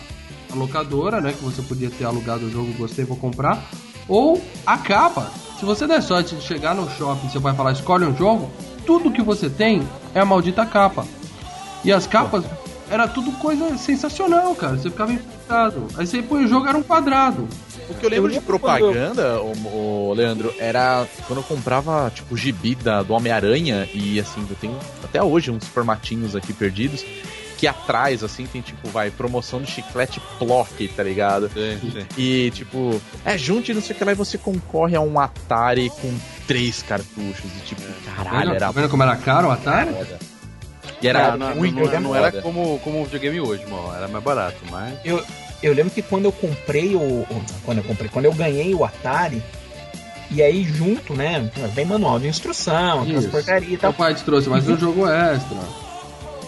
[0.52, 3.68] a locadora, né, que você podia ter alugado o jogo, gostei, vou comprar,
[4.08, 5.30] ou a capa.
[5.58, 8.50] Se você der sorte de chegar no shopping, seu pai falar, escolhe um jogo,
[8.86, 11.04] tudo que você tem é a maldita capa.
[11.84, 12.44] E as capas
[12.90, 14.76] era tudo coisa sensacional, cara.
[14.76, 15.86] Você ficava infectado.
[15.96, 17.46] Aí você põe o jogo, era um quadrado.
[17.88, 22.74] O que eu lembro Eu de propaganda, o, Leandro, era quando eu comprava, tipo, gibi
[22.74, 27.04] da, do Homem-Aranha e, assim, eu tenho até hoje uns formatinhos aqui perdidos,
[27.58, 31.50] que atrás, assim, tem, tipo, vai, promoção de chiclete Plock, tá ligado?
[32.16, 35.90] E, tipo, é, junte não sei o que lá e você concorre a um Atari
[36.00, 36.14] com
[36.46, 37.50] três cartuchos.
[37.56, 39.92] E, tipo, caralho, Vendo- era tá vendo como era caro o Atari?
[39.92, 40.18] foda.
[41.02, 42.42] E era não, não, muito não, não era foda.
[42.42, 43.94] como, como o videogame hoje, mano.
[43.94, 44.94] Era mais barato, mas.
[45.60, 47.26] Eu lembro que quando eu comprei o.
[47.64, 49.42] Quando eu comprei, quando eu ganhei o Atari,
[50.30, 51.50] e aí junto, né?
[51.74, 53.92] Vem manual de instrução, aquelas porcaria e tal.
[53.92, 55.87] pai te trouxe mais um jogo extra.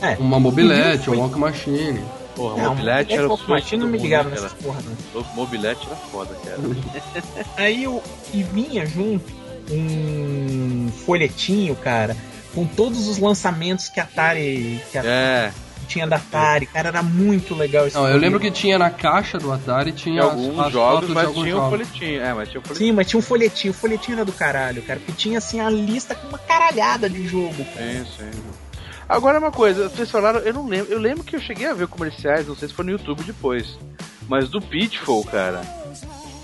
[0.03, 0.17] É.
[0.19, 2.01] Uma mobilete, um walk machine.
[2.35, 4.63] Porra, Não, mobilete era o de não me né, nessas cara?
[4.63, 4.81] porra,
[5.15, 5.21] não.
[5.21, 6.59] O mobilete era foda, cara.
[7.59, 9.31] Aí eu, e vinha junto
[9.71, 12.17] um folhetinho, cara,
[12.55, 15.53] com todos os lançamentos que a Atari que a- É,
[15.87, 18.25] tinha da Atari, cara, era muito legal esse Não, eu folheto.
[18.25, 21.15] lembro que tinha na caixa do Atari, tinha tinha as- alguns as jogos, fotos de
[21.15, 21.71] mas alguns tinha um jogos.
[21.71, 22.23] folhetinho.
[22.23, 22.89] É, mas tinha um folhetinho.
[22.89, 25.69] Sim, mas tinha um folhetinho, o folhetinho era do caralho, cara, porque tinha assim a
[25.69, 27.65] lista com uma caralhada de jogo.
[27.75, 27.87] cara.
[27.87, 28.31] Sim, sim.
[29.11, 31.89] Agora uma coisa, vocês falaram, eu não lembro, eu lembro que eu cheguei a ver
[31.89, 33.77] comerciais, não sei se foi no YouTube depois,
[34.29, 35.63] mas do Pitfall, cara.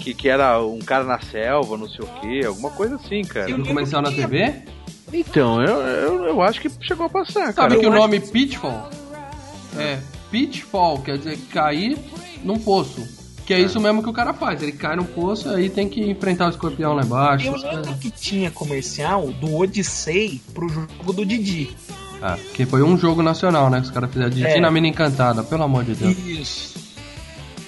[0.00, 3.56] Que, que era um cara na selva, não sei o que, alguma coisa assim, cara.
[3.56, 4.52] No comercial na TV?
[5.12, 7.70] Então, eu, eu, eu acho que chegou a passar, cara.
[7.70, 8.90] Sabe que eu o nome Pitfall
[9.78, 9.98] é
[10.30, 11.96] Pitfall, quer dizer cair
[12.42, 13.06] num poço.
[13.46, 14.60] Que é isso mesmo que o cara faz.
[14.60, 17.46] Ele cai num poço aí tem que enfrentar o escorpião lá embaixo.
[17.46, 21.76] Eu lembro que tinha comercial do Odyssey pro jogo do Didi.
[22.22, 23.78] Ah, que foi um jogo nacional, né?
[23.80, 24.58] Que os caras fizeram de É.
[24.60, 26.16] na Mina Encantada, pelo amor de Deus.
[26.18, 26.78] Isso.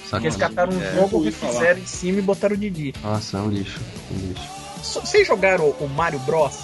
[0.05, 0.27] Sacanagem.
[0.27, 2.93] Eles cataram um É, jogo, ouvi refizeram em cima e botaram o Didi.
[3.03, 3.79] Nossa, é um lixo.
[4.11, 4.41] Um lixo.
[4.81, 6.57] So- Vocês jogaram o Mario Bros?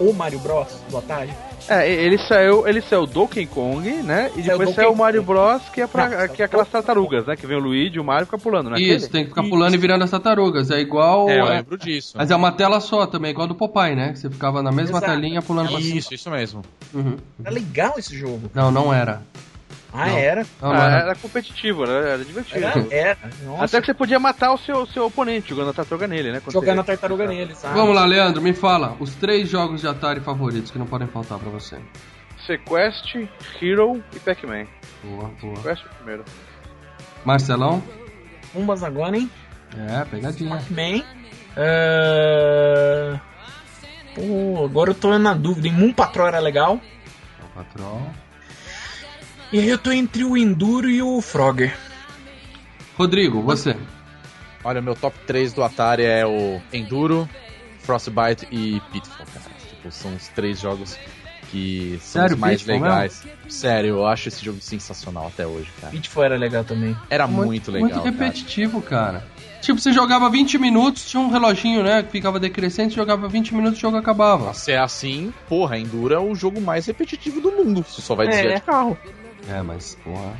[0.00, 1.30] Ou Mario Bros do Atari?
[1.68, 4.30] É, ele saiu, ele saiu Donkey Kong, né?
[4.36, 4.96] E depois saiu o.
[4.96, 7.36] Mario Bros, que é, pra, Não, que é aquelas tartarugas, né?
[7.36, 8.80] Que vem o Luigi, o Mario fica pulando, né?
[8.80, 10.70] Isso, tem que ficar pulando e virando as tartarugas.
[10.70, 11.28] É igual.
[11.28, 12.14] É, eu é- lembro disso.
[12.16, 14.14] Mas é uma tela só também, igual do Popeye, né?
[14.14, 15.12] Você ficava na mesma Exato.
[15.12, 15.98] telinha pulando pra cima.
[15.98, 16.62] Isso, isso mesmo.
[16.94, 17.16] Uhum.
[17.44, 18.50] Era legal esse jogo.
[18.54, 19.22] Não, não era.
[20.00, 20.18] Ah, Não.
[20.18, 20.42] era?
[20.62, 20.96] Não, Ah, não era.
[21.02, 22.64] era competitivo, era, era divertido.
[22.64, 23.18] Era, era.
[23.44, 26.40] Nossa, Até que você podia matar o seu, seu oponente jogando a tartaruga nele, né?
[26.40, 27.74] Quando jogando você- a tartaruga nele, sabe?
[27.74, 28.96] Vamos lá, Leandro, me fala.
[29.00, 31.78] Os três jogos de Atari favoritos que não podem faltar pra você.
[32.46, 33.14] Sequest,
[33.60, 34.66] Hero e Pac-Man.
[35.02, 35.56] Boa, boa.
[35.56, 36.24] Sequest é o primeiro.
[37.24, 37.82] Marcelão?
[38.54, 39.28] Umbas agora, hein?
[39.76, 40.56] É, pegadinha.
[40.56, 41.02] Pac-Man.
[41.56, 43.20] Ah,
[44.14, 45.68] Pô, agora eu tô na dúvida.
[45.68, 46.80] Em Moon Patrol era legal.
[47.42, 48.10] O patrão.
[49.52, 51.76] E aí eu tô entre o Enduro e o Frogger.
[52.96, 53.76] Rodrigo, você.
[54.62, 57.28] Olha, meu top 3 do Atari é o Enduro,
[57.80, 59.46] Frostbite e Pitfall, cara.
[59.68, 60.98] Tipo, são os três jogos
[61.50, 63.22] que são Sério, os mais Pitfall legais.
[63.48, 65.92] Sério, eu acho esse jogo sensacional até hoje, cara.
[65.92, 66.94] Pitfall era legal também.
[67.08, 67.88] Era muito, legal.
[67.88, 68.10] Muito cara.
[68.10, 69.26] repetitivo, cara.
[69.62, 72.02] Tipo, você jogava 20 minutos, tinha um reloginho, né?
[72.02, 74.52] Que ficava decrescente, jogava 20 minutos e o jogo acabava.
[74.54, 77.82] Se é assim, porra, Enduro é o jogo mais repetitivo do mundo.
[77.88, 78.54] Você só vai desviar É.
[78.56, 78.96] de carro.
[79.48, 80.32] É, mas, porra.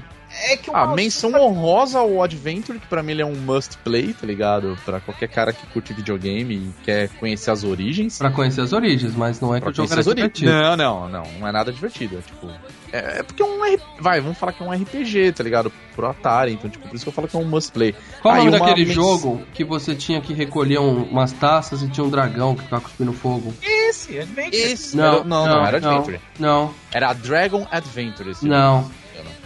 [0.50, 3.78] É que o Ah, menção honrosa ao Adventure, que pra mim ele é um must
[3.78, 4.76] play, tá ligado?
[4.84, 8.18] Pra qualquer cara que curte videogame e quer conhecer as origens.
[8.18, 10.32] Pra conhecer as origens, mas não é que Pra o jogo conhecer era as origens.
[10.34, 10.76] divertido.
[10.76, 12.18] Não, não, não, não é nada divertido.
[12.18, 12.46] É tipo.
[12.92, 13.80] É, é porque é um R...
[14.00, 15.72] Vai, vamos falar que é um RPG, tá ligado?
[15.96, 17.94] Pro Atari, então, tipo, por isso que eu falo que é um must play.
[18.20, 21.32] Qual o Aí nome uma daquele mens- jogo que você tinha que recolher um- umas
[21.32, 23.52] taças e tinha um dragão que ficava cuspindo fogo?
[23.62, 24.56] Esse, Adventure.
[24.56, 24.94] Esse.
[24.96, 26.20] Não, era- não, não, era Adventure.
[26.38, 28.90] Não, Era Dragon Adventure esse não.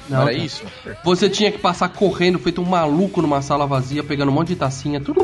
[0.09, 0.45] Não, era cara.
[0.45, 0.65] isso?
[1.05, 4.57] Você tinha que passar correndo, feito um maluco numa sala vazia, pegando um monte de
[4.57, 5.01] tacinha.
[5.01, 5.23] tudo.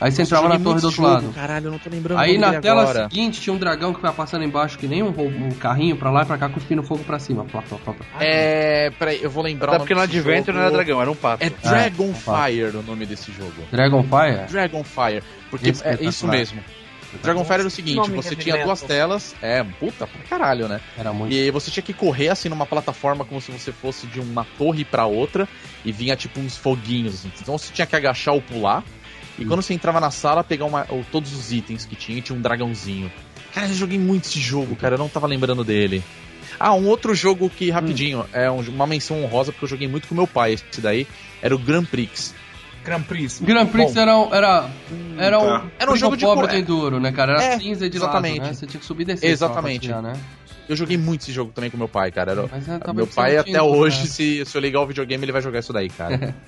[0.00, 1.32] Aí você entrava na torre do outro jogo, lado.
[1.34, 3.02] Caralho, eu não tô lembrando Aí na tela agora.
[3.10, 6.22] seguinte tinha um dragão que vai passando embaixo que nem um, um carrinho pra lá
[6.22, 7.44] e pra cá cuspindo fogo pra cima.
[7.44, 8.06] Plá, plá, plá, plá.
[8.18, 8.90] É.
[8.98, 10.52] Peraí, eu vou lembrar Até o porque no Adventure jogo.
[10.52, 11.44] não era dragão, era um pato.
[11.44, 13.52] É Dragonfire o nome desse jogo.
[13.70, 14.46] Dragonfire?
[14.50, 15.22] Dragonfire.
[15.50, 16.08] Porque é Espetacular.
[16.08, 16.60] isso mesmo.
[17.22, 18.68] Dragonfire era o seguinte, você tinha metal.
[18.68, 19.34] duas telas.
[19.42, 20.80] É, puta pra caralho, né?
[20.96, 21.32] Era muito.
[21.32, 24.84] E você tinha que correr assim numa plataforma como se você fosse de uma torre
[24.84, 25.48] pra outra
[25.84, 27.14] e vinha tipo uns foguinhos.
[27.14, 27.32] assim.
[27.40, 28.84] Então você tinha que agachar ou pular.
[29.38, 32.22] E quando você entrava na sala, pegar uma, ou todos os itens que tinha e
[32.22, 33.10] tinha um dragãozinho.
[33.54, 36.02] Cara, eu joguei muito esse jogo, cara, eu não tava lembrando dele.
[36.58, 40.06] Ah, um outro jogo que, rapidinho, é um- uma menção honrosa, porque eu joguei muito
[40.08, 41.06] com meu pai, esse daí,
[41.40, 42.34] era o Grand Prix.
[42.84, 43.40] Grand Prix.
[43.40, 44.70] Grand Prix Bom, era, um- era,
[45.18, 45.64] era um, tá.
[45.78, 47.32] Era um jogo de pobre cor- do Enduro, né, cara?
[47.34, 48.38] Era É, cinza de exatamente.
[48.38, 48.54] lado, né?
[48.54, 49.26] Você tinha que subir e descer.
[49.26, 49.88] Exatamente.
[49.88, 50.14] né?
[50.68, 52.32] Eu joguei muito esse jogo também com meu pai, cara.
[52.32, 54.06] Era- meu pai até tinha, hoje, né?
[54.06, 56.34] se, se eu ligar o videogame, ele vai jogar isso daí, cara.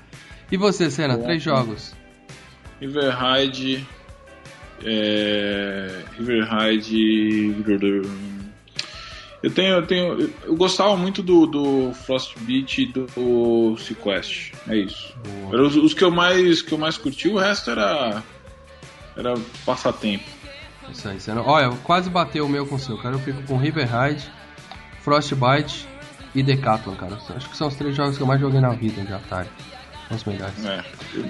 [0.51, 1.17] E você, Senna?
[1.17, 1.95] Três jogos.
[2.79, 3.87] Riverhide.
[4.85, 7.55] É, Riverhide.
[9.43, 10.33] Eu tenho, eu tenho.
[10.45, 14.53] Eu gostava muito do, do Frostbeat e do Sequest.
[14.69, 15.15] É isso.
[15.53, 18.23] Eram os, os que eu mais que eu mais curti, o resto era.
[19.17, 19.35] Era
[19.67, 20.25] passatempo.
[20.91, 21.43] Isso aí, Senna.
[21.43, 23.15] Olha, quase bateu o meu com o seu, cara.
[23.15, 24.31] Eu fico com Riverhide,
[25.01, 25.87] Frostbite
[26.35, 27.19] e Decathlon, cara.
[27.37, 29.49] Acho que são os três jogos que eu mais joguei na vida de Atari.
[30.09, 30.65] São os melhores.
[30.65, 30.85] É.
[31.15, 31.25] Eu-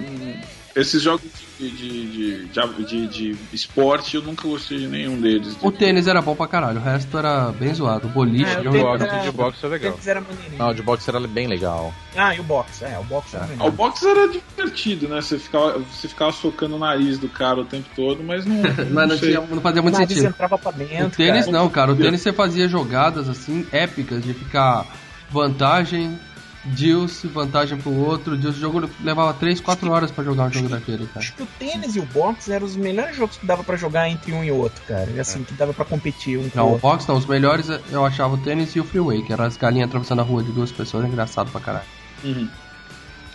[0.75, 1.23] esses jogos
[1.59, 5.57] de, de, de, de, de esporte eu nunca gostei de nenhum deles.
[5.63, 8.07] O tênis era bom pra caralho, o resto era bem zoado.
[8.09, 8.79] O boliche, É, o jogo.
[9.05, 9.93] era- de boxe é legal.
[9.93, 10.59] Tênis era maneirinho.
[10.59, 11.93] Não, o de boxe era bem legal.
[12.17, 13.69] Ah, e o box, é, o box era melhor.
[13.69, 15.21] O boxe era divertido, né?
[15.21, 18.57] Você ficava, você ficava socando o nariz do cara o tempo todo, mas não.
[18.93, 20.29] Mas não, tinha, não fazia O muito nariz sentido.
[20.31, 21.07] entrava pra dentro.
[21.07, 21.59] O tênis cara.
[21.59, 21.93] não, cara.
[21.93, 24.87] O tênis você fazia jogadas assim épicas de ficar
[25.31, 26.19] vantagem,
[26.65, 28.37] Dilce, vantagem pro outro.
[28.39, 31.19] Dilce, o jogo levava 3, 4 horas pra jogar um jogo daquele, cara.
[31.19, 34.09] Acho que o tênis e o box eram os melhores jogos que dava pra jogar
[34.09, 35.11] entre um e outro, cara.
[35.11, 36.89] E assim, que dava pra competir um com Não, o o outro.
[36.89, 39.89] box não, os melhores eu achava o tênis e o freeway, que eram as galinhas
[39.89, 41.87] atravessando a rua de duas pessoas, engraçado pra caralho.
[42.23, 42.49] Uhum.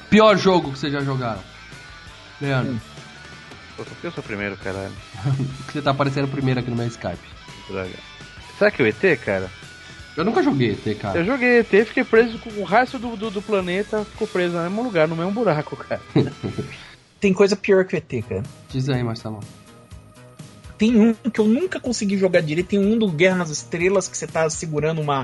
[0.09, 1.41] Pior jogo que vocês já jogaram?
[2.39, 2.79] Leandro,
[3.75, 4.91] Pô, por que eu sou o primeiro, caralho?
[5.67, 7.17] que você tá aparecendo primeiro aqui no meu Skype.
[7.69, 7.89] Droga.
[8.57, 9.51] Será que é o ET, cara?
[10.17, 11.19] Eu nunca joguei ET, cara.
[11.19, 14.63] Eu joguei ET, fiquei preso com o resto do, do, do planeta, ficou preso no
[14.63, 16.01] mesmo lugar, no mesmo buraco, cara.
[17.21, 18.43] Tem coisa pior que o ET, cara.
[18.67, 19.39] Diz aí, Marcelo.
[20.75, 22.69] Tem um que eu nunca consegui jogar direito.
[22.69, 25.23] Tem um do Guerra nas Estrelas que você tá segurando uma.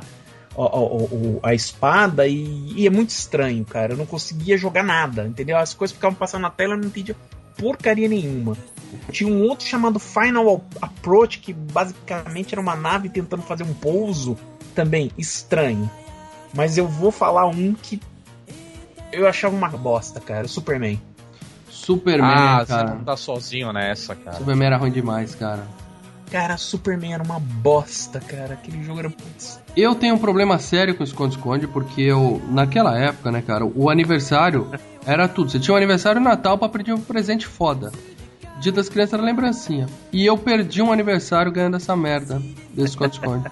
[0.56, 3.94] ó, ó, ó, a espada e, e é muito estranho, cara.
[3.94, 5.58] Eu não conseguia jogar nada, entendeu?
[5.58, 7.16] As coisas ficavam passando na tela e eu não entendia
[7.58, 8.58] porcaria nenhuma.
[9.12, 14.38] Tinha um outro chamado Final Approach, que basicamente era uma nave tentando fazer um pouso.
[14.76, 15.90] Também estranho.
[16.54, 18.00] Mas eu vou falar um que
[19.12, 20.48] eu achava uma bosta, cara.
[20.48, 21.02] Superman.
[21.70, 22.96] Superman, ah, você cara.
[22.96, 24.38] não tá sozinho nessa, cara.
[24.38, 25.68] Superman era ruim demais, cara.
[26.32, 28.56] Cara, Superman era uma bosta, cara.
[28.56, 29.10] Aquele jogo era.
[29.10, 33.90] putz, Eu tenho um problema sério com esconde-esconde, porque eu, naquela época, né, cara, o
[33.90, 34.72] aniversário
[35.06, 35.52] era tudo.
[35.52, 37.92] Você tinha um aniversário Natal pra pedir um presente foda.
[38.64, 39.88] Dia das crianças era lembrancinha.
[40.14, 42.42] E eu perdi um aniversário ganhando essa merda
[42.74, 43.44] desse esconde-esconde.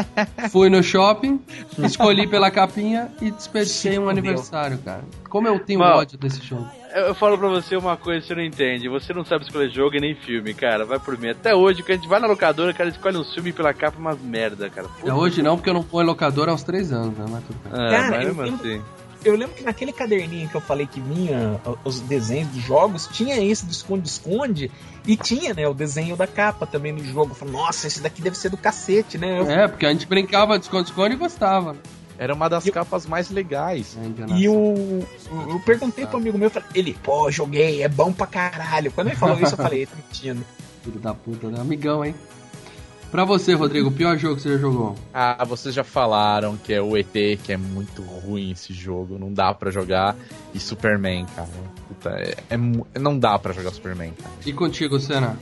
[0.50, 1.38] Fui no shopping,
[1.84, 5.02] escolhi pela capinha e desperdicei um aniversário, cara.
[5.28, 5.98] Como eu tenho Mal.
[5.98, 6.66] ódio desse jogo.
[6.94, 8.88] Eu, eu falo pra você uma coisa que você não entende.
[8.88, 10.86] Você não sabe escolher jogo e nem filme, cara.
[10.86, 11.28] Vai por mim.
[11.28, 14.18] Até hoje, quando a gente vai na locadora, cara, escolhe um filme pela capa, umas
[14.18, 14.88] merda, cara.
[15.04, 17.26] É hoje não, porque eu não ponho locadora há uns três anos, né?
[17.28, 17.72] Mas tudo bem.
[17.72, 18.82] Ah, Cara, mas eu mesmo lembro- assim.
[19.24, 23.42] Eu lembro que naquele caderninho que eu falei que vinha os desenhos dos jogos, tinha
[23.42, 24.70] esse do esconde-esconde
[25.06, 27.30] e tinha, né, o desenho da capa também no jogo.
[27.32, 29.38] Eu falei, nossa, esse daqui deve ser do cacete, né?
[29.40, 31.76] Eu- É, porque a gente brincava de esconde-esconde e gostava.
[32.16, 33.96] Era uma das E- capas mais legais.
[34.00, 34.34] É.
[34.36, 35.04] E o,
[35.48, 38.92] eu perguntei pro amigo meu, eu falei, ele, pô, joguei, é bom pra caralho.
[38.92, 40.44] Quando ele falou isso, eu falei, ele tá mentindo.
[40.84, 41.60] Filho da puta, né?
[41.60, 42.14] Amigão, hein?
[43.14, 44.96] Pra você, Rodrigo, o pior jogo que você já jogou?
[45.14, 47.12] Ah, vocês já falaram que é o ET,
[47.44, 50.16] que é muito ruim esse jogo, não dá pra jogar.
[50.52, 51.48] E Superman, cara.
[51.86, 54.34] Puta, é, é não dá pra jogar Superman, cara.
[54.44, 55.38] E contigo, Senna?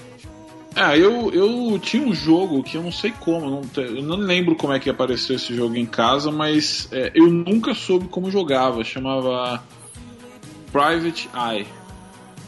[0.76, 4.02] Ah, eu, eu tinha um jogo que eu não sei como, eu não, te- eu
[4.02, 8.06] não lembro como é que apareceu esse jogo em casa, mas é, eu nunca soube
[8.08, 8.84] como jogava.
[8.84, 9.62] Chamava
[10.70, 11.66] Private Eye.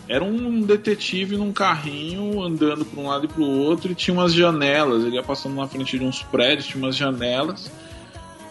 [0.09, 4.15] Era um detetive num carrinho andando para um lado e para o outro e tinha
[4.15, 5.03] umas janelas.
[5.05, 7.71] Ele ia passando na frente de uns prédios, tinha umas janelas.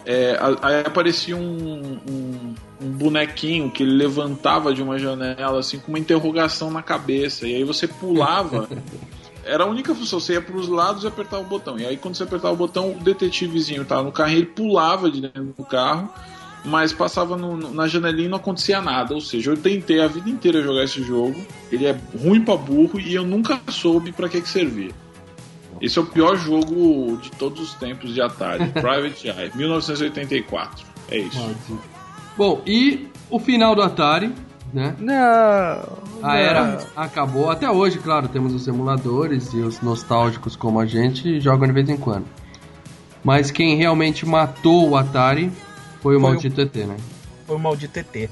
[0.06, 5.88] É, aí aparecia um, um- um bonequinho que ele levantava de uma janela assim com
[5.92, 7.46] uma interrogação na cabeça.
[7.46, 8.68] E aí você pulava.
[9.46, 11.78] Era a única função, você ia pros lados e apertava o botão.
[11.78, 15.20] E aí quando você apertava o botão, o detetivezinho tava no carrinho, ele pulava de
[15.20, 16.08] dentro do carro,
[16.64, 19.14] mas passava no- no- na janelinha e não acontecia nada.
[19.14, 21.36] Ou seja, eu tentei a vida inteira jogar esse jogo,
[21.70, 24.90] ele é ruim pra burro e eu nunca soube pra que que servia.
[25.80, 28.66] Esse é o pior jogo de todos os tempos de Atari.
[28.72, 30.84] Private Eye, 1984.
[31.10, 31.38] É isso.
[32.36, 34.32] Bom, e o final do Atari,
[34.72, 34.94] né?
[34.98, 35.12] Não.
[36.22, 37.50] A era acabou.
[37.50, 41.88] Até hoje, claro, temos os emuladores e os nostálgicos como a gente jogam de vez
[41.88, 42.24] em quando.
[43.22, 45.50] Mas quem realmente matou o Atari
[46.04, 46.96] foi o Foi o- maldito ET, né?
[47.46, 48.30] Foi o maldito ET.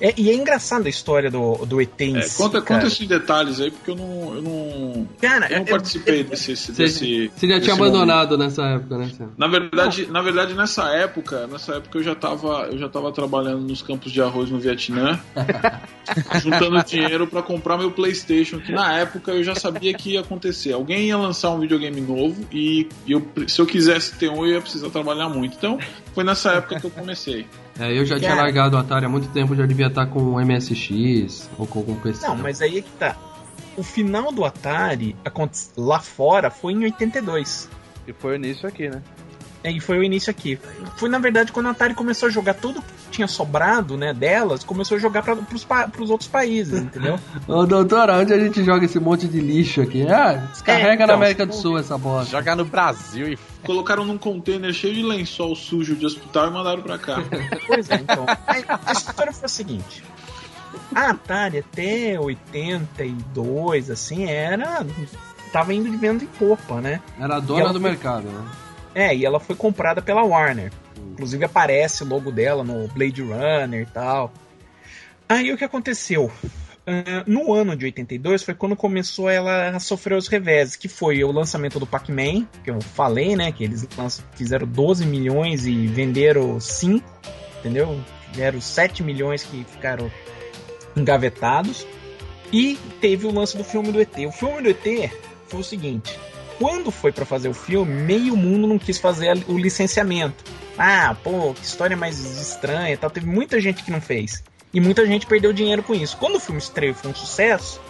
[0.00, 2.80] É, e é engraçada a história do, do ET em É, si, conta, cara.
[2.80, 4.34] conta esses detalhes aí, porque eu não.
[4.34, 6.56] Eu não, Cara, eu não é- participei é- desse.
[6.56, 7.94] Você, desse você já desse tinha momento.
[7.96, 9.10] abandonado nessa época, né?
[9.38, 13.60] Na verdade, na verdade, nessa época, nessa época eu já tava, eu já tava trabalhando
[13.66, 15.18] nos campos de arroz no Vietnã,
[16.42, 20.72] juntando dinheiro pra comprar meu PlayStation, que na época eu já sabia que ia acontecer.
[20.72, 24.60] Alguém ia lançar um videogame novo e eu, se eu quisesse ter um, eu ia
[24.60, 25.56] precisar trabalhar muito.
[25.56, 25.78] Então,
[26.14, 27.46] foi nessa época que eu comecei.
[27.78, 28.42] É, eu já tinha Cara.
[28.42, 31.94] largado o Atari há muito tempo, já devia estar com o MSX ou com algum
[31.96, 32.26] PC.
[32.26, 33.16] Não, mas aí é que tá.
[33.76, 35.14] O final do Atari
[35.76, 37.68] lá fora foi em 82.
[38.06, 39.02] E foi o início aqui, né?
[39.66, 40.58] É, E foi o início aqui.
[40.96, 44.62] Foi na verdade quando a Atari começou a jogar tudo que tinha sobrado, né, delas,
[44.62, 47.18] começou a jogar para pros outros países, entendeu?
[47.48, 50.06] Ô, doutora, onde a gente joga esse monte de lixo aqui?
[50.08, 52.30] Ah, descarrega É, então, na América do Sul essa bosta.
[52.30, 56.82] Jogar no Brasil e Colocaram num container cheio de lençol sujo de hospital e mandaram
[56.82, 57.16] pra cá.
[57.66, 58.24] Pois é, então.
[58.86, 60.04] A, história foi a seguinte.
[60.94, 64.86] A Atari até 82, assim, era.
[65.52, 67.00] Tava indo de venda em popa, né?
[67.18, 68.44] Era a dona ela do foi- mercado, né?
[68.96, 70.72] É, e ela foi comprada pela Warner.
[71.12, 74.32] Inclusive aparece o logo dela no Blade Runner e tal.
[75.28, 76.32] Aí o que aconteceu?
[76.86, 81.22] Ah, no ano de 82 foi quando começou ela a sofrer os reveses, que foi
[81.22, 83.52] o lançamento do Pac-Man, que eu falei, né?
[83.52, 83.86] Que eles
[84.34, 87.06] fizeram 12 milhões e venderam 5,
[87.58, 88.00] entendeu?
[88.32, 90.10] Tiveram 7 milhões que ficaram
[90.96, 91.86] engavetados.
[92.50, 94.16] E teve o lance do filme do ET.
[94.26, 95.10] O filme do ET
[95.48, 96.18] foi o seguinte:
[96.58, 100.44] quando foi pra fazer o filme, meio mundo não quis fazer o licenciamento.
[100.78, 103.10] Ah, pô, que história mais estranha e tal.
[103.10, 104.42] Teve muita gente que não fez.
[104.72, 106.16] E muita gente perdeu dinheiro com isso.
[106.16, 107.80] Quando o filme estreou e foi um sucesso,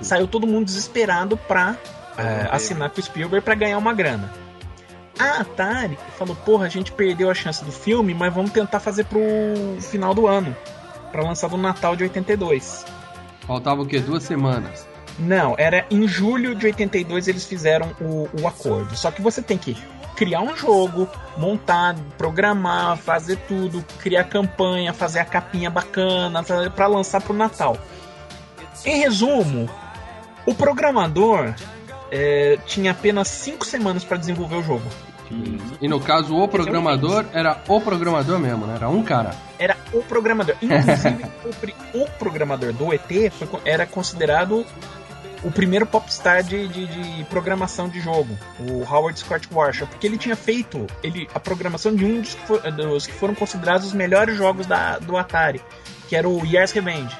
[0.00, 1.76] saiu todo mundo desesperado pra
[2.16, 4.32] é, assinar com o Spielberg pra ganhar uma grana.
[5.18, 9.04] A Atari falou: porra, a gente perdeu a chance do filme, mas vamos tentar fazer
[9.04, 9.20] pro
[9.80, 10.56] final do ano.
[11.10, 12.84] Pra lançar no Natal de 82.
[13.46, 13.98] Faltava o quê?
[13.98, 14.87] Duas semanas.
[15.18, 18.96] Não, era em julho de 82 eles fizeram o, o acordo.
[18.96, 19.76] Só que você tem que
[20.14, 26.42] criar um jogo, montar, programar, fazer tudo, criar campanha, fazer a capinha bacana
[26.74, 27.76] pra lançar pro Natal.
[28.84, 29.68] Em resumo,
[30.46, 31.54] o programador
[32.10, 34.88] é, tinha apenas 5 semanas pra desenvolver o jogo.
[35.80, 38.76] E no caso, o programador era o programador mesmo, né?
[38.76, 39.34] Era um cara.
[39.58, 40.56] Era o programador.
[40.62, 41.26] Inclusive,
[41.94, 44.64] o, o programador do ET foi era considerado
[45.44, 50.18] o primeiro popstar de, de, de programação de jogo, o Howard Scott Warshaw, porque ele
[50.18, 53.92] tinha feito ele, a programação de um dos que, for- dos que foram considerados os
[53.92, 55.60] melhores jogos da, do Atari,
[56.08, 57.16] que era o Year's Revenge.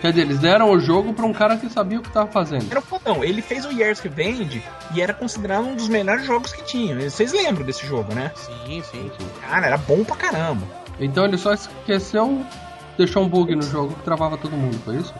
[0.00, 2.66] Quer dizer, eles deram o jogo pra um cara que sabia o que tava fazendo.
[2.70, 3.22] Era o fodão.
[3.22, 4.60] Ele fez o Year's Revenge
[4.94, 7.08] e era considerado um dos melhores jogos que tinha.
[7.08, 8.32] Vocês lembram desse jogo, né?
[8.34, 9.10] Sim, sim.
[9.48, 10.66] Cara, era bom pra caramba.
[10.98, 12.44] Então ele só esqueceu,
[12.98, 15.14] deixou um bug no jogo que travava todo mundo, foi isso?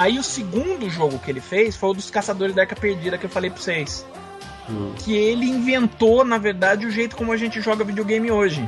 [0.00, 3.26] Aí o segundo jogo que ele fez foi o dos Caçadores da Arca Perdida que
[3.26, 4.06] eu falei pra vocês.
[4.66, 4.94] Hum.
[4.96, 8.66] Que ele inventou, na verdade, o jeito como a gente joga videogame hoje.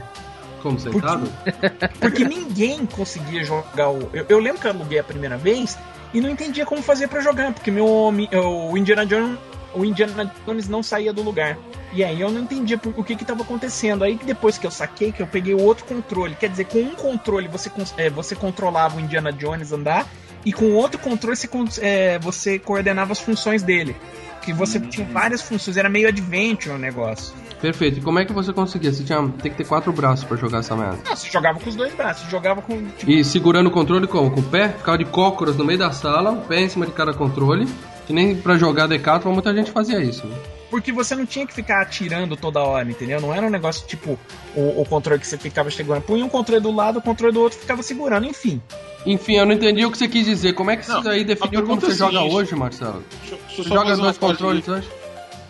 [0.60, 1.32] Como sentado?
[1.98, 4.10] Porque ninguém conseguia jogar o.
[4.12, 5.78] Eu, eu lembro que eu aluguei a primeira vez
[6.12, 9.38] e não entendia como fazer pra jogar, porque meu o Indiana Jones,
[9.74, 11.56] o Indiana Jones não saía do lugar.
[11.94, 14.04] E aí eu não entendia o que que tava acontecendo.
[14.04, 16.80] Aí que depois que eu saquei, que eu peguei o outro controle, quer dizer, com
[16.80, 20.06] um controle você, é, você controlava o Indiana Jones andar
[20.44, 21.48] e com outro controle você,
[21.80, 23.96] é, você coordenava as funções dele.
[24.42, 27.32] Que você tinha várias funções, era meio adventure o negócio.
[27.60, 28.00] Perfeito.
[28.00, 28.92] E como é que você conseguia?
[28.92, 30.98] Você tinha tem que ter quatro braços pra jogar essa merda.
[31.04, 32.84] Não, você jogava com os dois braços, você jogava com.
[32.98, 34.32] Tipo, E segurando o controle como?
[34.32, 34.70] Com o pé?
[34.70, 37.68] Ficava de cócoras no meio da sala, o pé em cima de cada controle.
[38.04, 40.26] Que nem pra jogar Decathlon muita gente fazia isso.
[40.26, 40.34] Né?
[40.72, 43.20] Porque você não tinha que ficar atirando toda hora, entendeu?
[43.20, 44.18] Não era um negócio tipo
[44.56, 46.02] o, o controle que você ficava segurando.
[46.04, 48.58] Punha um controle do lado, o controle do outro ficava segurando, enfim.
[49.04, 50.54] Enfim, eu não entendi o que você quis dizer.
[50.54, 52.34] Como é que Não, isso aí definiu como você é a joga seguinte.
[52.34, 53.04] hoje, Marcelo?
[53.20, 54.88] Deixa deixa Você joga dois controles hoje?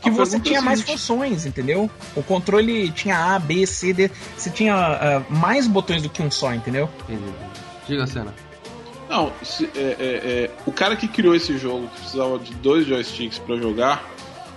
[0.02, 0.98] Que A você é tinha mais seguinte.
[0.98, 1.88] funções, entendeu?
[2.16, 4.10] O controle tinha A, B, C, D.
[4.36, 6.88] Você tinha ah, mais botões do que um só, entendeu?
[7.08, 7.22] Entendi.
[7.86, 8.34] Diga a cena.
[9.08, 12.86] Não, se- é- é- é, o cara que criou esse jogo, que precisava de dois
[12.86, 14.02] joysticks pra jogar,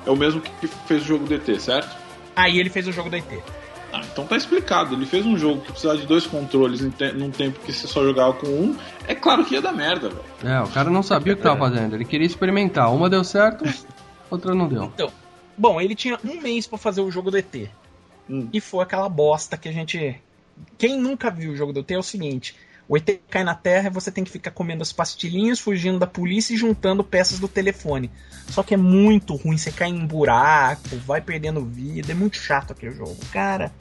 [0.05, 1.95] é o mesmo que fez o jogo DT, certo?
[2.35, 3.25] Aí ele fez o jogo do ET.
[3.93, 4.93] Ah, então tá explicado.
[4.93, 8.33] Ele fez um jogo que precisava de dois controles num tempo que você só jogava
[8.33, 8.77] com um.
[9.07, 10.23] É claro que ia dar merda, velho.
[10.43, 11.95] É, o cara não sabia o que tava fazendo.
[11.95, 12.93] Ele queria experimentar.
[12.93, 13.63] Uma deu certo,
[14.29, 14.83] outra não deu.
[14.93, 15.09] Então,
[15.57, 17.69] bom, ele tinha um mês pra fazer o jogo do ET.
[18.29, 18.49] Hum.
[18.51, 20.21] E foi aquela bosta que a gente.
[20.77, 22.53] Quem nunca viu o jogo do ET é o seguinte:
[22.87, 26.05] o ET cai na Terra e você tem que ficar comendo as pastilhinhas, fugindo da
[26.07, 28.11] polícia e juntando peças do telefone.
[28.49, 32.71] Só que é muito ruim, você cai em buraco, vai perdendo vida, é muito chato
[32.73, 33.17] aquele jogo.
[33.31, 33.71] Cara,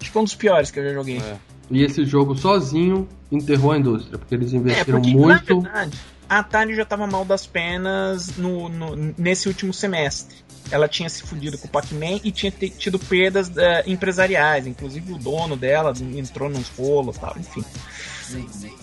[0.00, 1.18] acho que é um dos piores que eu já joguei.
[1.18, 1.36] É.
[1.70, 5.56] E esse jogo sozinho enterrou a indústria, porque eles É, investiram porque muito.
[5.56, 5.98] na verdade,
[6.28, 10.36] a Atari já tava mal das pernas no, no- nesse último semestre.
[10.70, 14.66] Ela tinha se fudido com o Pac-Man e tinha tido perdas eh, empresariais.
[14.66, 17.64] Inclusive o dono dela entrou nos rolos e tal, enfim.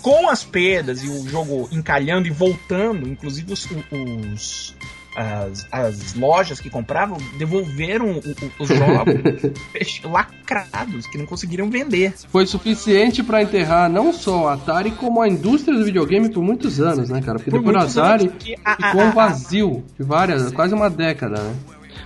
[0.01, 4.75] Com as perdas e o jogo encalhando e voltando, inclusive os, os-
[5.15, 9.53] as, as lojas que compravam devolveram o- o- os jogos
[10.03, 12.13] lacrados, que não conseguiram vender.
[12.29, 16.79] Foi suficiente pra enterrar não só a Atari, como a indústria do videogame por muitos
[16.79, 17.37] anos, né, cara?
[17.37, 18.31] Porque Por depois Atari
[18.63, 21.55] a- a- ficou um vazio de várias, quase uma década, né?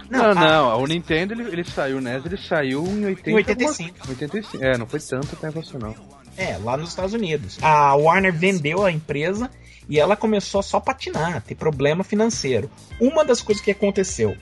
[0.09, 2.21] Não, a- não, o Nintendo ele, ele saiu, né?
[2.23, 3.89] Ele saiu em 80, Em 85.
[3.99, 4.63] alguma- 85.
[4.63, 5.93] É, não foi tanto tempo assim, não.
[6.37, 7.57] É, lá nos Estados Unidos.
[7.61, 9.49] A Warner vendeu a empresa
[9.89, 12.69] e ela começou só a patinar, ter problema financeiro.
[12.99, 14.35] Uma das coisas que aconteceu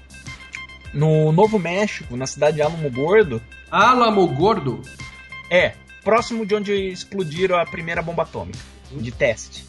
[0.93, 4.81] no Novo México, na cidade de Alamo Gordo, Alamo Gordo?
[5.49, 5.73] é
[6.03, 8.59] próximo de onde explodiram a primeira bomba atômica
[8.91, 9.65] de teste.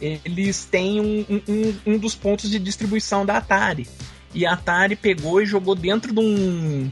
[0.00, 3.86] Eles têm um, um- um, dos pontos de distribuição da Atari.
[4.34, 6.90] E a Atari pegou e jogou dentro de um.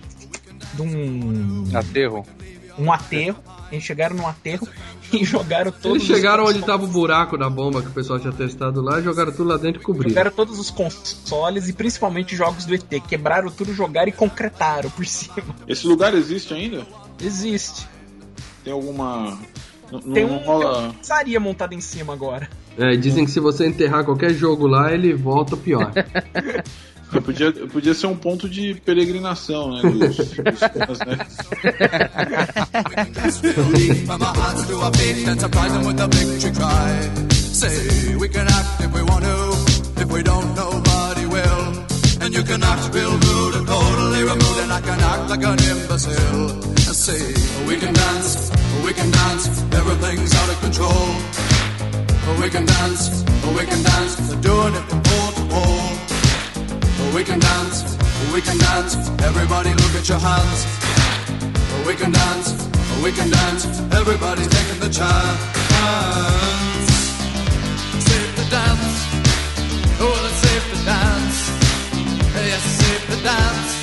[0.74, 1.64] de um.
[1.74, 2.26] Aterro.
[2.78, 3.42] Um aterro.
[3.70, 4.66] Eles chegaram num aterro
[5.12, 8.18] e jogaram todos Eles chegaram os onde tava o buraco da bomba que o pessoal
[8.18, 10.10] tinha testado lá, jogaram tudo lá dentro e cobriram.
[10.10, 12.88] Jogaram todos os consoles e principalmente jogos do ET.
[13.06, 15.54] Quebraram tudo, jogaram e concretaram por cima.
[15.66, 16.86] Esse lugar existe ainda?
[17.20, 17.86] Existe.
[18.64, 19.38] Tem alguma.
[20.12, 20.74] Tem um, rola.
[20.74, 22.48] tem uma pizzaria montada em cima agora.
[22.76, 25.92] É, dizem que se você enterrar qualquer jogo lá, ele volta pior.
[27.10, 29.82] Podia, podia ser um ponto de peregrinação, né?
[29.82, 31.18] Dos, dos fãs, né?
[42.20, 45.58] And you can act real rude and totally removed, and I can act like an
[45.64, 46.60] imbecile.
[46.92, 47.32] Say,
[47.66, 48.50] we can dance,
[48.84, 51.08] we can dance, everything's out of control.
[52.42, 53.24] We can dance,
[53.56, 55.37] we can dance, doing it to pole.
[57.14, 57.96] We can dance,
[58.32, 60.66] we can dance, everybody look at your hands.
[61.86, 62.68] We can dance,
[63.02, 65.40] we can dance, everybody's taking the chance.
[68.04, 68.96] Safe to dance,
[70.00, 71.38] oh, it's safe to dance.
[72.34, 73.77] Yes, safe to dance.